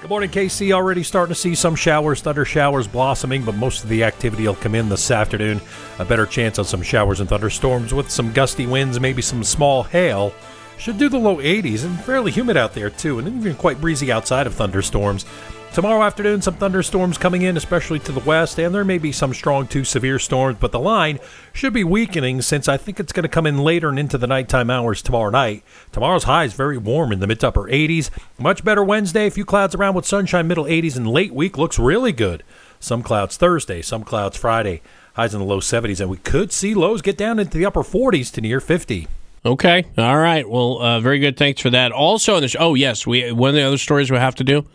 [0.00, 0.72] Good morning, Casey.
[0.72, 4.56] Already starting to see some showers, thunder showers blossoming, but most of the activity will
[4.56, 5.60] come in this afternoon.
[6.00, 9.84] A better chance on some showers and thunderstorms with some gusty winds, maybe some small
[9.84, 10.34] hail.
[10.78, 14.10] Should do the low 80s and fairly humid out there too, and even quite breezy
[14.10, 15.26] outside of thunderstorms.
[15.72, 19.32] Tomorrow afternoon, some thunderstorms coming in, especially to the west, and there may be some
[19.32, 21.20] strong to severe storms, but the line
[21.52, 24.26] should be weakening since I think it's going to come in later and into the
[24.26, 25.62] nighttime hours tomorrow night.
[25.92, 28.10] Tomorrow's high is very warm in the mid to upper 80s.
[28.36, 31.78] Much better Wednesday, a few clouds around with sunshine, middle 80s, and late week looks
[31.78, 32.42] really good.
[32.80, 34.82] Some clouds Thursday, some clouds Friday,
[35.14, 37.84] highs in the low 70s, and we could see lows get down into the upper
[37.84, 39.06] 40s to near 50.
[39.46, 39.84] Okay.
[39.96, 40.48] All right.
[40.48, 41.36] Well, uh, very good.
[41.36, 41.92] Thanks for that.
[41.92, 44.44] Also, on the show, oh yes, we one of the other stories we have to
[44.44, 44.66] do.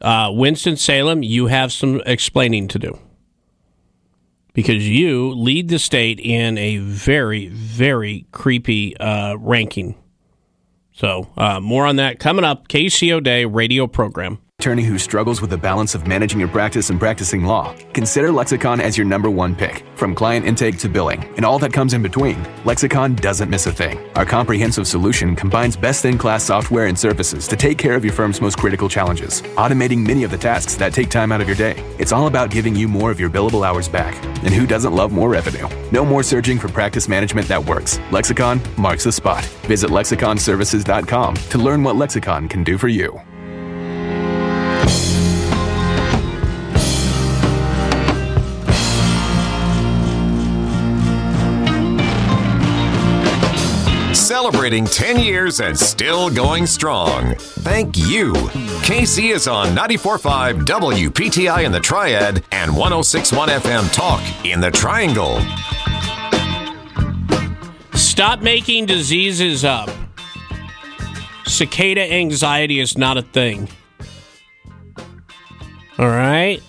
[0.00, 2.98] Uh, Winston Salem, you have some explaining to do
[4.52, 9.94] because you lead the state in a very, very creepy uh, ranking.
[10.92, 12.68] So, uh, more on that coming up.
[12.68, 14.38] Casey O'Day radio program.
[14.58, 18.80] Attorney who struggles with the balance of managing your practice and practicing law, consider Lexicon
[18.80, 19.84] as your number one pick.
[19.96, 23.72] From client intake to billing and all that comes in between, Lexicon doesn't miss a
[23.72, 23.98] thing.
[24.16, 28.14] Our comprehensive solution combines best in class software and services to take care of your
[28.14, 31.56] firm's most critical challenges, automating many of the tasks that take time out of your
[31.56, 31.74] day.
[31.98, 34.16] It's all about giving you more of your billable hours back.
[34.42, 35.68] And who doesn't love more revenue?
[35.92, 38.00] No more searching for practice management that works.
[38.10, 39.44] Lexicon marks the spot.
[39.66, 43.20] Visit lexiconservices.com to learn what Lexicon can do for you.
[54.26, 57.34] Celebrating 10 years and still going strong.
[57.36, 58.34] Thank you.
[58.82, 65.40] Casey is on 94.5 WPTI in the Triad and 106.1 FM Talk in the Triangle.
[67.96, 69.90] Stop making diseases up.
[71.46, 73.68] Cicada anxiety is not a thing.
[75.98, 76.62] All right.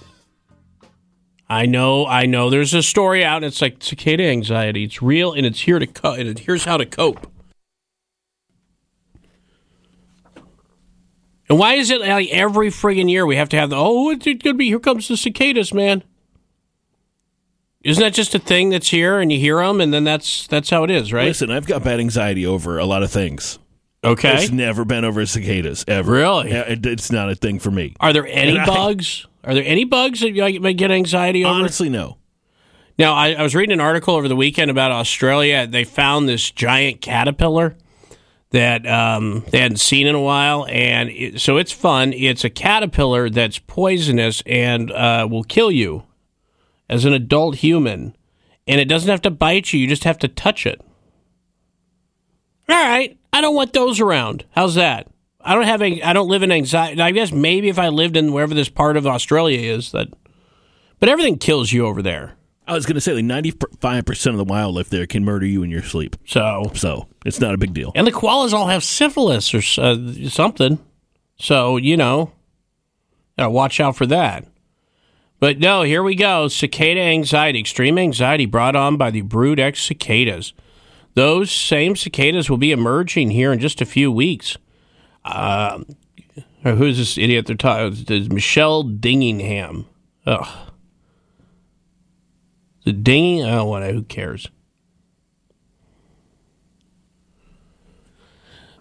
[1.49, 2.49] I know, I know.
[2.49, 4.83] There's a story out, and it's like cicada anxiety.
[4.83, 7.31] It's real, and it's here to cut, and here's how to cope.
[11.49, 14.25] And why is it like every friggin' year we have to have the oh it's
[14.25, 16.03] going to be here comes the cicadas, man?
[17.83, 20.69] Isn't that just a thing that's here and you hear them and then that's that's
[20.69, 21.27] how it is, right?
[21.27, 23.59] Listen, I've got bad anxiety over a lot of things.
[24.11, 24.35] Okay.
[24.43, 26.11] It's never been over cicadas ever.
[26.11, 26.51] Really?
[26.51, 27.95] It- it's not a thing for me.
[27.99, 29.25] Are there any And I- bugs?
[29.43, 31.53] Are there any bugs that you might get anxiety over?
[31.53, 32.17] Honestly, no.
[32.99, 35.67] Now, I, I was reading an article over the weekend about Australia.
[35.67, 37.75] They found this giant caterpillar
[38.49, 42.11] that um, they hadn't seen in a while, and it, so it's fun.
[42.13, 46.03] It's a caterpillar that's poisonous and uh, will kill you
[46.89, 48.15] as an adult human,
[48.67, 49.79] and it doesn't have to bite you.
[49.79, 50.81] You just have to touch it.
[52.69, 54.45] All right, I don't want those around.
[54.51, 55.07] How's that?
[55.39, 55.81] I don't have.
[55.81, 57.01] any, I don't live in anxiety.
[57.01, 60.07] I guess maybe if I lived in wherever this part of Australia is, that.
[60.99, 62.33] But everything kills you over there.
[62.67, 65.45] I was going to say like ninety five percent of the wildlife there can murder
[65.45, 66.17] you in your sleep.
[66.25, 67.93] So, so it's not a big deal.
[67.95, 70.79] And the koalas all have syphilis or uh, something.
[71.37, 72.33] So, you know,
[73.37, 74.45] gotta watch out for that.
[75.39, 76.47] But no, here we go.
[76.47, 80.51] Cicada anxiety, extreme anxiety brought on by the Brood X cicadas.
[81.17, 84.55] Those same cicadas will be emerging here in just a few weeks.
[85.25, 85.87] Um,
[86.61, 87.47] who's this idiot?
[87.47, 88.05] They're talking.
[88.31, 89.87] Michelle Dingingham.
[90.27, 90.47] Ugh.
[92.85, 93.45] The dinging.
[93.45, 93.81] Oh, what?
[93.91, 94.51] Who cares?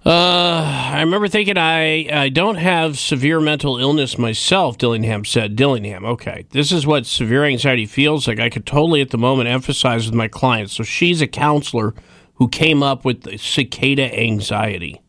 [0.04, 5.56] Uh, I remember thinking I, I don't have severe mental illness myself, Dillingham said.
[5.56, 6.44] Dillingham, okay.
[6.50, 8.38] This is what severe anxiety feels like.
[8.38, 10.74] I could totally at the moment emphasize with my clients.
[10.74, 11.94] So she's a counselor
[12.36, 15.00] who came up with the cicada anxiety.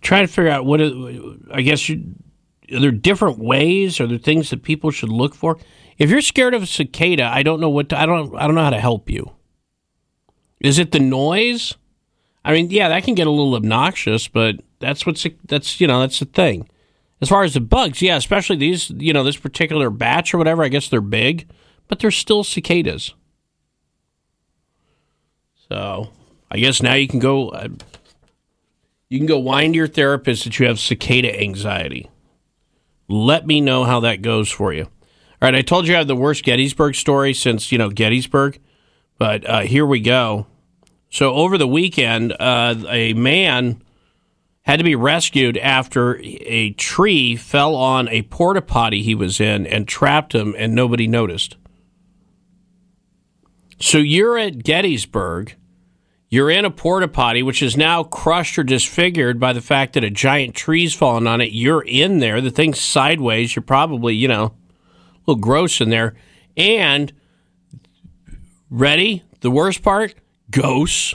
[0.00, 1.96] Trying to figure out what I guess are
[2.80, 4.00] there different ways?
[4.00, 5.58] Are there things that people should look for?
[5.96, 8.54] If you're scared of a cicada, I don't know what to, I don't I don't
[8.54, 9.32] know how to help you.
[10.60, 11.74] Is it the noise?
[12.44, 16.00] I mean, yeah, that can get a little obnoxious, but that's what's that's you know
[16.00, 16.68] that's the thing.
[17.24, 20.62] As far as the bugs, yeah, especially these, you know, this particular batch or whatever.
[20.62, 21.48] I guess they're big,
[21.88, 23.14] but they're still cicadas.
[25.70, 26.10] So
[26.50, 27.48] I guess now you can go.
[27.48, 27.68] Uh,
[29.08, 32.10] you can go to your therapist that you have cicada anxiety.
[33.08, 34.82] Let me know how that goes for you.
[34.82, 34.90] All
[35.40, 38.60] right, I told you I have the worst Gettysburg story since you know Gettysburg,
[39.16, 40.46] but uh, here we go.
[41.08, 43.80] So over the weekend, uh, a man
[44.64, 49.66] had to be rescued after a tree fell on a porta potty he was in
[49.66, 51.56] and trapped him, and nobody noticed.
[53.78, 55.54] So you're at Gettysburg.
[56.30, 60.02] You're in a porta potty, which is now crushed or disfigured by the fact that
[60.02, 61.52] a giant tree's fallen on it.
[61.52, 62.40] You're in there.
[62.40, 63.54] The thing's sideways.
[63.54, 64.52] You're probably, you know, a
[65.26, 66.14] little gross in there.
[66.56, 67.12] And
[68.70, 69.22] ready?
[69.40, 70.14] The worst part?
[70.50, 71.14] Ghosts.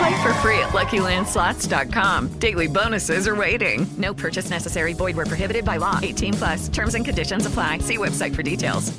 [0.00, 2.28] Play for free at LuckyLandSlots.com.
[2.38, 3.86] Daily bonuses are waiting.
[3.98, 4.94] No purchase necessary.
[4.94, 6.00] Void where prohibited by law.
[6.02, 6.68] 18 plus.
[6.70, 7.78] Terms and conditions apply.
[7.80, 8.98] See website for details.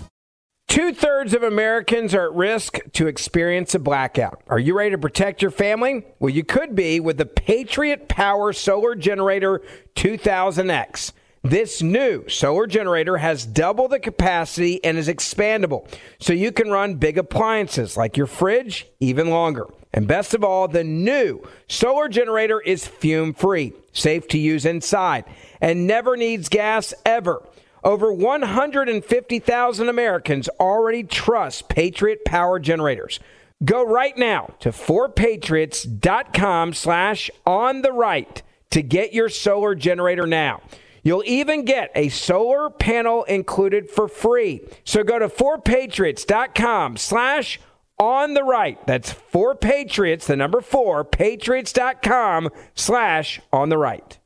[0.67, 4.43] Two thirds of Americans are at risk to experience a blackout.
[4.47, 6.05] Are you ready to protect your family?
[6.19, 9.63] Well, you could be with the Patriot Power Solar Generator
[9.95, 11.13] 2000X.
[11.41, 15.87] This new solar generator has double the capacity and is expandable,
[16.19, 19.65] so you can run big appliances like your fridge even longer.
[19.93, 25.25] And best of all, the new solar generator is fume free, safe to use inside,
[25.59, 27.43] and never needs gas ever.
[27.83, 33.19] Over 150,000 Americans already trust Patriot Power Generators.
[33.63, 40.61] Go right now to 4patriots.com slash on the right to get your solar generator now.
[41.03, 44.61] You'll even get a solar panel included for free.
[44.83, 47.70] So go to 4patriots.com slash on
[48.01, 48.85] the right.
[48.87, 54.17] That's for Patriots, the number 4, patriots.com slash on the right.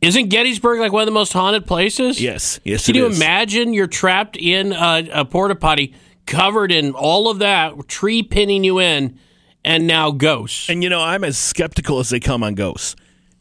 [0.00, 2.20] Isn't Gettysburg like one of the most haunted places?
[2.20, 2.86] Yes, yes.
[2.86, 3.16] Can it you is.
[3.16, 5.94] imagine you're trapped in a, a porta potty
[6.26, 9.18] covered in all of that, tree pinning you in,
[9.64, 10.68] and now ghosts?
[10.68, 12.96] And you know, I'm as skeptical as they come on ghosts.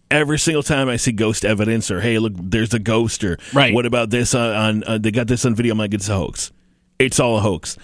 [0.09, 3.73] Every single time I see ghost evidence, or hey, look, there's a ghost, or Right.
[3.73, 4.51] what about this on?
[4.55, 5.73] on uh, they got this on video.
[5.73, 6.51] I'm like, it's a hoax.
[6.99, 7.77] It's all a hoax.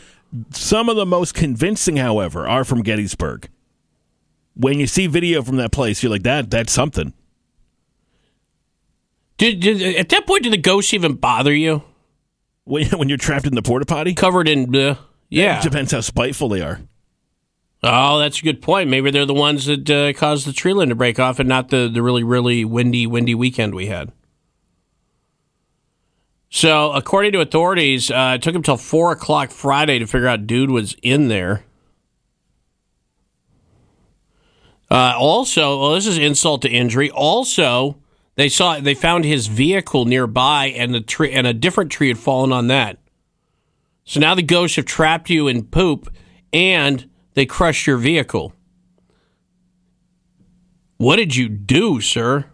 [0.52, 3.50] Some of the most convincing, however, are from Gettysburg.
[4.56, 7.14] When you see video from that place, you're like, that that's something.
[9.38, 11.84] Did, did, at that point, do the ghosts even bother you?
[12.66, 14.96] When, when you're trapped in the porta potty, Covered in, uh,
[15.30, 15.60] yeah.
[15.60, 16.82] it depends how spiteful they are.
[17.82, 18.90] Oh, that's a good point.
[18.90, 21.70] Maybe they're the ones that uh, caused the tree limb to break off, and not
[21.70, 24.12] the, the really really windy windy weekend we had.
[26.50, 30.48] So, according to authorities, uh, it took them till four o'clock Friday to figure out
[30.48, 31.64] dude was in there.
[34.90, 37.12] Uh, also, well, this is insult to injury.
[37.12, 37.98] Also,
[38.36, 42.18] they saw they found his vehicle nearby, and the tree and a different tree had
[42.18, 42.98] fallen on that.
[44.06, 46.12] So now the ghosts have trapped you in poop,
[46.52, 48.54] and they crushed your vehicle.
[50.98, 52.46] What did you do, sir?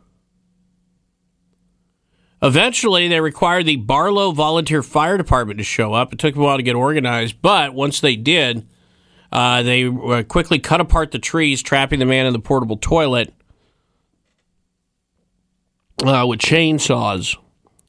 [2.45, 6.13] Eventually, they required the Barlow Volunteer Fire Department to show up.
[6.13, 8.67] It took them a while to get organized, but once they did,
[9.31, 13.33] uh, they uh, quickly cut apart the trees, trapping the man in the portable toilet
[16.05, 17.35] uh, with chainsaws.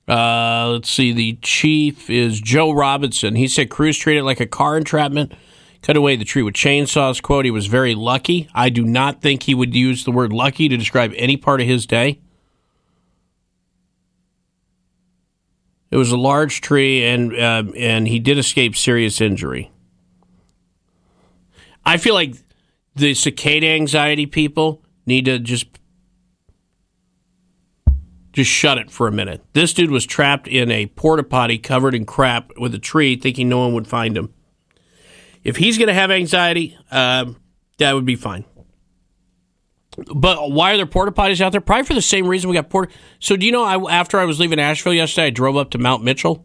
[0.08, 1.12] Uh, let's see.
[1.12, 3.36] The chief is Joe Robinson.
[3.36, 5.34] He said crews treated it like a car entrapment.
[5.82, 7.20] Cut away the tree with chainsaws.
[7.20, 8.48] Quote, he was very lucky.
[8.54, 11.66] I do not think he would use the word lucky to describe any part of
[11.66, 12.20] his day.
[15.96, 19.70] It was a large tree, and uh, and he did escape serious injury.
[21.86, 22.34] I feel like
[22.94, 25.68] the cicada anxiety people need to just
[28.34, 29.42] just shut it for a minute.
[29.54, 33.48] This dude was trapped in a porta potty covered in crap with a tree, thinking
[33.48, 34.34] no one would find him.
[35.44, 37.40] If he's going to have anxiety, um,
[37.78, 38.44] that would be fine.
[40.14, 41.60] But why are there porta potties out there?
[41.60, 42.92] Probably for the same reason we got porta.
[43.18, 43.64] So do you know?
[43.64, 46.44] I, after I was leaving Asheville yesterday, I drove up to Mount Mitchell,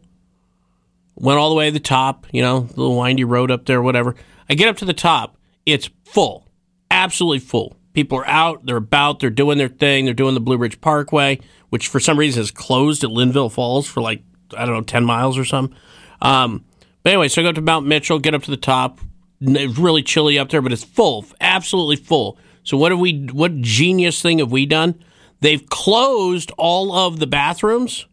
[1.16, 2.26] went all the way to the top.
[2.32, 4.14] You know, the little windy road up there, whatever.
[4.48, 5.36] I get up to the top.
[5.66, 6.48] It's full,
[6.90, 7.76] absolutely full.
[7.92, 8.64] People are out.
[8.64, 9.20] They're about.
[9.20, 10.06] They're doing their thing.
[10.06, 11.38] They're doing the Blue Ridge Parkway,
[11.68, 14.22] which for some reason is closed at Linville Falls for like
[14.56, 15.76] I don't know ten miles or something.
[16.22, 16.64] Um,
[17.02, 19.00] but anyway, so I go up to Mount Mitchell, get up to the top.
[19.40, 22.38] It's really chilly up there, but it's full, absolutely full.
[22.62, 23.28] So what have we?
[23.32, 25.02] What genius thing have we done?
[25.40, 28.06] They've closed all of the bathrooms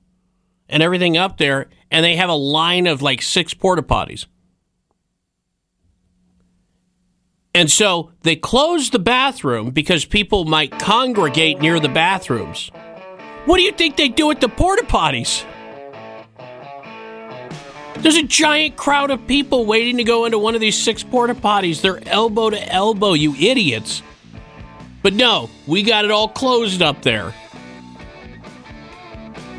[0.68, 4.26] and everything up there, and they have a line of like six porta potties.
[7.54, 12.72] And so they closed the bathroom because people might congregate near the bathrooms.
[13.46, 15.44] What do you think they do at the porta potties?
[17.98, 21.36] There's a giant crowd of people waiting to go into one of these six porta
[21.36, 21.82] potties.
[21.82, 24.02] They're elbow to elbow, you idiots.
[25.02, 27.34] But no, we got it all closed up there.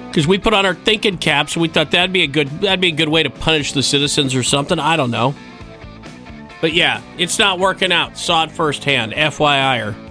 [0.08, 2.80] Because we put on our thinking caps and we thought that'd be a good that'd
[2.80, 4.78] be a good way to punish the citizens or something.
[4.78, 5.34] I don't know.
[6.60, 8.18] But yeah, it's not working out.
[8.18, 9.12] Saw it firsthand.
[9.12, 9.78] FYI.
[9.78, 10.09] You er.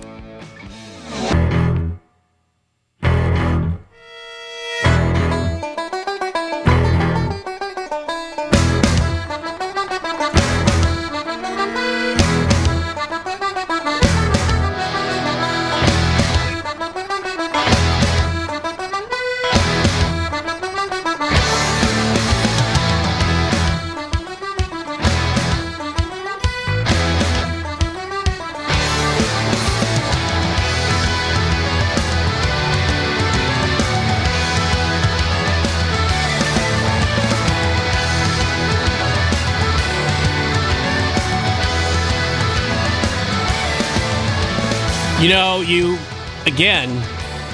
[45.69, 45.97] You
[46.45, 46.89] again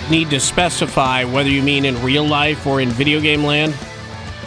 [0.09, 3.75] need to specify whether you mean in real life or in video game land.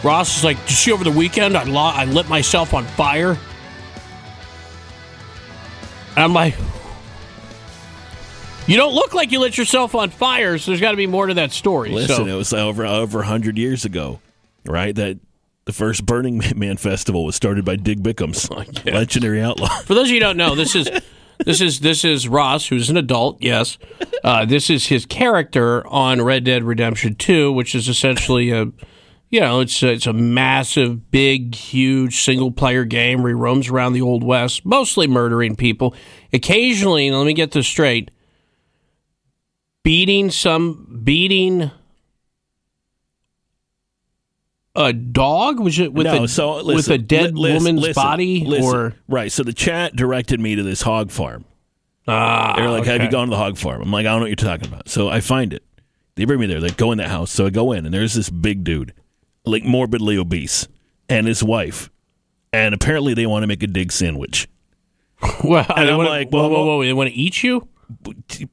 [0.03, 1.57] Ross is like, "Did you see over the weekend?
[1.57, 3.37] I lo- I lit myself on fire."
[6.15, 6.55] And I'm like,
[8.67, 11.27] "You don't look like you lit yourself on fire, so there's got to be more
[11.27, 14.19] to that story." Listen, so, it was over over hundred years ago,
[14.65, 14.95] right?
[14.95, 15.19] That
[15.65, 18.49] the first Burning Man festival was started by Dig Bickham's
[18.85, 19.67] legendary outlaw.
[19.81, 20.89] For those of you who don't know, this is
[21.45, 23.41] this is this is Ross, who's an adult.
[23.41, 23.77] Yes,
[24.23, 28.65] uh, this is his character on Red Dead Redemption Two, which is essentially a,
[29.29, 33.69] you know, it's a, it's a massive, big, huge single player game where he roams
[33.69, 35.95] around the old west, mostly murdering people.
[36.33, 38.11] Occasionally, let me get this straight,
[39.83, 41.71] beating some beating.
[44.79, 48.01] A dog was it with no, a so with a dead li- listen, woman's listen,
[48.01, 48.63] body listen.
[48.75, 49.29] or right?
[49.31, 51.43] So the chat directed me to this hog farm.
[52.07, 54.23] Ah, They're like, "Have you gone to the hog farm?" I'm like, "I don't know
[54.23, 55.63] what you're talking about." So I find it.
[56.15, 56.61] They bring me there.
[56.61, 57.29] They go in that house.
[57.29, 58.93] So I go in, and there's this big dude,
[59.45, 60.67] like morbidly obese,
[61.09, 61.89] and his wife,
[62.53, 64.47] and apparently they want to make a dig sandwich.
[65.43, 66.83] Well, and I'm wanna- like, whoa, well, whoa, whoa!
[66.83, 67.67] They want to eat you?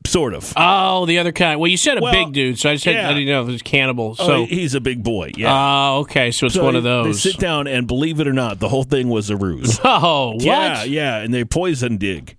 [0.07, 0.53] Sort of.
[0.57, 1.61] Oh, the other kind.
[1.61, 3.09] Well, you said a Well, big dude, so I said yeah.
[3.09, 4.17] I didn't know if it was cannibal.
[4.19, 5.33] Oh, So, he's a big boy.
[5.37, 5.53] Yeah.
[5.53, 6.31] Oh, okay.
[6.31, 7.23] So it's So one of those.
[7.23, 9.79] They sit down and believe it or not, the whole thing was a ruse.
[9.85, 10.43] Oh, what?
[10.43, 12.37] Yeah, yeah, and they poisoned Dig.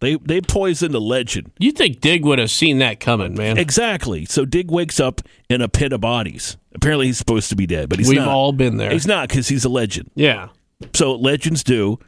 [0.00, 1.52] They they poisoned a legend.
[1.58, 3.56] You think Dig would have seen that coming, man?
[3.58, 4.24] Exactly.
[4.26, 6.56] So Dig wakes up in a pit of bodies.
[6.74, 8.28] Apparently, he's supposed to be dead, but he's We've not.
[8.28, 8.90] all been there.
[8.90, 10.10] He's not because he's a legend.
[10.14, 10.48] Yeah.
[10.94, 11.98] So legends do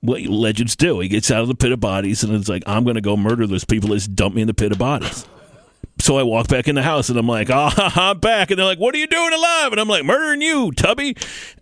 [0.00, 1.00] what legends do.
[1.00, 3.16] He gets out of the pit of bodies and it's like, I'm going to go
[3.16, 5.26] murder those people that dump me in the pit of bodies.
[5.98, 8.50] So I walk back in the house and I'm like, oh, I'm back.
[8.50, 9.72] And they're like, what are you doing alive?
[9.72, 11.14] And I'm like, murdering you, Tubby.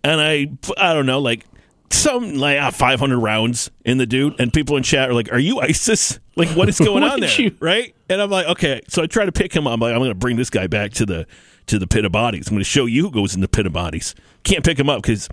[0.05, 0.47] And I,
[0.77, 1.45] I don't know, like
[1.91, 4.39] some like ah, 500 rounds in the dude.
[4.39, 6.21] And people in chat are like, are you ISIS?
[6.37, 7.31] Like, what is going on there?
[7.41, 7.97] you- Right?
[8.09, 8.81] And I'm like, okay.
[8.89, 9.73] So I try to pick him up.
[9.75, 11.27] I'm like, I'm going to bring this guy back to the
[11.67, 12.47] to the pit of bodies.
[12.49, 14.15] I'm going to show you who goes in the pit of bodies.
[14.45, 15.29] Can't pick him up because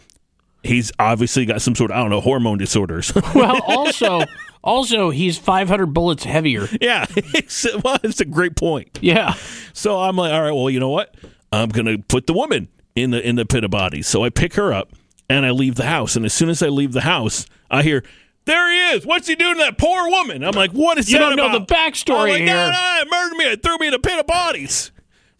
[0.66, 3.14] he's obviously got some sort of I don't know hormone disorders.
[3.36, 4.22] well, also,
[4.64, 6.68] also he's 500 bullets heavier.
[6.82, 9.00] yeah, it's, well, it's a great point.
[9.02, 9.36] Yeah.
[9.74, 11.16] So I'm like, all right, well, you know what?
[11.52, 14.08] I'm gonna put the woman in the in the pit of bodies.
[14.08, 14.92] So I pick her up
[15.30, 16.16] and I leave the house.
[16.16, 18.04] And as soon as I leave the house, I hear.
[18.46, 19.08] There he is.
[19.08, 20.44] What's he doing to that poor woman?
[20.44, 21.68] I'm like, what is You that don't know about?
[21.68, 22.46] the backstory I'm like, here.
[22.54, 23.46] No, no, murdered me.
[23.46, 24.92] It threw me in a pit of bodies.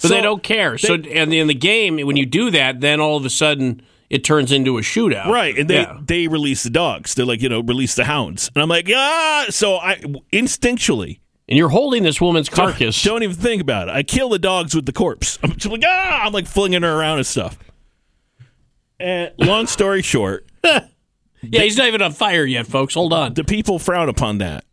[0.02, 0.80] But So they don't care.
[0.80, 4.24] so, and in the game, when you do that, then all of a sudden it
[4.24, 5.28] turns into a shootout.
[5.28, 5.98] Right, and they Yeah.
[6.06, 7.16] they release the dogs.
[7.16, 9.46] They're like, you know, release the hounds, and I'm like, ah.
[9.50, 9.96] So I
[10.32, 11.20] instinctually,
[11.50, 13.02] and you're holding this woman's carcass.
[13.04, 13.92] Don't, even think about it.
[13.96, 15.40] I kill the dogs with the corpse.
[15.44, 16.24] I'm just like, ah.
[16.26, 17.58] I'm like flinging her around and stuff.
[19.00, 20.82] And long story short, yeah,
[21.42, 22.94] he's not even on fire yet, folks.
[22.94, 23.34] Hold on.
[23.34, 24.64] the people frown upon that.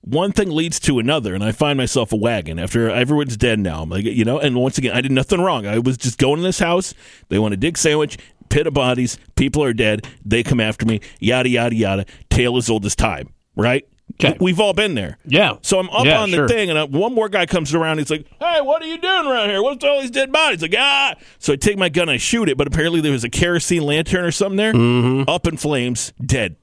[0.00, 3.82] one thing leads to another, and I find myself a wagon after everyone's dead now.
[3.82, 5.66] I'm like, you know, and once again, I did nothing wrong.
[5.66, 6.92] I was just going to this house.
[7.28, 8.18] They want a dig sandwich,
[8.48, 10.06] pit of bodies, people are dead.
[10.24, 12.06] They come after me, yada, yada, yada.
[12.30, 13.86] Tale as old as time, right?
[14.14, 14.36] Okay.
[14.40, 15.18] We've all been there.
[15.26, 15.56] Yeah.
[15.62, 16.48] So I'm up Yeah, on the sure.
[16.48, 17.98] thing, and uh, one more guy comes around.
[17.98, 19.62] He's like, "Hey, what are you doing around here?
[19.62, 21.14] What's all these dead bodies?" Like, ah.
[21.38, 24.24] So I take my gun, I shoot it, but apparently there was a kerosene lantern
[24.24, 25.28] or something there, Mm-hmm.
[25.28, 26.56] up in flames, dead.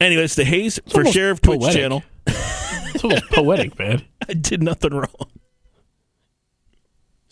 [0.00, 1.80] Anyway, it's the Hayes for almost Sheriff Twitch poetic.
[1.80, 2.02] channel.
[2.94, 4.02] It's almost poetic, man.
[4.28, 5.08] I did nothing wrong.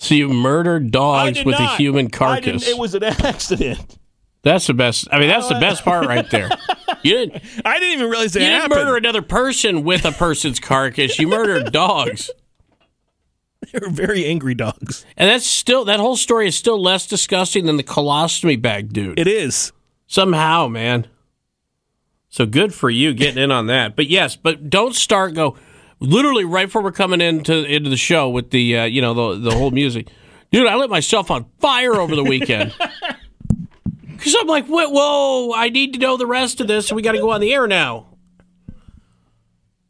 [0.02, 2.66] So you murdered dogs with a human carcass.
[2.66, 3.98] It was an accident.
[4.42, 5.06] That's the best.
[5.12, 6.50] I mean, that's the best part right there.
[7.04, 7.42] You didn't.
[7.64, 8.44] I didn't even realize it happened.
[8.44, 8.80] You didn't happened.
[8.86, 11.18] murder another person with a person's carcass.
[11.18, 12.30] You murdered dogs,
[13.72, 15.04] They were very angry dogs.
[15.16, 19.18] and that's still that whole story is still less disgusting than the colostomy bag dude.
[19.18, 19.72] It is
[20.06, 21.08] somehow, man.
[22.28, 23.96] So good for you getting in on that.
[23.96, 25.56] But yes, but don't start go
[26.02, 29.50] literally right before we're coming into into the show with the uh, you know the
[29.50, 30.08] the whole music.
[30.50, 32.74] Dude, I lit myself on fire over the weekend.
[34.04, 37.02] Because I'm like, whoa, whoa, I need to know the rest of this, so we
[37.02, 38.06] got to go on the air now.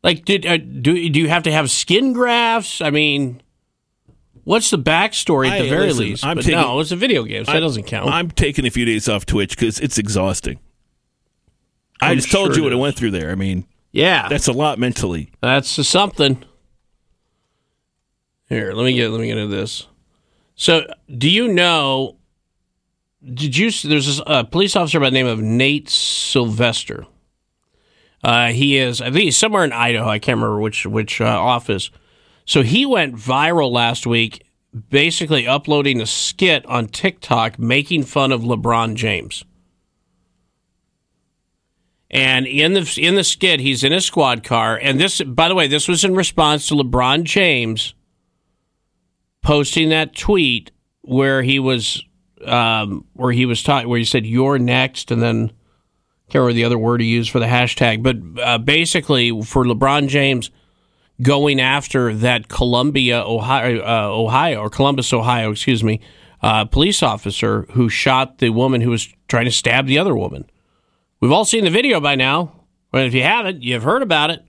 [0.02, 2.80] Like, did uh, do do you have to have skin grafts?
[2.80, 3.42] I mean,
[4.44, 6.24] what's the backstory at the I- very listen, least?
[6.24, 8.10] I'm but taking- no, it's a video game, so that doesn't count.
[8.10, 10.58] I'm taking a few days off Twitch because it's exhausting.
[12.00, 13.30] I I'm just told you what I went through there.
[13.30, 15.30] I mean, yeah, that's a lot mentally.
[15.40, 16.42] That's something.
[18.48, 19.86] Here, let me get let me get into this.
[20.54, 20.86] So,
[21.16, 22.16] do you know?
[23.22, 23.70] Did you?
[23.70, 27.06] There's this uh, police officer by the name of Nate Silvester.
[28.24, 30.08] Uh, he is, I think he's somewhere in Idaho.
[30.08, 31.90] I can't remember which which uh, office.
[32.44, 34.44] So he went viral last week,
[34.90, 39.44] basically uploading a skit on TikTok making fun of LeBron James.
[42.12, 44.78] And in the in the skit, he's in a squad car.
[44.80, 47.94] And this, by the way, this was in response to LeBron James
[49.42, 50.70] posting that tweet
[51.00, 52.04] where he was
[52.44, 55.52] um, where he was talking where he said "You're next," and then
[56.32, 60.08] can't remember the other word he used for the hashtag, but uh, basically for LeBron
[60.08, 60.50] James
[61.20, 66.00] going after that Columbia, Ohio, uh, Ohio or Columbus, Ohio, excuse me,
[66.40, 70.48] uh, police officer who shot the woman who was trying to stab the other woman.
[71.22, 72.52] We've all seen the video by now.
[72.90, 74.44] But if you haven't, you've heard about it.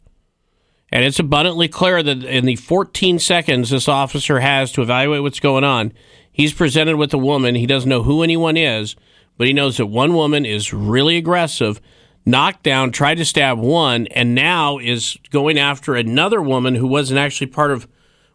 [0.91, 5.39] And it's abundantly clear that in the 14 seconds this officer has to evaluate what's
[5.39, 5.93] going on,
[6.31, 7.53] he's presented with a woman.
[7.53, 8.95] He doesn't know who anyone is,
[9.37, 11.79] but he knows that one woman is really aggressive,
[12.25, 17.19] knocked down, tried to stab one, and now is going after another woman who wasn't
[17.19, 17.87] actually part of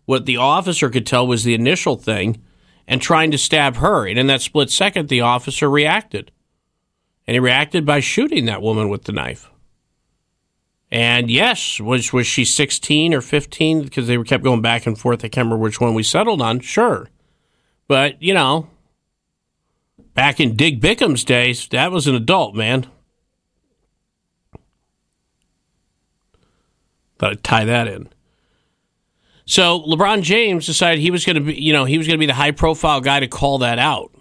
[0.04, 2.40] what the officer could tell was the initial thing
[2.86, 4.06] and trying to stab her.
[4.06, 6.30] And in that split second, the officer reacted.
[7.28, 9.50] And he reacted by shooting that woman with the knife.
[10.90, 13.82] And yes, was was she 16 or 15?
[13.82, 15.22] Because they were kept going back and forth.
[15.22, 16.60] I can't remember which one we settled on.
[16.60, 17.10] Sure.
[17.86, 18.70] But, you know,
[20.14, 22.86] back in Dig Bickham's days, that was an adult, man.
[27.18, 28.08] Thought I'd tie that in.
[29.44, 32.22] So LeBron James decided he was going to be, you know, he was going to
[32.22, 34.14] be the high profile guy to call that out.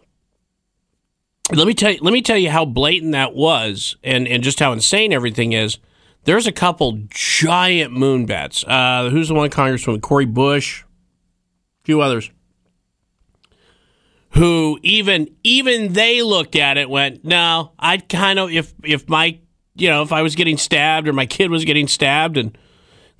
[1.53, 4.59] Let me tell you, let me tell you how blatant that was, and and just
[4.59, 5.77] how insane everything is.
[6.25, 8.65] There's a couple giant moon bats.
[8.65, 10.01] Uh, who's the one Congresswoman?
[10.01, 12.29] Cori Bush, a few others,
[14.31, 19.39] who even even they looked at it, went, no, I'd kind of if if my
[19.75, 22.57] you know if I was getting stabbed or my kid was getting stabbed and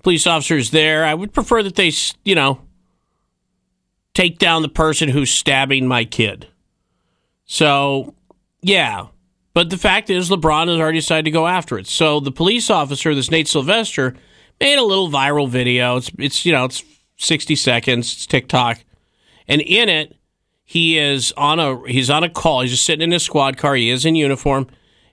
[0.03, 1.93] police officers there, I would prefer that they
[2.25, 2.59] you know
[4.13, 6.47] take down the person who's stabbing my kid.
[7.45, 8.15] So,
[8.68, 9.07] yeah.
[9.53, 11.88] But the fact is, LeBron has already decided to go after it.
[11.88, 14.15] So the police officer, this Nate Silvester,
[14.60, 15.98] made a little viral video.
[15.98, 16.84] It's, it's you know, it's
[17.18, 18.14] 60 seconds.
[18.14, 18.84] It's TikTok.
[19.48, 20.15] And in it,
[20.64, 22.61] he is on a he's on a call.
[22.61, 23.73] He's just sitting in his squad car.
[23.76, 24.68] He is in uniform,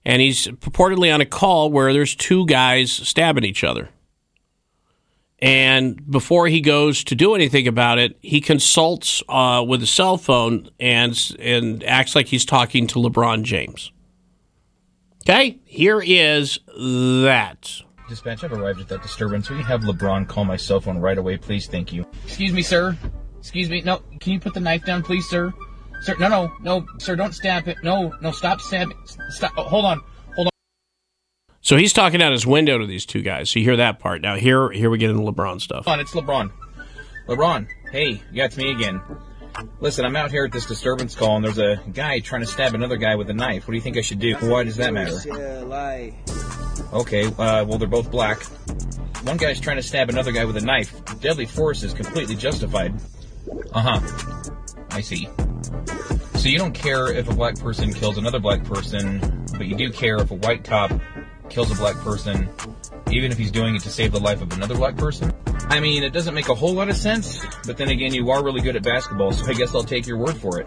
[0.04, 3.88] and he's purportedly on a call where there's two guys stabbing each other.
[5.40, 10.16] And before he goes to do anything about it, he consults uh, with a cell
[10.16, 13.92] phone and and acts like he's talking to LeBron James.
[15.22, 17.80] Okay, here is that.
[18.08, 19.48] Dispatch, I've arrived at that disturbance.
[19.48, 21.66] Will you have LeBron call my cell phone right away, please?
[21.66, 22.06] Thank you.
[22.24, 22.96] Excuse me, sir.
[23.38, 23.80] Excuse me.
[23.80, 25.52] No, can you put the knife down, please, sir?
[26.02, 27.78] Sir, no, no, no, sir, don't stab it.
[27.82, 28.96] No, no, stop stabbing.
[29.30, 29.52] Stop.
[29.56, 30.02] Oh, hold on.
[31.64, 33.50] So he's talking out his window to these two guys.
[33.50, 34.20] So you hear that part.
[34.20, 35.86] Now here here we get into LeBron stuff.
[35.88, 36.52] It's LeBron.
[37.26, 39.00] LeBron, hey, yeah, it's me again.
[39.80, 42.74] Listen, I'm out here at this disturbance call, and there's a guy trying to stab
[42.74, 43.66] another guy with a knife.
[43.66, 44.34] What do you think I should do?
[44.34, 45.16] Why does that matter?
[46.92, 48.42] Okay, uh, well, they're both black.
[49.22, 51.00] one guy's trying to stab another guy with a knife.
[51.20, 52.94] Deadly force is completely justified.
[53.72, 54.52] Uh huh.
[54.90, 55.30] I see.
[56.34, 59.90] So you don't care if a black person kills another black person, but you do
[59.90, 60.92] care if a white cop
[61.50, 62.48] kills a black person,
[63.10, 65.32] even if he's doing it to save the life of another black person?
[65.68, 68.42] I mean, it doesn't make a whole lot of sense, but then again, you are
[68.44, 70.66] really good at basketball, so I guess I'll take your word for it.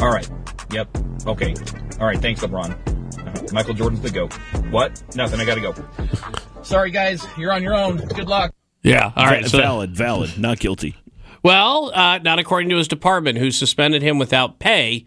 [0.00, 0.28] All right.
[0.72, 0.88] Yep.
[1.26, 1.54] Okay.
[2.00, 2.18] All right.
[2.18, 2.70] Thanks, LeBron.
[3.18, 4.32] Uh, Michael Jordan's the GOAT.
[4.70, 5.02] What?
[5.14, 5.40] Nothing.
[5.40, 5.74] I gotta go.
[6.62, 7.24] Sorry, guys.
[7.36, 7.96] You're on your own.
[7.98, 8.54] Good luck.
[8.82, 9.12] Yeah.
[9.14, 9.46] All right.
[9.46, 10.96] So- valid, valid, not guilty.
[11.42, 15.06] Well, uh, not according to his department, who suspended him without pay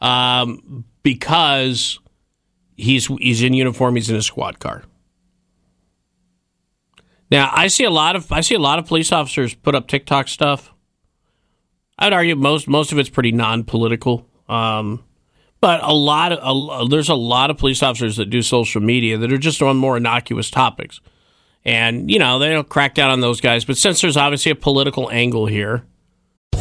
[0.00, 1.98] um, because
[2.78, 3.96] he's he's in uniform.
[3.96, 4.84] He's in a squad car.
[7.30, 9.86] Now, I see a lot of I see a lot of police officers put up
[9.86, 10.72] TikTok stuff.
[11.98, 15.04] I'd argue most most of it's pretty non-political, um,
[15.60, 19.18] but a lot of a, there's a lot of police officers that do social media
[19.18, 21.00] that are just on more innocuous topics.
[21.64, 23.64] And, you know, they don't crack down on those guys.
[23.64, 25.84] But since there's obviously a political angle here,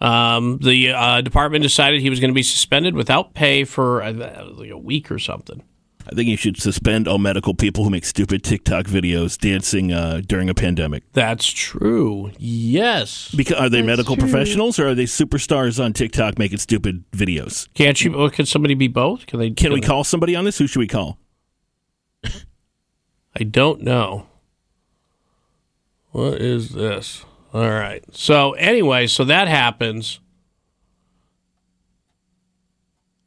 [0.00, 4.12] Um, the uh, department decided he was going to be suspended without pay for uh,
[4.12, 5.62] like a week or something.
[6.08, 10.20] I think you should suspend all medical people who make stupid TikTok videos dancing uh,
[10.24, 11.02] during a pandemic.
[11.12, 12.30] That's true.
[12.38, 13.34] Yes.
[13.34, 14.22] Because are they That's medical true.
[14.22, 17.68] professionals or are they superstars on TikTok making stupid videos?
[17.74, 18.12] Can't you?
[18.12, 19.26] Well, could somebody be both?
[19.26, 19.50] Can they?
[19.50, 20.58] Can we call somebody on this?
[20.58, 21.18] Who should we call?
[22.24, 24.28] I don't know.
[26.12, 27.25] What is this?
[27.52, 28.04] All right.
[28.12, 30.20] So anyway, so that happens.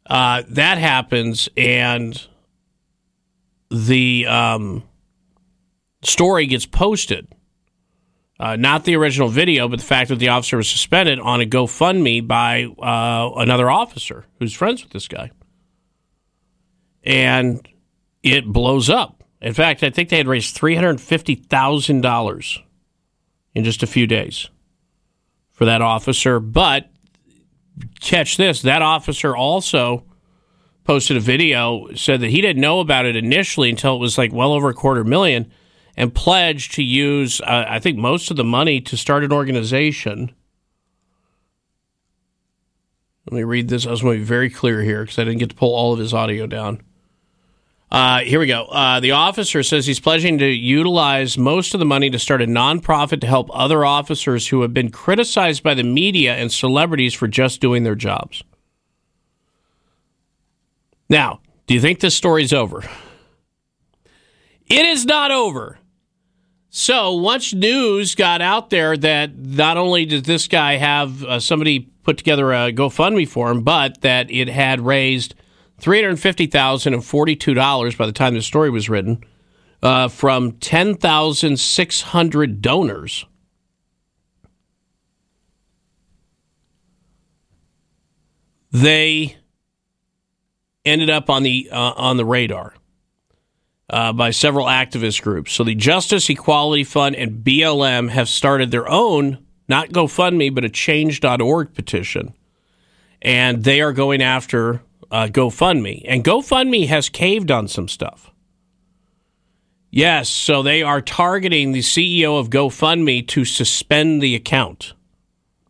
[0.06, 2.28] Uh, that happens, and
[3.70, 4.84] the um,
[6.02, 7.28] story gets posted.
[8.40, 11.46] Uh, not the original video, but the fact that the officer was suspended on a
[11.46, 15.30] GoFundMe by uh, another officer who's friends with this guy.
[17.04, 17.68] And
[18.24, 19.26] it blows up.
[19.42, 22.64] In fact, I think they had raised $350,000
[23.60, 24.50] in just a few days
[25.52, 26.40] for that officer.
[26.40, 26.90] But
[28.00, 30.06] catch this that officer also
[30.86, 34.34] posted a video, said that he didn't know about it initially until it was like
[34.34, 35.52] well over a quarter million,
[35.96, 40.34] and pledged to use, uh, I think, most of the money to start an organization.
[43.30, 43.86] Let me read this.
[43.86, 45.94] I was going to be very clear here because I didn't get to pull all
[45.94, 46.82] of his audio down.
[47.92, 48.66] Uh, here we go.
[48.66, 52.46] Uh, the officer says he's pledging to utilize most of the money to start a
[52.46, 57.28] nonprofit to help other officers who have been criticized by the media and celebrities for
[57.28, 58.44] just doing their jobs.
[61.10, 62.84] Now, do you think this story's over?
[64.68, 65.80] It is not over.
[66.70, 71.90] So once news got out there that not only did this guy have uh, somebody
[72.04, 75.34] put together a GoFundMe for him, but that it had raised
[75.80, 79.24] three hundred fifty thousand and forty-two dollars by the time the story was written
[79.82, 83.26] uh, from ten thousand six hundred donors.
[88.72, 89.38] They
[90.86, 92.76] ended up on the uh, on the radar
[93.90, 95.54] uh, by several activist groups.
[95.54, 100.70] So the Justice Equality Fund and BLM have started their own, not GoFundMe, but a
[100.70, 102.34] Change.org petition,
[103.22, 104.82] and they are going after
[105.12, 106.04] uh, GoFundMe.
[106.06, 108.32] And GoFundMe has caved on some stuff.
[109.92, 114.94] Yes, so they are targeting the CEO of GoFundMe to suspend the account.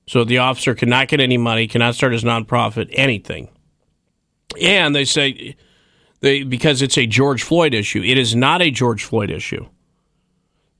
[0.07, 3.49] So the officer cannot get any money, cannot start his nonprofit, anything.
[4.59, 5.55] And they say
[6.21, 8.01] they because it's a George Floyd issue.
[8.03, 9.67] It is not a George Floyd issue.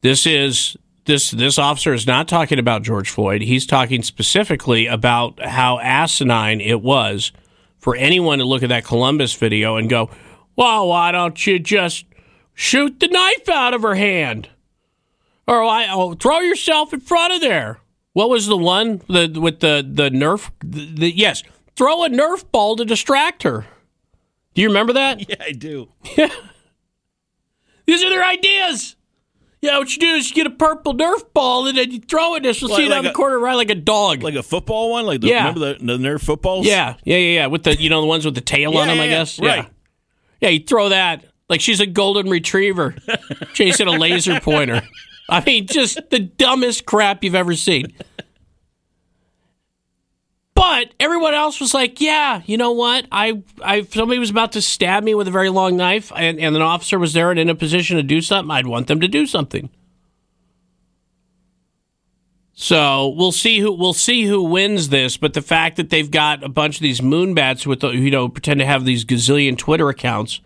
[0.02, 0.76] This is
[1.06, 3.42] this this officer is not talking about George Floyd.
[3.42, 7.32] He's talking specifically about how asinine it was
[7.80, 10.10] for anyone to look at that Columbus video and go,
[10.56, 12.06] "Well, why don't you just
[12.54, 14.50] shoot the knife out of her hand?"
[15.48, 17.80] Or why oh, throw yourself in front of there.
[18.14, 20.52] What was the one the with the the Nerf?
[20.64, 21.44] The, the, yes,
[21.76, 23.66] throw a Nerf ball to distract her.
[24.54, 25.20] Do you remember that?
[25.30, 25.90] Yeah, I do.
[26.18, 26.34] Yeah.
[27.86, 28.96] These are their ideas.
[29.62, 32.36] Yeah, what you do is you get a purple Nerf ball and then you throw
[32.36, 32.44] it.
[32.44, 34.24] This will Like- see it like down the corner, right like a dog.
[34.24, 35.06] Like a football one?
[35.06, 35.50] Like the, Yeah.
[35.50, 36.66] remember the, the Nerf footballs?
[36.66, 37.46] Yeah, yeah, yeah, yeah.
[37.48, 39.18] With the you know the ones with the tail on Yeah, them, I yeah, yeah.
[39.18, 39.40] guess.
[39.40, 39.58] Right.
[39.58, 39.66] Yeah.
[40.42, 42.96] Yeah, you throw that like she's a golden retriever
[43.54, 44.82] chasing a laser pointer.
[45.28, 47.94] I mean, just the dumbest crap you've ever seen.
[50.60, 53.06] But everyone else was like, "Yeah, you know what?
[53.14, 56.54] I, I, somebody was about to stab me with a very long knife, and, and
[56.54, 58.52] an officer was there and in a position to do something.
[58.52, 59.70] I'd want them to do something."
[62.54, 65.16] So we'll see who we'll see who wins this.
[65.16, 68.28] But the fact that they've got a bunch of these moonbats with the, you know
[68.28, 70.42] pretend to have these gazillion Twitter accounts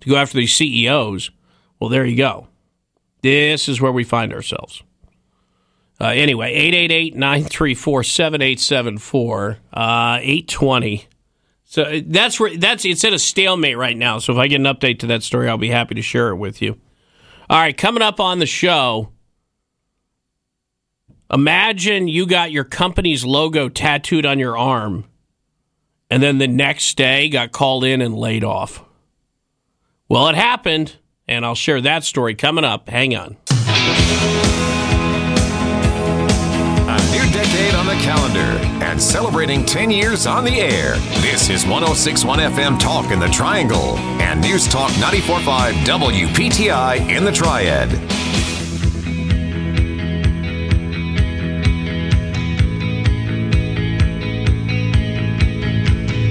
[0.00, 1.30] to go after these CEOs,
[1.78, 2.48] well, there you go.
[3.22, 4.82] This is where we find ourselves.
[5.98, 6.54] Uh, anyway,
[7.12, 11.06] 888-934-7874, uh, 820.
[11.64, 14.18] So uh, that's where that's it's at a stalemate right now.
[14.18, 16.36] So if I get an update to that story, I'll be happy to share it
[16.36, 16.78] with you.
[17.50, 19.10] All right, coming up on the show.
[21.32, 25.06] Imagine you got your company's logo tattooed on your arm,
[26.08, 28.84] and then the next day got called in and laid off.
[30.08, 32.88] Well, it happened, and I'll share that story coming up.
[32.88, 33.36] Hang on.
[37.56, 40.96] Decade on the calendar and celebrating 10 years on the air.
[41.22, 47.32] This is 1061 FM Talk in the Triangle and News Talk 945 WPTI in the
[47.32, 47.90] Triad.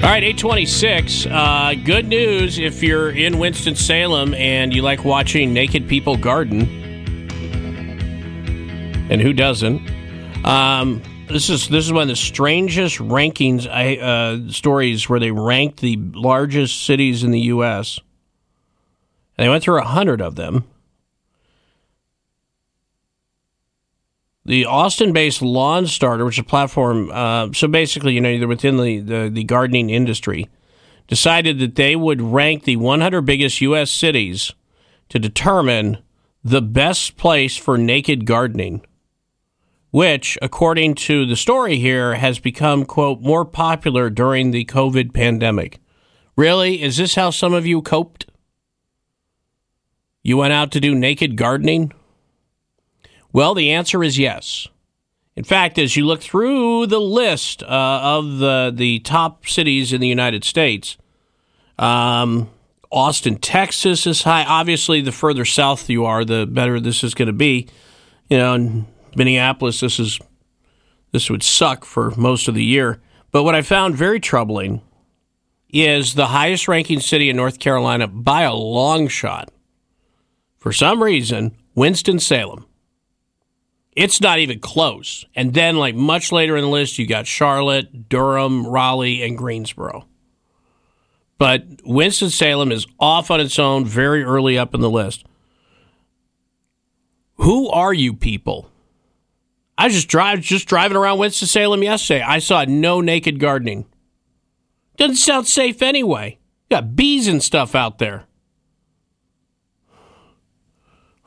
[0.04, 1.26] All right, 826.
[1.26, 6.60] Uh, good news if you're in Winston-Salem and you like watching naked people garden.
[9.10, 9.90] And who doesn't?
[10.44, 15.30] Um, this is this is one of the strangest rankings I, uh, stories where they
[15.30, 17.98] ranked the largest cities in the U.S.
[19.36, 20.64] And they went through a hundred of them.
[24.44, 28.76] The Austin-based Lawn Starter, which is a platform, uh, so basically, you know, they're within
[28.76, 30.48] the, the, the gardening industry,
[31.08, 33.90] decided that they would rank the 100 biggest U.S.
[33.90, 34.52] cities
[35.08, 35.98] to determine
[36.44, 38.86] the best place for naked gardening,
[39.96, 45.80] which, according to the story here, has become, quote, more popular during the COVID pandemic.
[46.36, 46.82] Really?
[46.82, 48.26] Is this how some of you coped?
[50.22, 51.94] You went out to do naked gardening?
[53.32, 54.68] Well, the answer is yes.
[55.34, 57.66] In fact, as you look through the list uh,
[58.02, 60.98] of the the top cities in the United States,
[61.78, 62.50] um,
[62.92, 64.44] Austin, Texas is high.
[64.44, 67.66] Obviously, the further south you are, the better this is going to be.
[68.28, 68.84] You know,
[69.16, 70.18] Minneapolis, this is
[71.12, 73.00] this would suck for most of the year.
[73.32, 74.82] But what I found very troubling
[75.70, 79.50] is the highest ranking city in North Carolina by a long shot.
[80.58, 82.66] For some reason, Winston Salem.
[83.92, 85.24] It's not even close.
[85.34, 90.06] And then, like much later in the list, you got Charlotte, Durham, Raleigh, and Greensboro.
[91.38, 95.24] But Winston-Salem is off on its own very early up in the list.
[97.36, 98.70] Who are you people?
[99.78, 102.22] I just drive just driving around Winston-Salem yesterday.
[102.22, 103.84] I saw no naked gardening.
[104.96, 106.38] Doesn't sound safe anyway.
[106.70, 108.24] You got bees and stuff out there.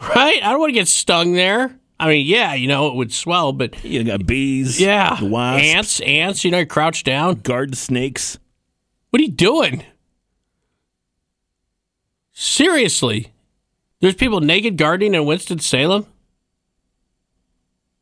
[0.02, 0.42] Right?
[0.44, 1.78] I don't want to get stung there.
[2.00, 4.80] I mean, yeah, you know, it would swell, but You got bees.
[4.80, 6.46] yeah, wasps, ants, ants.
[6.46, 7.36] You know, you crouch down.
[7.36, 8.40] garden snakes.
[9.10, 9.84] What are you doing?
[12.32, 13.34] Seriously,
[14.00, 16.06] there's people naked gardening in Winston Salem.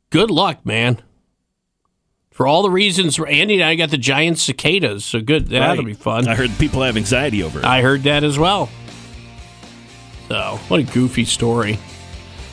[0.09, 1.01] Good luck, man.
[2.31, 5.47] For all the reasons, Andy and I got the giant cicadas, so good.
[5.47, 5.85] That'll Right.
[5.85, 6.27] be fun.
[6.27, 7.65] I heard people have anxiety over it.
[7.65, 8.69] I heard that as well.
[10.27, 11.79] So, what a goofy story.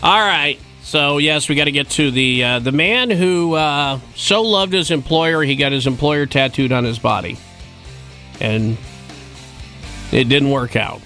[0.02, 0.58] All right.
[0.82, 4.72] So, yes, we got to get to the uh, the man who uh, so loved
[4.72, 7.36] his employer, he got his employer tattooed on his body.
[8.40, 8.76] And
[10.12, 11.00] it didn't work out.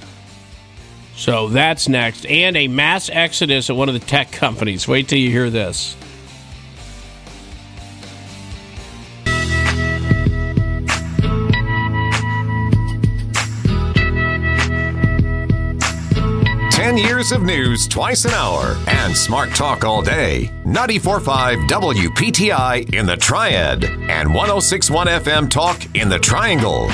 [1.16, 2.26] So, that's next.
[2.26, 4.86] And a mass exodus at one of the tech companies.
[4.86, 5.96] Wait till you hear this.
[16.98, 20.50] Years of news twice an hour and smart talk all day.
[20.64, 26.90] 94.5 WPTI in the Triad and 106.1 FM Talk in the Triangle.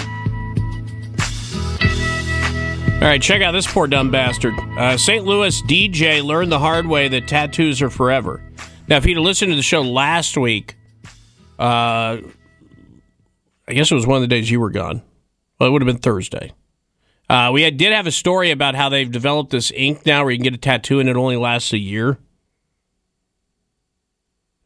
[2.94, 4.54] All right, check out this poor dumb bastard.
[4.78, 5.24] Uh, St.
[5.24, 8.42] Louis DJ learned the hard way that tattoos are forever.
[8.88, 10.76] Now, if he'd listened to the show last week,
[11.58, 12.18] uh,
[13.66, 15.02] I guess it was one of the days you were gone.
[15.58, 16.52] Well, it would have been Thursday.
[17.28, 20.30] Uh, we had, did have a story about how they've developed this ink now where
[20.30, 22.18] you can get a tattoo and it only lasts a year.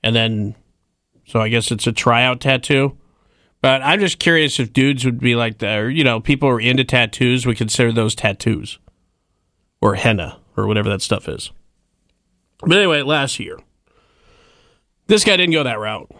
[0.02, 0.54] And then,
[1.26, 2.96] so I guess it's a tryout tattoo.
[3.60, 6.54] But I'm just curious if dudes would be like that, or, you know, people who
[6.56, 8.78] are into tattoos would consider those tattoos
[9.80, 11.50] or henna or whatever that stuff is.
[12.60, 13.58] But anyway, last year,
[15.08, 16.10] this guy didn't go that route.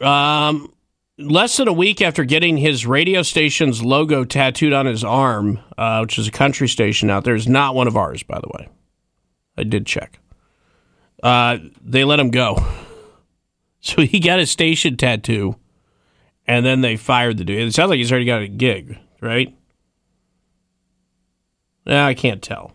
[0.00, 0.73] Um,
[1.18, 6.00] less than a week after getting his radio station's logo tattooed on his arm, uh,
[6.00, 8.68] which is a country station out there, is not one of ours, by the way.
[9.56, 10.18] I did check.
[11.22, 12.56] Uh, they let him go.
[13.86, 15.56] So he got a station tattoo,
[16.46, 17.68] and then they fired the dude.
[17.68, 19.54] It sounds like he's already got a gig, right?
[21.84, 22.72] Yeah, I can't tell.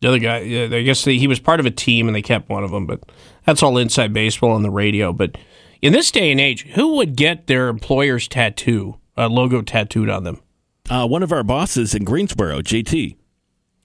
[0.00, 2.62] The other guy, I guess he was part of a team and they kept one
[2.62, 3.00] of them, but
[3.44, 5.12] that's all inside baseball on the radio.
[5.12, 5.36] But
[5.84, 10.24] in this day and age, who would get their employer's tattoo, a logo tattooed on
[10.24, 10.40] them?
[10.88, 13.16] Uh, one of our bosses in Greensboro, JT,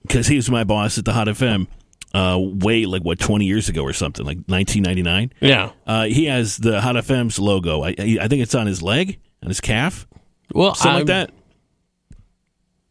[0.03, 1.67] because he was my boss at the Hot FM
[2.13, 5.31] uh, way like what twenty years ago or something, like nineteen ninety nine.
[5.41, 7.83] Yeah, uh, he has the Hot FM's logo.
[7.83, 10.07] I, I think it's on his leg, on his calf.
[10.53, 11.31] Well, something I'm- like that.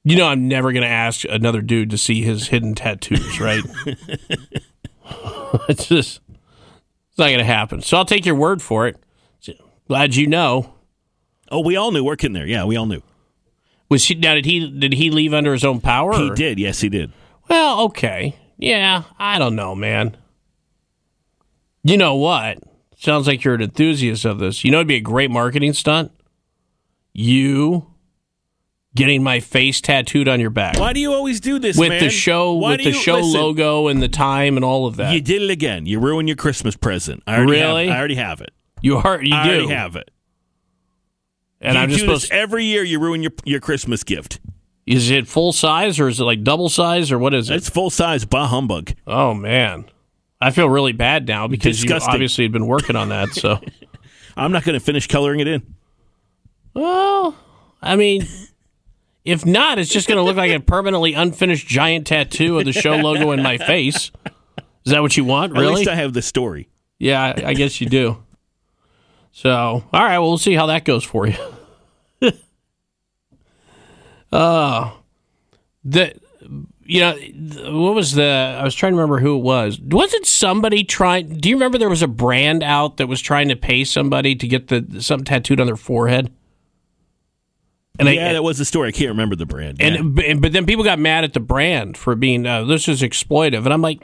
[0.05, 3.63] You know, I'm never going to ask another dude to see his hidden tattoos, right?
[5.69, 6.21] it's just,
[7.19, 7.83] it's not going to happen.
[7.83, 8.97] So I'll take your word for it.
[9.89, 10.73] Glad you know.
[11.51, 12.47] Oh, we all knew working there.
[12.47, 13.03] Yeah, we all knew.
[13.89, 14.35] Was he now?
[14.35, 16.13] Did he did he leave under his own power?
[16.13, 16.61] He or- did.
[16.61, 17.11] Yes, he did.
[17.49, 18.37] Well, okay.
[18.57, 20.17] Yeah, I don't know, man.
[21.83, 22.59] You know what?
[22.97, 24.63] Sounds like you're an enthusiast of this.
[24.63, 26.13] You know, it'd be a great marketing stunt.
[27.15, 27.87] You
[28.99, 32.03] getting my face tattooed on your back Why do you always do this with man?
[32.03, 34.97] the show Why with the you- show listen, logo and the time and all of
[34.97, 35.13] that.
[35.15, 35.87] You did it again.
[35.87, 37.23] You ruined your Christmas present.
[37.27, 37.87] I already Really?
[37.87, 38.51] Have, I already have it.
[38.83, 40.11] You are you I do already have it.
[41.61, 42.33] And you I'm just do this supposed.
[42.33, 42.85] every year.
[42.85, 44.39] You ruin your your Christmas gift.
[44.87, 47.57] Is it full size or is it like double size or what is it?
[47.57, 48.25] It's full size.
[48.25, 48.93] Bah humbug.
[49.07, 49.85] Oh man,
[50.41, 53.31] I feel really bad now because you obviously had been working on that.
[53.31, 53.59] So,
[54.37, 55.75] I'm not going to finish coloring it in.
[56.75, 57.37] well,
[57.83, 58.27] I mean,
[59.29, 62.73] if not, it's just going to look like a permanently unfinished giant tattoo of the
[62.73, 64.11] show logo in my face.
[64.85, 65.53] Is that what you want?
[65.57, 65.77] At Really?
[65.77, 66.69] least I have the story.
[66.99, 68.23] yeah, I, I guess you do.
[69.33, 71.37] So, all right, well, we'll see how that goes for you.
[74.33, 74.91] uh
[75.85, 76.13] the
[76.85, 77.13] you know
[77.73, 79.79] what was the I was trying to remember who it was.
[79.81, 81.29] Wasn't somebody trying?
[81.39, 84.49] Do you remember there was a brand out that was trying to pay somebody to
[84.49, 86.33] get the something tattooed on their forehead?
[87.99, 88.89] And I- yeah, that was the story.
[88.89, 89.81] I can't remember the brand.
[89.81, 93.03] and but- but then people got mad at the brand for being uh, this is
[93.03, 94.01] exploitive, and I'm like,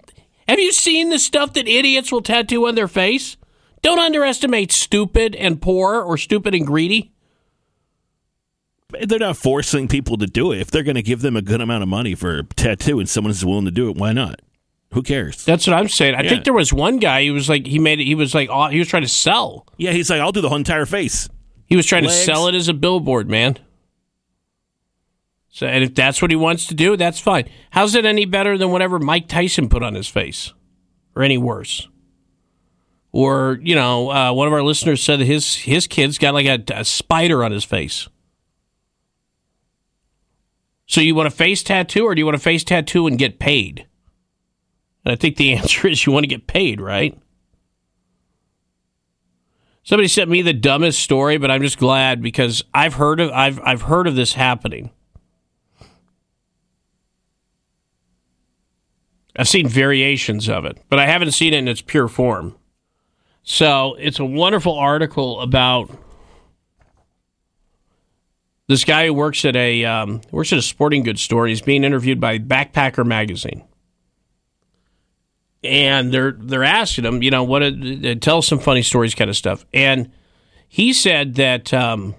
[0.49, 3.37] have you seen the stuff that idiots will tattoo on their face?
[3.83, 7.13] Don't underestimate stupid and poor or stupid and greedy.
[9.03, 10.61] they're not forcing people to do it.
[10.61, 13.09] If they're going to give them a good amount of money for a tattoo and
[13.09, 14.41] someone is willing to do it, why not?
[14.93, 15.45] Who cares?
[15.45, 16.15] That's what I'm saying.
[16.15, 16.29] I Yeah.
[16.31, 17.23] think there was one guy.
[17.23, 18.05] He was like he made it.
[18.05, 19.67] He was like he was trying to sell.
[19.77, 21.29] Yeah, he's like, I'll do the whole entire face.
[21.67, 22.17] He was trying Legs.
[22.19, 23.57] to sell it as a billboard, man.
[25.55, 27.49] So, and if that's what he wants to do, that's fine.
[27.71, 30.53] How's it any better than whatever Mike Tyson put on his face,
[31.15, 31.87] or any worse?
[33.13, 36.61] Or you know, uh, one of our listeners said his his kid's got like a,
[36.75, 38.09] a spider on his face.
[40.87, 43.39] So you want a face tattoo, or do you want a face tattoo and get
[43.39, 43.87] paid?
[45.05, 47.17] And I think the answer is you want to get paid, right?
[49.85, 53.61] Somebody sent me the dumbest story, but I'm just glad because I've heard of I've
[53.63, 54.91] I've heard of this happening.
[59.37, 62.57] I've seen variations of it, but I haven't seen it in its pure form.
[63.43, 65.91] So it's a wonderful article about
[68.69, 71.47] this guy who works at a um, works at a sporting goods store.
[71.47, 73.63] He's being interviewed by Backpacker magazine,
[75.63, 79.37] and they're they're asking him, you know, what uh, tell some funny stories, kind of
[79.37, 79.67] stuff.
[79.75, 80.11] And
[80.69, 82.15] he said that um,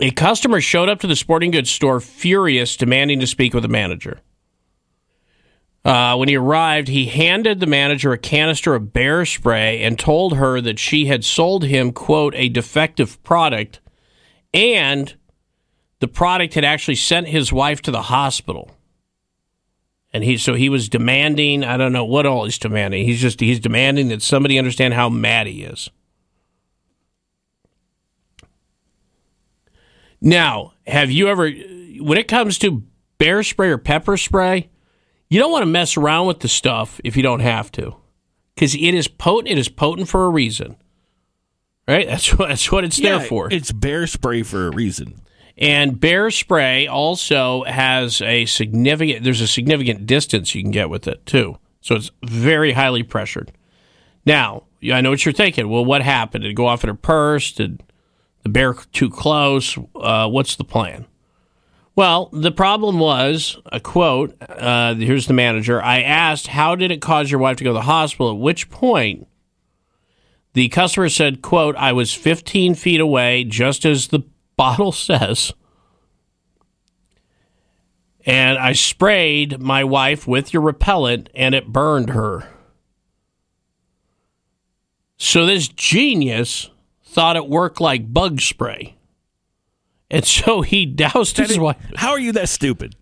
[0.00, 3.68] a customer showed up to the sporting goods store furious, demanding to speak with a
[3.68, 4.20] manager.
[5.90, 10.36] Uh, when he arrived, he handed the manager a canister of bear spray and told
[10.36, 13.80] her that she had sold him, quote, a defective product,
[14.54, 15.16] and
[15.98, 18.70] the product had actually sent his wife to the hospital.
[20.12, 23.04] And he so he was demanding, I don't know what all he's demanding.
[23.04, 25.90] He's just he's demanding that somebody understand how mad he is.
[30.20, 32.84] Now, have you ever when it comes to
[33.18, 34.69] bear spray or pepper spray,
[35.30, 37.96] you don't want to mess around with the stuff if you don't have to.
[38.58, 40.76] Cuz it is potent, it is potent for a reason.
[41.88, 42.06] Right?
[42.06, 43.48] That's what that's what it's Yeah, there for.
[43.50, 45.22] It's bear spray for a reason.
[45.56, 51.08] And bear spray also has a significant there's a significant distance you can get with
[51.08, 51.58] it too.
[51.80, 53.52] So it's very highly pressured.
[54.26, 55.68] Now, I know what you're thinking.
[55.68, 56.42] Well, what happened?
[56.42, 57.52] Did it go off in her purse?
[57.52, 57.82] Did
[58.42, 59.78] the bear too close?
[59.96, 61.06] Uh, what's the plan?
[61.96, 64.34] Well, the problem was a quote.
[64.40, 65.82] Uh, here's the manager.
[65.82, 68.70] I asked, "How did it cause your wife to go to the hospital?" At which
[68.70, 69.26] point,
[70.52, 74.20] the customer said, "Quote: I was 15 feet away, just as the
[74.56, 75.52] bottle says,
[78.24, 82.48] and I sprayed my wife with your repellent, and it burned her."
[85.16, 86.70] So this genius
[87.04, 88.96] thought it worked like bug spray.
[90.10, 91.76] And so he doused his wife.
[91.96, 92.96] How are you that stupid?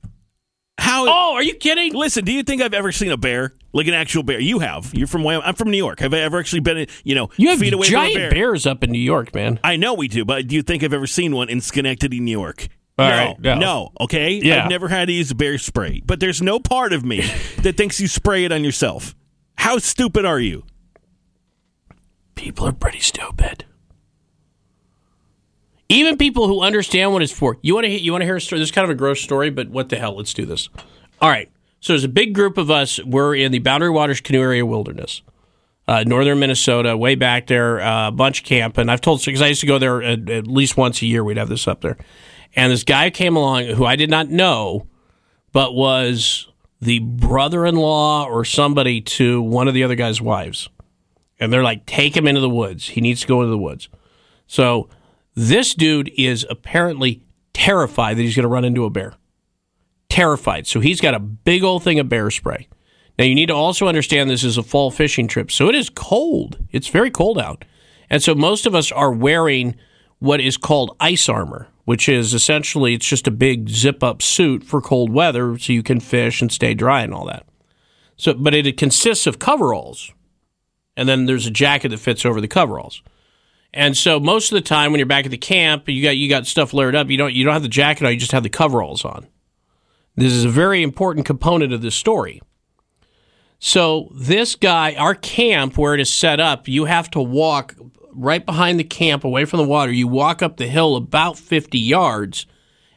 [0.78, 1.06] How?
[1.08, 1.92] Oh, are you kidding?
[1.94, 4.38] Listen, do you think I've ever seen a bear, like an actual bear?
[4.38, 4.92] You have.
[4.94, 5.46] You're from Wyoming.
[5.46, 6.00] I'm from New York.
[6.00, 8.30] Have I ever actually been, you know, You have feet away giant from a bear?
[8.30, 9.58] bears up in New York, man.
[9.64, 12.30] I know we do, but do you think I've ever seen one in Schenectady, New
[12.38, 12.68] York?
[12.96, 13.54] No, right, no.
[13.58, 14.32] no, okay.
[14.42, 14.64] Yeah.
[14.64, 17.20] I've never had to use bear spray, but there's no part of me
[17.62, 19.14] that thinks you spray it on yourself.
[19.56, 20.64] How stupid are you?
[22.34, 23.64] People are pretty stupid.
[25.88, 27.56] Even people who understand what it's for.
[27.62, 28.58] You want to you want to hear a story?
[28.58, 30.16] This is kind of a gross story, but what the hell?
[30.16, 30.68] Let's do this.
[31.20, 31.50] All right.
[31.80, 33.02] So there's a big group of us.
[33.04, 35.22] We're in the Boundary Waters Canoe Area Wilderness,
[35.86, 37.80] uh, northern Minnesota, way back there.
[37.80, 38.88] uh, bunch camping.
[38.88, 41.24] I've told because I used to go there at, at least once a year.
[41.24, 41.96] We'd have this up there,
[42.54, 44.86] and this guy came along who I did not know,
[45.52, 46.48] but was
[46.80, 50.68] the brother-in-law or somebody to one of the other guy's wives
[51.40, 52.88] and they're like, take him into the woods.
[52.88, 53.88] He needs to go into the woods.
[54.46, 54.88] So
[55.38, 59.14] this dude is apparently terrified that he's going to run into a bear.
[60.08, 60.66] Terrified.
[60.66, 62.66] So he's got a big old thing of bear spray.
[63.18, 65.52] Now you need to also understand this is a fall fishing trip.
[65.52, 66.58] So it is cold.
[66.72, 67.64] It's very cold out.
[68.10, 69.76] And so most of us are wearing
[70.18, 74.64] what is called ice armor, which is essentially it's just a big zip up suit
[74.64, 77.46] for cold weather so you can fish and stay dry and all that.
[78.16, 80.12] So but it consists of coveralls
[80.96, 83.02] and then there's a jacket that fits over the coveralls.
[83.74, 86.28] And so most of the time when you're back at the camp, you got you
[86.28, 87.10] got stuff layered up.
[87.10, 89.26] You don't you don't have the jacket on, you just have the coveralls on.
[90.16, 92.40] This is a very important component of this story.
[93.60, 97.74] So this guy, our camp where it is set up, you have to walk
[98.12, 99.92] right behind the camp away from the water.
[99.92, 102.46] You walk up the hill about 50 yards.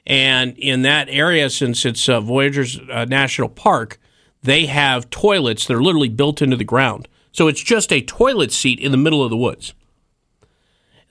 [0.06, 4.00] And in that area, since it's uh, Voyageurs uh, National Park,
[4.42, 7.08] they have toilets that are literally built into the ground.
[7.32, 9.74] So it's just a toilet seat in the middle of the woods.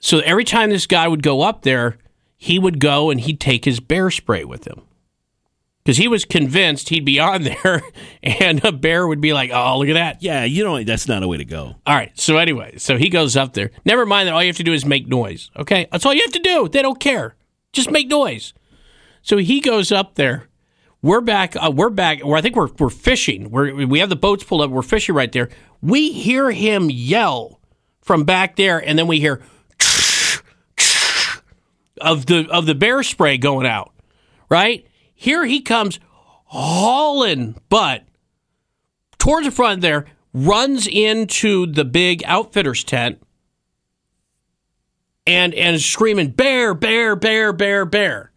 [0.01, 1.97] So every time this guy would go up there,
[2.35, 4.81] he would go and he'd take his bear spray with him.
[5.83, 7.83] Because he was convinced he'd be on there
[8.21, 10.21] and a bear would be like, oh, look at that.
[10.21, 11.75] Yeah, you know that's not a way to go.
[11.85, 12.11] All right.
[12.19, 13.69] So anyway, so he goes up there.
[13.85, 15.51] Never mind that all you have to do is make noise.
[15.55, 15.87] Okay?
[15.91, 16.67] That's all you have to do.
[16.67, 17.35] They don't care.
[17.71, 18.53] Just make noise.
[19.21, 20.49] So he goes up there.
[21.03, 21.55] We're back.
[21.55, 22.21] Uh, we're back.
[22.23, 23.49] Or I think we're we're fishing.
[23.49, 24.69] We're we have the boats pulled up.
[24.71, 25.49] We're fishing right there.
[25.81, 27.59] We hear him yell
[28.01, 29.41] from back there, and then we hear
[32.01, 33.93] of the of the bear spray going out.
[34.49, 35.99] Right here, he comes
[36.45, 38.03] hauling butt
[39.17, 43.21] towards the front there, runs into the big outfitter's tent,
[45.25, 48.31] and and screaming bear, bear, bear, bear, bear.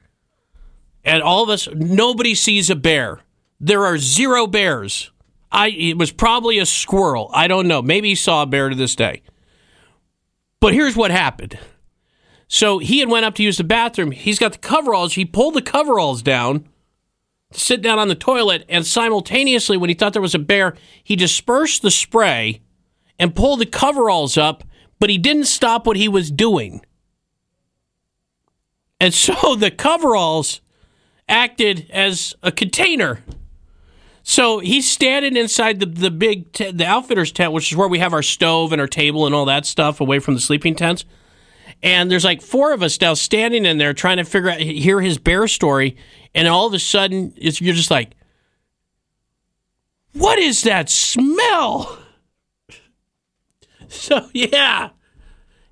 [1.04, 3.20] And all of us, nobody sees a bear.
[3.60, 5.10] There are zero bears.
[5.50, 7.30] I it was probably a squirrel.
[7.32, 7.82] I don't know.
[7.82, 9.22] Maybe he saw a bear to this day.
[10.60, 11.58] But here's what happened.
[12.48, 14.10] So he had went up to use the bathroom.
[14.10, 15.14] He's got the coveralls.
[15.14, 16.68] He pulled the coveralls down
[17.52, 20.76] to sit down on the toilet, and simultaneously, when he thought there was a bear,
[21.02, 22.60] he dispersed the spray
[23.18, 24.64] and pulled the coveralls up,
[24.98, 26.84] but he didn't stop what he was doing.
[29.00, 30.60] And so the coveralls
[31.28, 33.20] acted as a container.
[34.22, 37.98] So he's standing inside the, the big t- the outfitter's tent, which is where we
[37.98, 41.04] have our stove and our table and all that stuff away from the sleeping tents.
[41.82, 45.00] And there's like four of us now standing in there trying to figure out hear
[45.00, 45.96] his bear story,
[46.34, 48.12] and all of a sudden it's, you're just like,
[50.12, 51.98] "What is that smell?"
[53.88, 54.90] So yeah,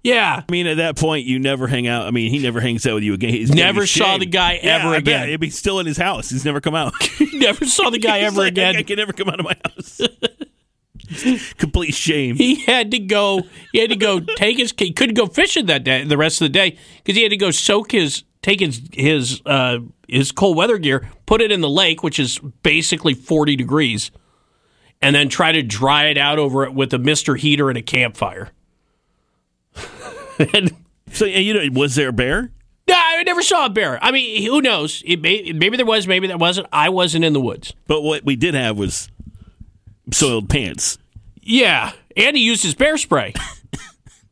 [0.04, 0.42] Yeah.
[0.48, 2.06] I mean, at that point, you never hang out.
[2.06, 3.30] I mean, he never hangs out with you again.
[3.30, 5.28] He's Never saw the guy Yeah, ever I again.
[5.28, 6.30] He'd be still in his house.
[6.30, 6.92] He's never come out.
[7.32, 8.76] Never saw the guy ever like, again.
[8.76, 10.00] I can never come out of my house.
[11.58, 12.36] Complete shame.
[12.36, 13.42] He had to go.
[13.72, 14.72] He had to go take his.
[14.76, 16.04] He couldn't go fishing that day.
[16.04, 19.42] The rest of the day because he had to go soak his, take his his
[19.44, 24.10] uh, his cold weather gear, put it in the lake, which is basically forty degrees,
[25.00, 27.82] and then try to dry it out over it with a Mister heater and a
[27.82, 28.50] campfire.
[30.54, 30.76] and,
[31.10, 32.52] so, you know, was there a bear?
[32.88, 34.02] no, I never saw a bear.
[34.02, 35.02] I mean, who knows?
[35.06, 36.66] It may, maybe there was, maybe there wasn't.
[36.72, 37.72] I wasn't in the woods.
[37.86, 39.08] But what we did have was
[40.10, 40.98] soiled pants.
[41.40, 43.34] Yeah, and he used his bear spray.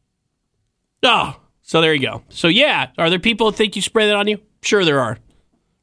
[1.02, 2.22] oh, so there you go.
[2.28, 4.38] So yeah, are there people that think you spray that on you?
[4.62, 5.18] Sure, there are.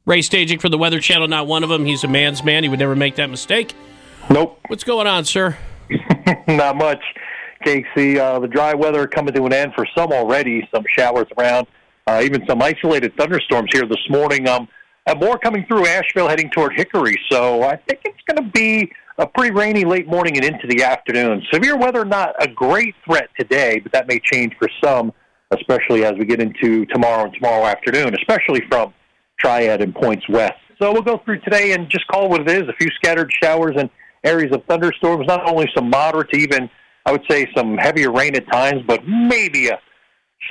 [0.04, 1.84] Ray Stagich for the Weather Channel, not one of them.
[1.84, 2.62] He's a man's man.
[2.62, 3.74] He would never make that mistake.
[4.30, 4.58] Nope.
[4.68, 5.56] What's going on, sir?
[6.48, 7.02] Not much,
[7.64, 8.18] Casey.
[8.18, 10.66] Uh, the dry weather coming to an end for some already.
[10.74, 11.66] Some showers around,
[12.06, 14.48] uh, even some isolated thunderstorms here this morning.
[14.48, 14.68] Um,
[15.06, 17.16] and more coming through Asheville, heading toward Hickory.
[17.30, 20.84] So I think it's going to be a pretty rainy late morning and into the
[20.84, 21.42] afternoon.
[21.52, 25.12] Severe weather not a great threat today, but that may change for some,
[25.50, 28.94] especially as we get into tomorrow and tomorrow afternoon, especially from
[29.40, 30.54] Triad and points west.
[30.80, 33.74] So we'll go through today and just call what it is: a few scattered showers
[33.76, 33.90] and
[34.22, 35.26] areas of thunderstorms.
[35.26, 36.70] Not only some moderate to even,
[37.04, 39.80] I would say, some heavier rain at times, but maybe a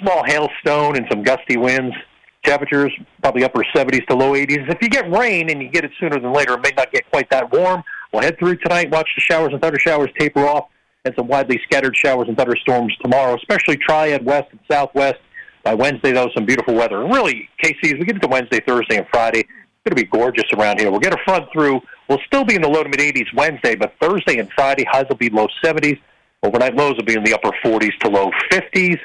[0.01, 1.95] small hailstone and some gusty winds.
[2.43, 2.91] Temperatures
[3.21, 4.69] probably upper 70s to low 80s.
[4.69, 7.09] If you get rain and you get it sooner than later, it may not get
[7.09, 7.83] quite that warm.
[8.13, 10.69] We'll head through tonight, watch the showers and thunder showers taper off,
[11.05, 15.19] and some widely scattered showers and thunderstorms tomorrow, especially Triad west and southwest.
[15.63, 17.03] By Wednesday, though, some beautiful weather.
[17.03, 20.05] And really, Casey, as we get into Wednesday, Thursday, and Friday, it's going to be
[20.05, 20.89] gorgeous around here.
[20.91, 21.81] We'll get a front through.
[22.07, 25.07] We'll still be in the low to mid 80s Wednesday, but Thursday and Friday, highs
[25.09, 25.99] will be low 70s.
[26.43, 28.99] Overnight lows will be in the upper 40s to low 50s.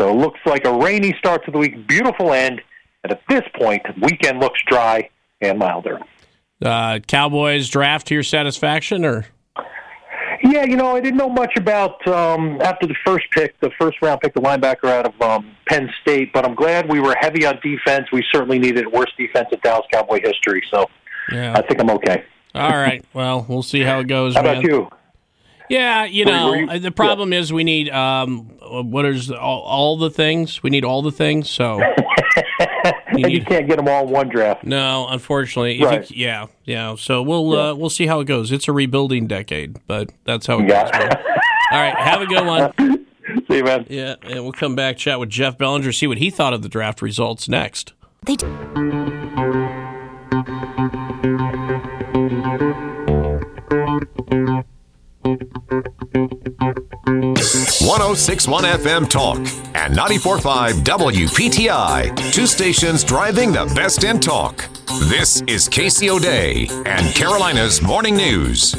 [0.00, 2.62] So it looks like a rainy start to the week, beautiful end.
[3.04, 5.10] And at this point, weekend looks dry
[5.40, 6.00] and milder.
[6.64, 9.26] Uh, Cowboys draft to your satisfaction, or
[10.42, 14.00] Yeah, you know, I didn't know much about um, after the first pick, the first
[14.02, 16.32] round pick, the linebacker out of um, Penn State.
[16.32, 18.06] But I'm glad we were heavy on defense.
[18.12, 20.62] We certainly needed worst defense in Dallas Cowboy history.
[20.70, 20.86] So
[21.32, 21.54] Yeah.
[21.56, 22.24] I think I'm okay.
[22.54, 23.04] all right.
[23.14, 24.34] Well, we'll see how it goes.
[24.34, 24.64] How about man.
[24.64, 24.88] you?
[25.70, 28.46] Yeah, you know, you- uh, the problem is we need um,
[28.90, 30.62] what is all, all the things?
[30.62, 31.50] We need all the things.
[31.50, 31.78] So
[33.24, 34.64] and you can't get them all in one draft.
[34.64, 36.10] no, unfortunately, if you- Right.
[36.10, 36.94] yeah, yeah.
[36.96, 38.50] So we'll uh, we'll see how it goes.
[38.52, 40.90] It's a rebuilding decade, but that's how it goes.
[41.70, 42.72] All right, have a good one.
[43.50, 43.86] See you, man.
[43.90, 46.68] Yeah, and we'll come back chat with Jeff Bellinger, see what he thought of the
[46.70, 47.92] draft results next.
[48.24, 48.36] They
[55.70, 59.38] 1061 FM Talk
[59.74, 62.32] and 945 WPTI.
[62.32, 64.64] Two stations driving the best in talk.
[65.10, 68.74] This is Casey O'Day and Carolina's Morning News.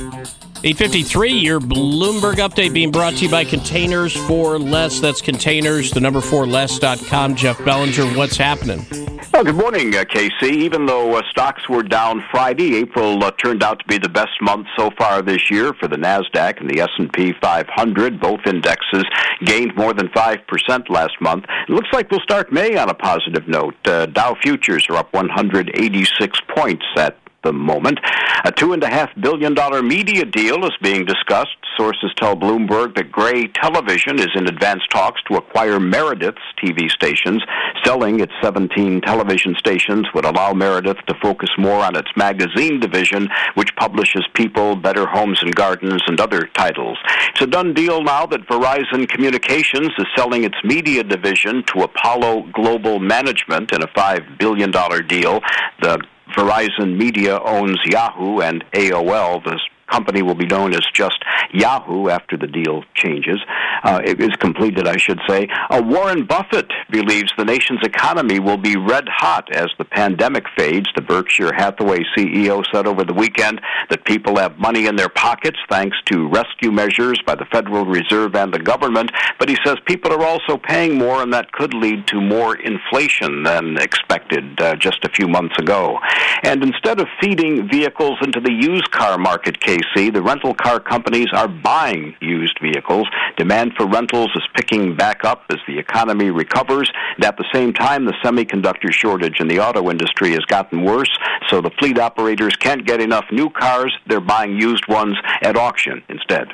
[0.61, 4.99] 853, your Bloomberg update being brought to you by Containers for Less.
[4.99, 7.35] That's containers, the number four less.com.
[7.35, 8.85] Jeff Bellinger, what's happening?
[9.33, 10.53] Well, good morning, uh, Casey.
[10.57, 14.33] Even though uh, stocks were down Friday, April uh, turned out to be the best
[14.41, 18.19] month so far this year for the Nasdaq and the S&P 500.
[18.19, 19.05] Both indexes
[19.45, 21.45] gained more than five percent last month.
[21.69, 23.75] It looks like we'll start May on a positive note.
[23.85, 27.99] Uh, Dow futures are up 186 points at the moment.
[28.45, 31.55] A two and a half billion dollar media deal is being discussed.
[31.77, 37.41] Sources tell Bloomberg that Gray Television is in advanced talks to acquire Meredith's TV stations.
[37.83, 43.29] Selling its 17 television stations would allow Meredith to focus more on its magazine division,
[43.55, 46.97] which publishes People, Better Homes and Gardens, and other titles.
[47.31, 52.49] It's a done deal now that Verizon Communications is selling its media division to Apollo
[52.53, 54.71] Global Management in a $5 billion
[55.07, 55.41] deal.
[55.81, 56.01] The
[56.37, 59.43] Verizon Media owns Yahoo and AOL.
[59.43, 63.39] This company will be known as just Yahoo after the deal changes.
[63.83, 65.47] Uh, it is completed, I should say.
[65.69, 70.87] Uh, Warren Buffett believes the nation's economy will be red hot as the pandemic fades.
[70.95, 75.57] The Berkshire Hathaway CEO said over the weekend that people have money in their pockets
[75.69, 80.11] thanks to rescue measures by the Federal Reserve and the government, but he says people
[80.11, 85.03] are also paying more, and that could lead to more inflation than expected uh, just
[85.03, 85.97] a few months ago.
[86.43, 91.27] And instead of feeding vehicles into the used car market, Casey, the rental car companies
[91.33, 93.07] are buying used vehicles.
[93.37, 96.91] Demand for rentals is picking back up as the economy recovers.
[97.15, 101.09] And at the same time, the semiconductor shortage in the auto industry has gotten worse,
[101.47, 103.95] so the fleet operators can't get enough new cars.
[104.07, 106.49] They're buying used ones at auction instead.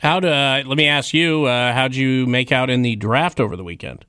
[0.00, 0.28] How to?
[0.28, 1.46] Uh, let me ask you.
[1.46, 4.04] Uh, how'd you make out in the draft over the weekend?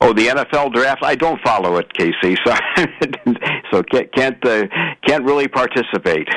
[0.00, 1.02] Oh, the NFL draft.
[1.02, 2.36] I don't follow it, Casey.
[2.46, 2.54] So,
[3.70, 4.66] so can't can't uh,
[5.06, 6.28] can't really participate.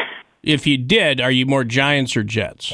[0.44, 2.74] If you did, are you more Giants or Jets?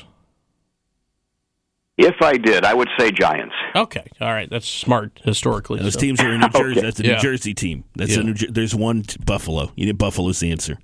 [1.98, 3.56] If I did, I would say Giants.
[3.76, 5.80] Okay, all right, that's smart historically.
[5.80, 5.99] Those so.
[5.99, 6.72] teams are in New Jersey.
[6.80, 6.81] Okay.
[6.81, 7.14] That's the Yeah.
[7.15, 7.85] New Jersey team.
[7.95, 8.22] That's Yeah.
[8.22, 9.72] a New Jer- There's one t- Buffalo.
[9.76, 10.77] You need Buffalo's the answer.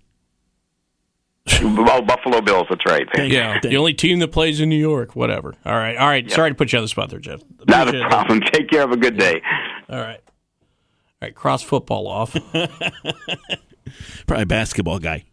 [1.61, 2.65] well, Buffalo Bills.
[2.69, 3.07] That's right.
[3.29, 5.15] Yeah, the only team that plays in New York.
[5.15, 5.53] Whatever.
[5.65, 6.29] All right, all right.
[6.31, 7.41] Sorry to put you on the spot there, Jeff.
[7.67, 8.09] Not a Appreciate it.
[8.09, 8.41] problem.
[8.51, 8.79] Take care.
[8.81, 9.41] Have a good day.
[9.89, 10.19] All right.
[10.19, 12.35] All right, cross football off.
[14.25, 15.25] Probably basketball guy.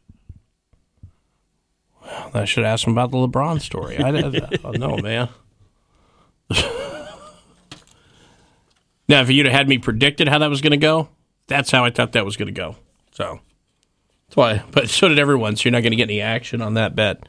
[2.34, 3.98] I should ask him about the LeBron story.
[3.98, 5.28] I, don't know, man.
[9.08, 11.08] now, if you'd have had me predicted how that was going to go,
[11.46, 12.76] that's how I thought that was going to go.
[13.12, 13.40] So
[14.28, 14.62] that's why.
[14.70, 15.56] But so did everyone.
[15.56, 17.28] So you're not going to get any action on that bet.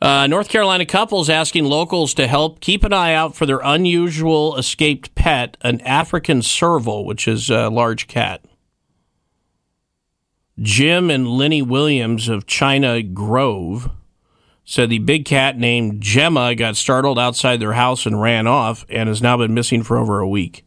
[0.00, 4.56] Uh, North Carolina couples asking locals to help keep an eye out for their unusual
[4.56, 8.44] escaped pet, an African serval, which is a large cat.
[10.60, 13.90] Jim and Lenny Williams of China Grove
[14.64, 19.08] said the big cat named Gemma got startled outside their house and ran off and
[19.08, 20.64] has now been missing for over a week.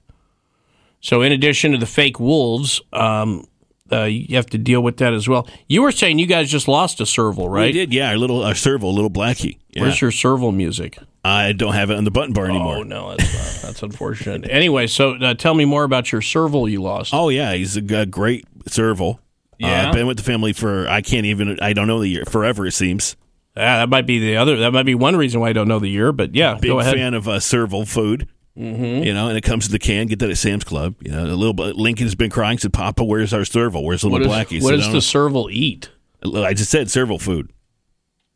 [1.02, 3.48] So, in addition to the fake wolves, um,
[3.91, 5.48] uh, you have to deal with that as well.
[5.68, 7.68] You were saying you guys just lost a serval, right?
[7.68, 8.10] We did, yeah.
[8.10, 9.60] Our little our serval, a little blackie.
[9.70, 9.84] Yeah.
[9.84, 10.98] Where's your serval music?
[11.24, 12.78] I don't have it on the button bar anymore.
[12.78, 14.49] Oh no, that's uh, that's unfortunate.
[14.56, 17.14] Anyway, so uh, tell me more about your serval you lost.
[17.14, 19.20] Oh yeah, he's a great serval.
[19.57, 19.90] Yeah?
[19.90, 22.65] uh, been with the family for I can't even I don't know the year forever.
[22.65, 23.15] It seems.
[23.56, 24.57] Yeah, that might be the other.
[24.57, 26.11] That might be one reason why I don't know the year.
[26.11, 26.95] But yeah, Big go ahead.
[26.95, 28.27] fan of uh, serval food.
[28.57, 29.06] Mhm.
[29.06, 30.07] You know, and it comes in the can.
[30.07, 30.95] Get that at Sam's Club.
[31.02, 31.76] You know, a little bit.
[31.76, 32.57] Lincoln's been crying.
[32.57, 33.84] Said, "Papa, where's our serval?
[33.84, 35.90] Where's the little is- blackie?" what does the serval eat?
[36.23, 37.52] I just said serval food.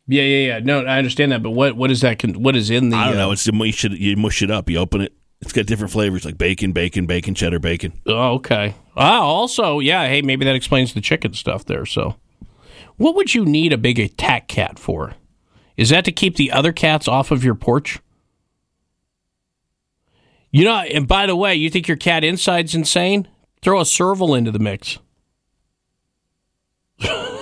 [0.07, 0.59] Yeah, yeah, yeah.
[0.59, 2.19] No, I understand that, but what what is that?
[2.19, 2.97] Con- what is in the?
[2.97, 3.31] I don't uh, know.
[3.31, 3.91] It's you mush it.
[3.93, 4.69] You mush it up.
[4.69, 5.13] You open it.
[5.41, 7.93] It's got different flavors like bacon, bacon, bacon, cheddar, bacon.
[8.05, 8.75] Oh, okay.
[8.95, 10.07] Ah, also, yeah.
[10.07, 11.85] Hey, maybe that explains the chicken stuff there.
[11.85, 12.15] So,
[12.97, 15.13] what would you need a big attack cat for?
[15.77, 17.99] Is that to keep the other cats off of your porch?
[20.51, 23.27] You know, and by the way, you think your cat inside's insane?
[23.61, 24.97] Throw a serval into the mix.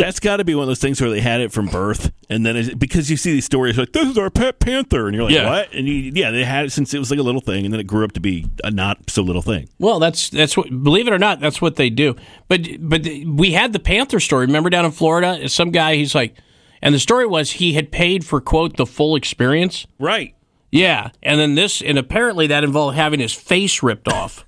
[0.00, 2.44] That's got to be one of those things where they had it from birth, and
[2.46, 5.24] then it, because you see these stories like this is our pet panther, and you're
[5.24, 5.48] like, Yeah.
[5.48, 5.72] what?
[5.72, 7.80] And you, yeah, they had it since it was like a little thing, and then
[7.80, 9.68] it grew up to be a not so little thing.
[9.78, 10.68] Well, that's that's what.
[10.82, 12.16] Believe it or not, that's what they do.
[12.48, 14.46] But but we had the Panther story.
[14.46, 15.96] Remember down in Florida, some guy.
[15.96, 16.34] He's like,
[16.82, 19.86] and the story was he had paid for quote the full experience.
[19.98, 20.34] Right.
[20.70, 24.44] Yeah, and then this, and apparently that involved having his face ripped off.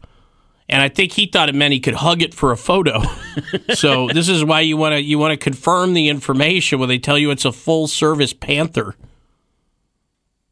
[0.71, 3.03] And I think he thought it meant he could hug it for a photo.
[3.75, 6.99] so this is why you want to you want to confirm the information when they
[6.99, 8.95] tell you it's a full service panther.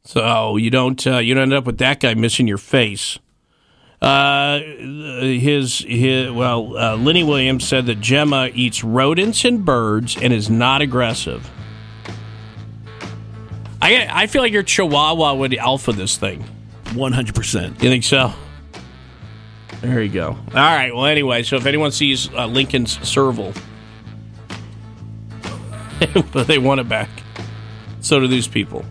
[0.04, 3.20] So you don't uh, you don't end up with that guy missing your face.
[4.02, 10.32] Uh, his his well, uh, Lenny Williams said that Gemma eats rodents and birds and
[10.32, 11.48] is not aggressive.
[13.80, 16.42] I I feel like your Chihuahua would alpha this thing.
[16.94, 17.80] One hundred percent.
[17.80, 18.32] You think so?
[19.80, 20.30] There you go.
[20.30, 20.94] All right.
[20.94, 23.52] Well, anyway, so if anyone sees uh, Lincoln's serval,
[26.32, 27.08] they want it back.
[28.00, 28.84] So do these people.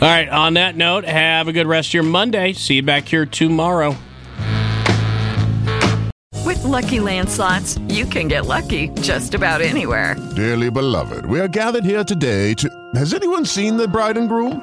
[0.00, 0.28] All right.
[0.28, 2.52] On that note, have a good rest of your Monday.
[2.52, 3.96] See you back here tomorrow.
[6.44, 10.14] With Lucky Land slots, you can get lucky just about anywhere.
[10.36, 12.68] Dearly beloved, we are gathered here today to.
[12.94, 14.62] Has anyone seen the bride and groom?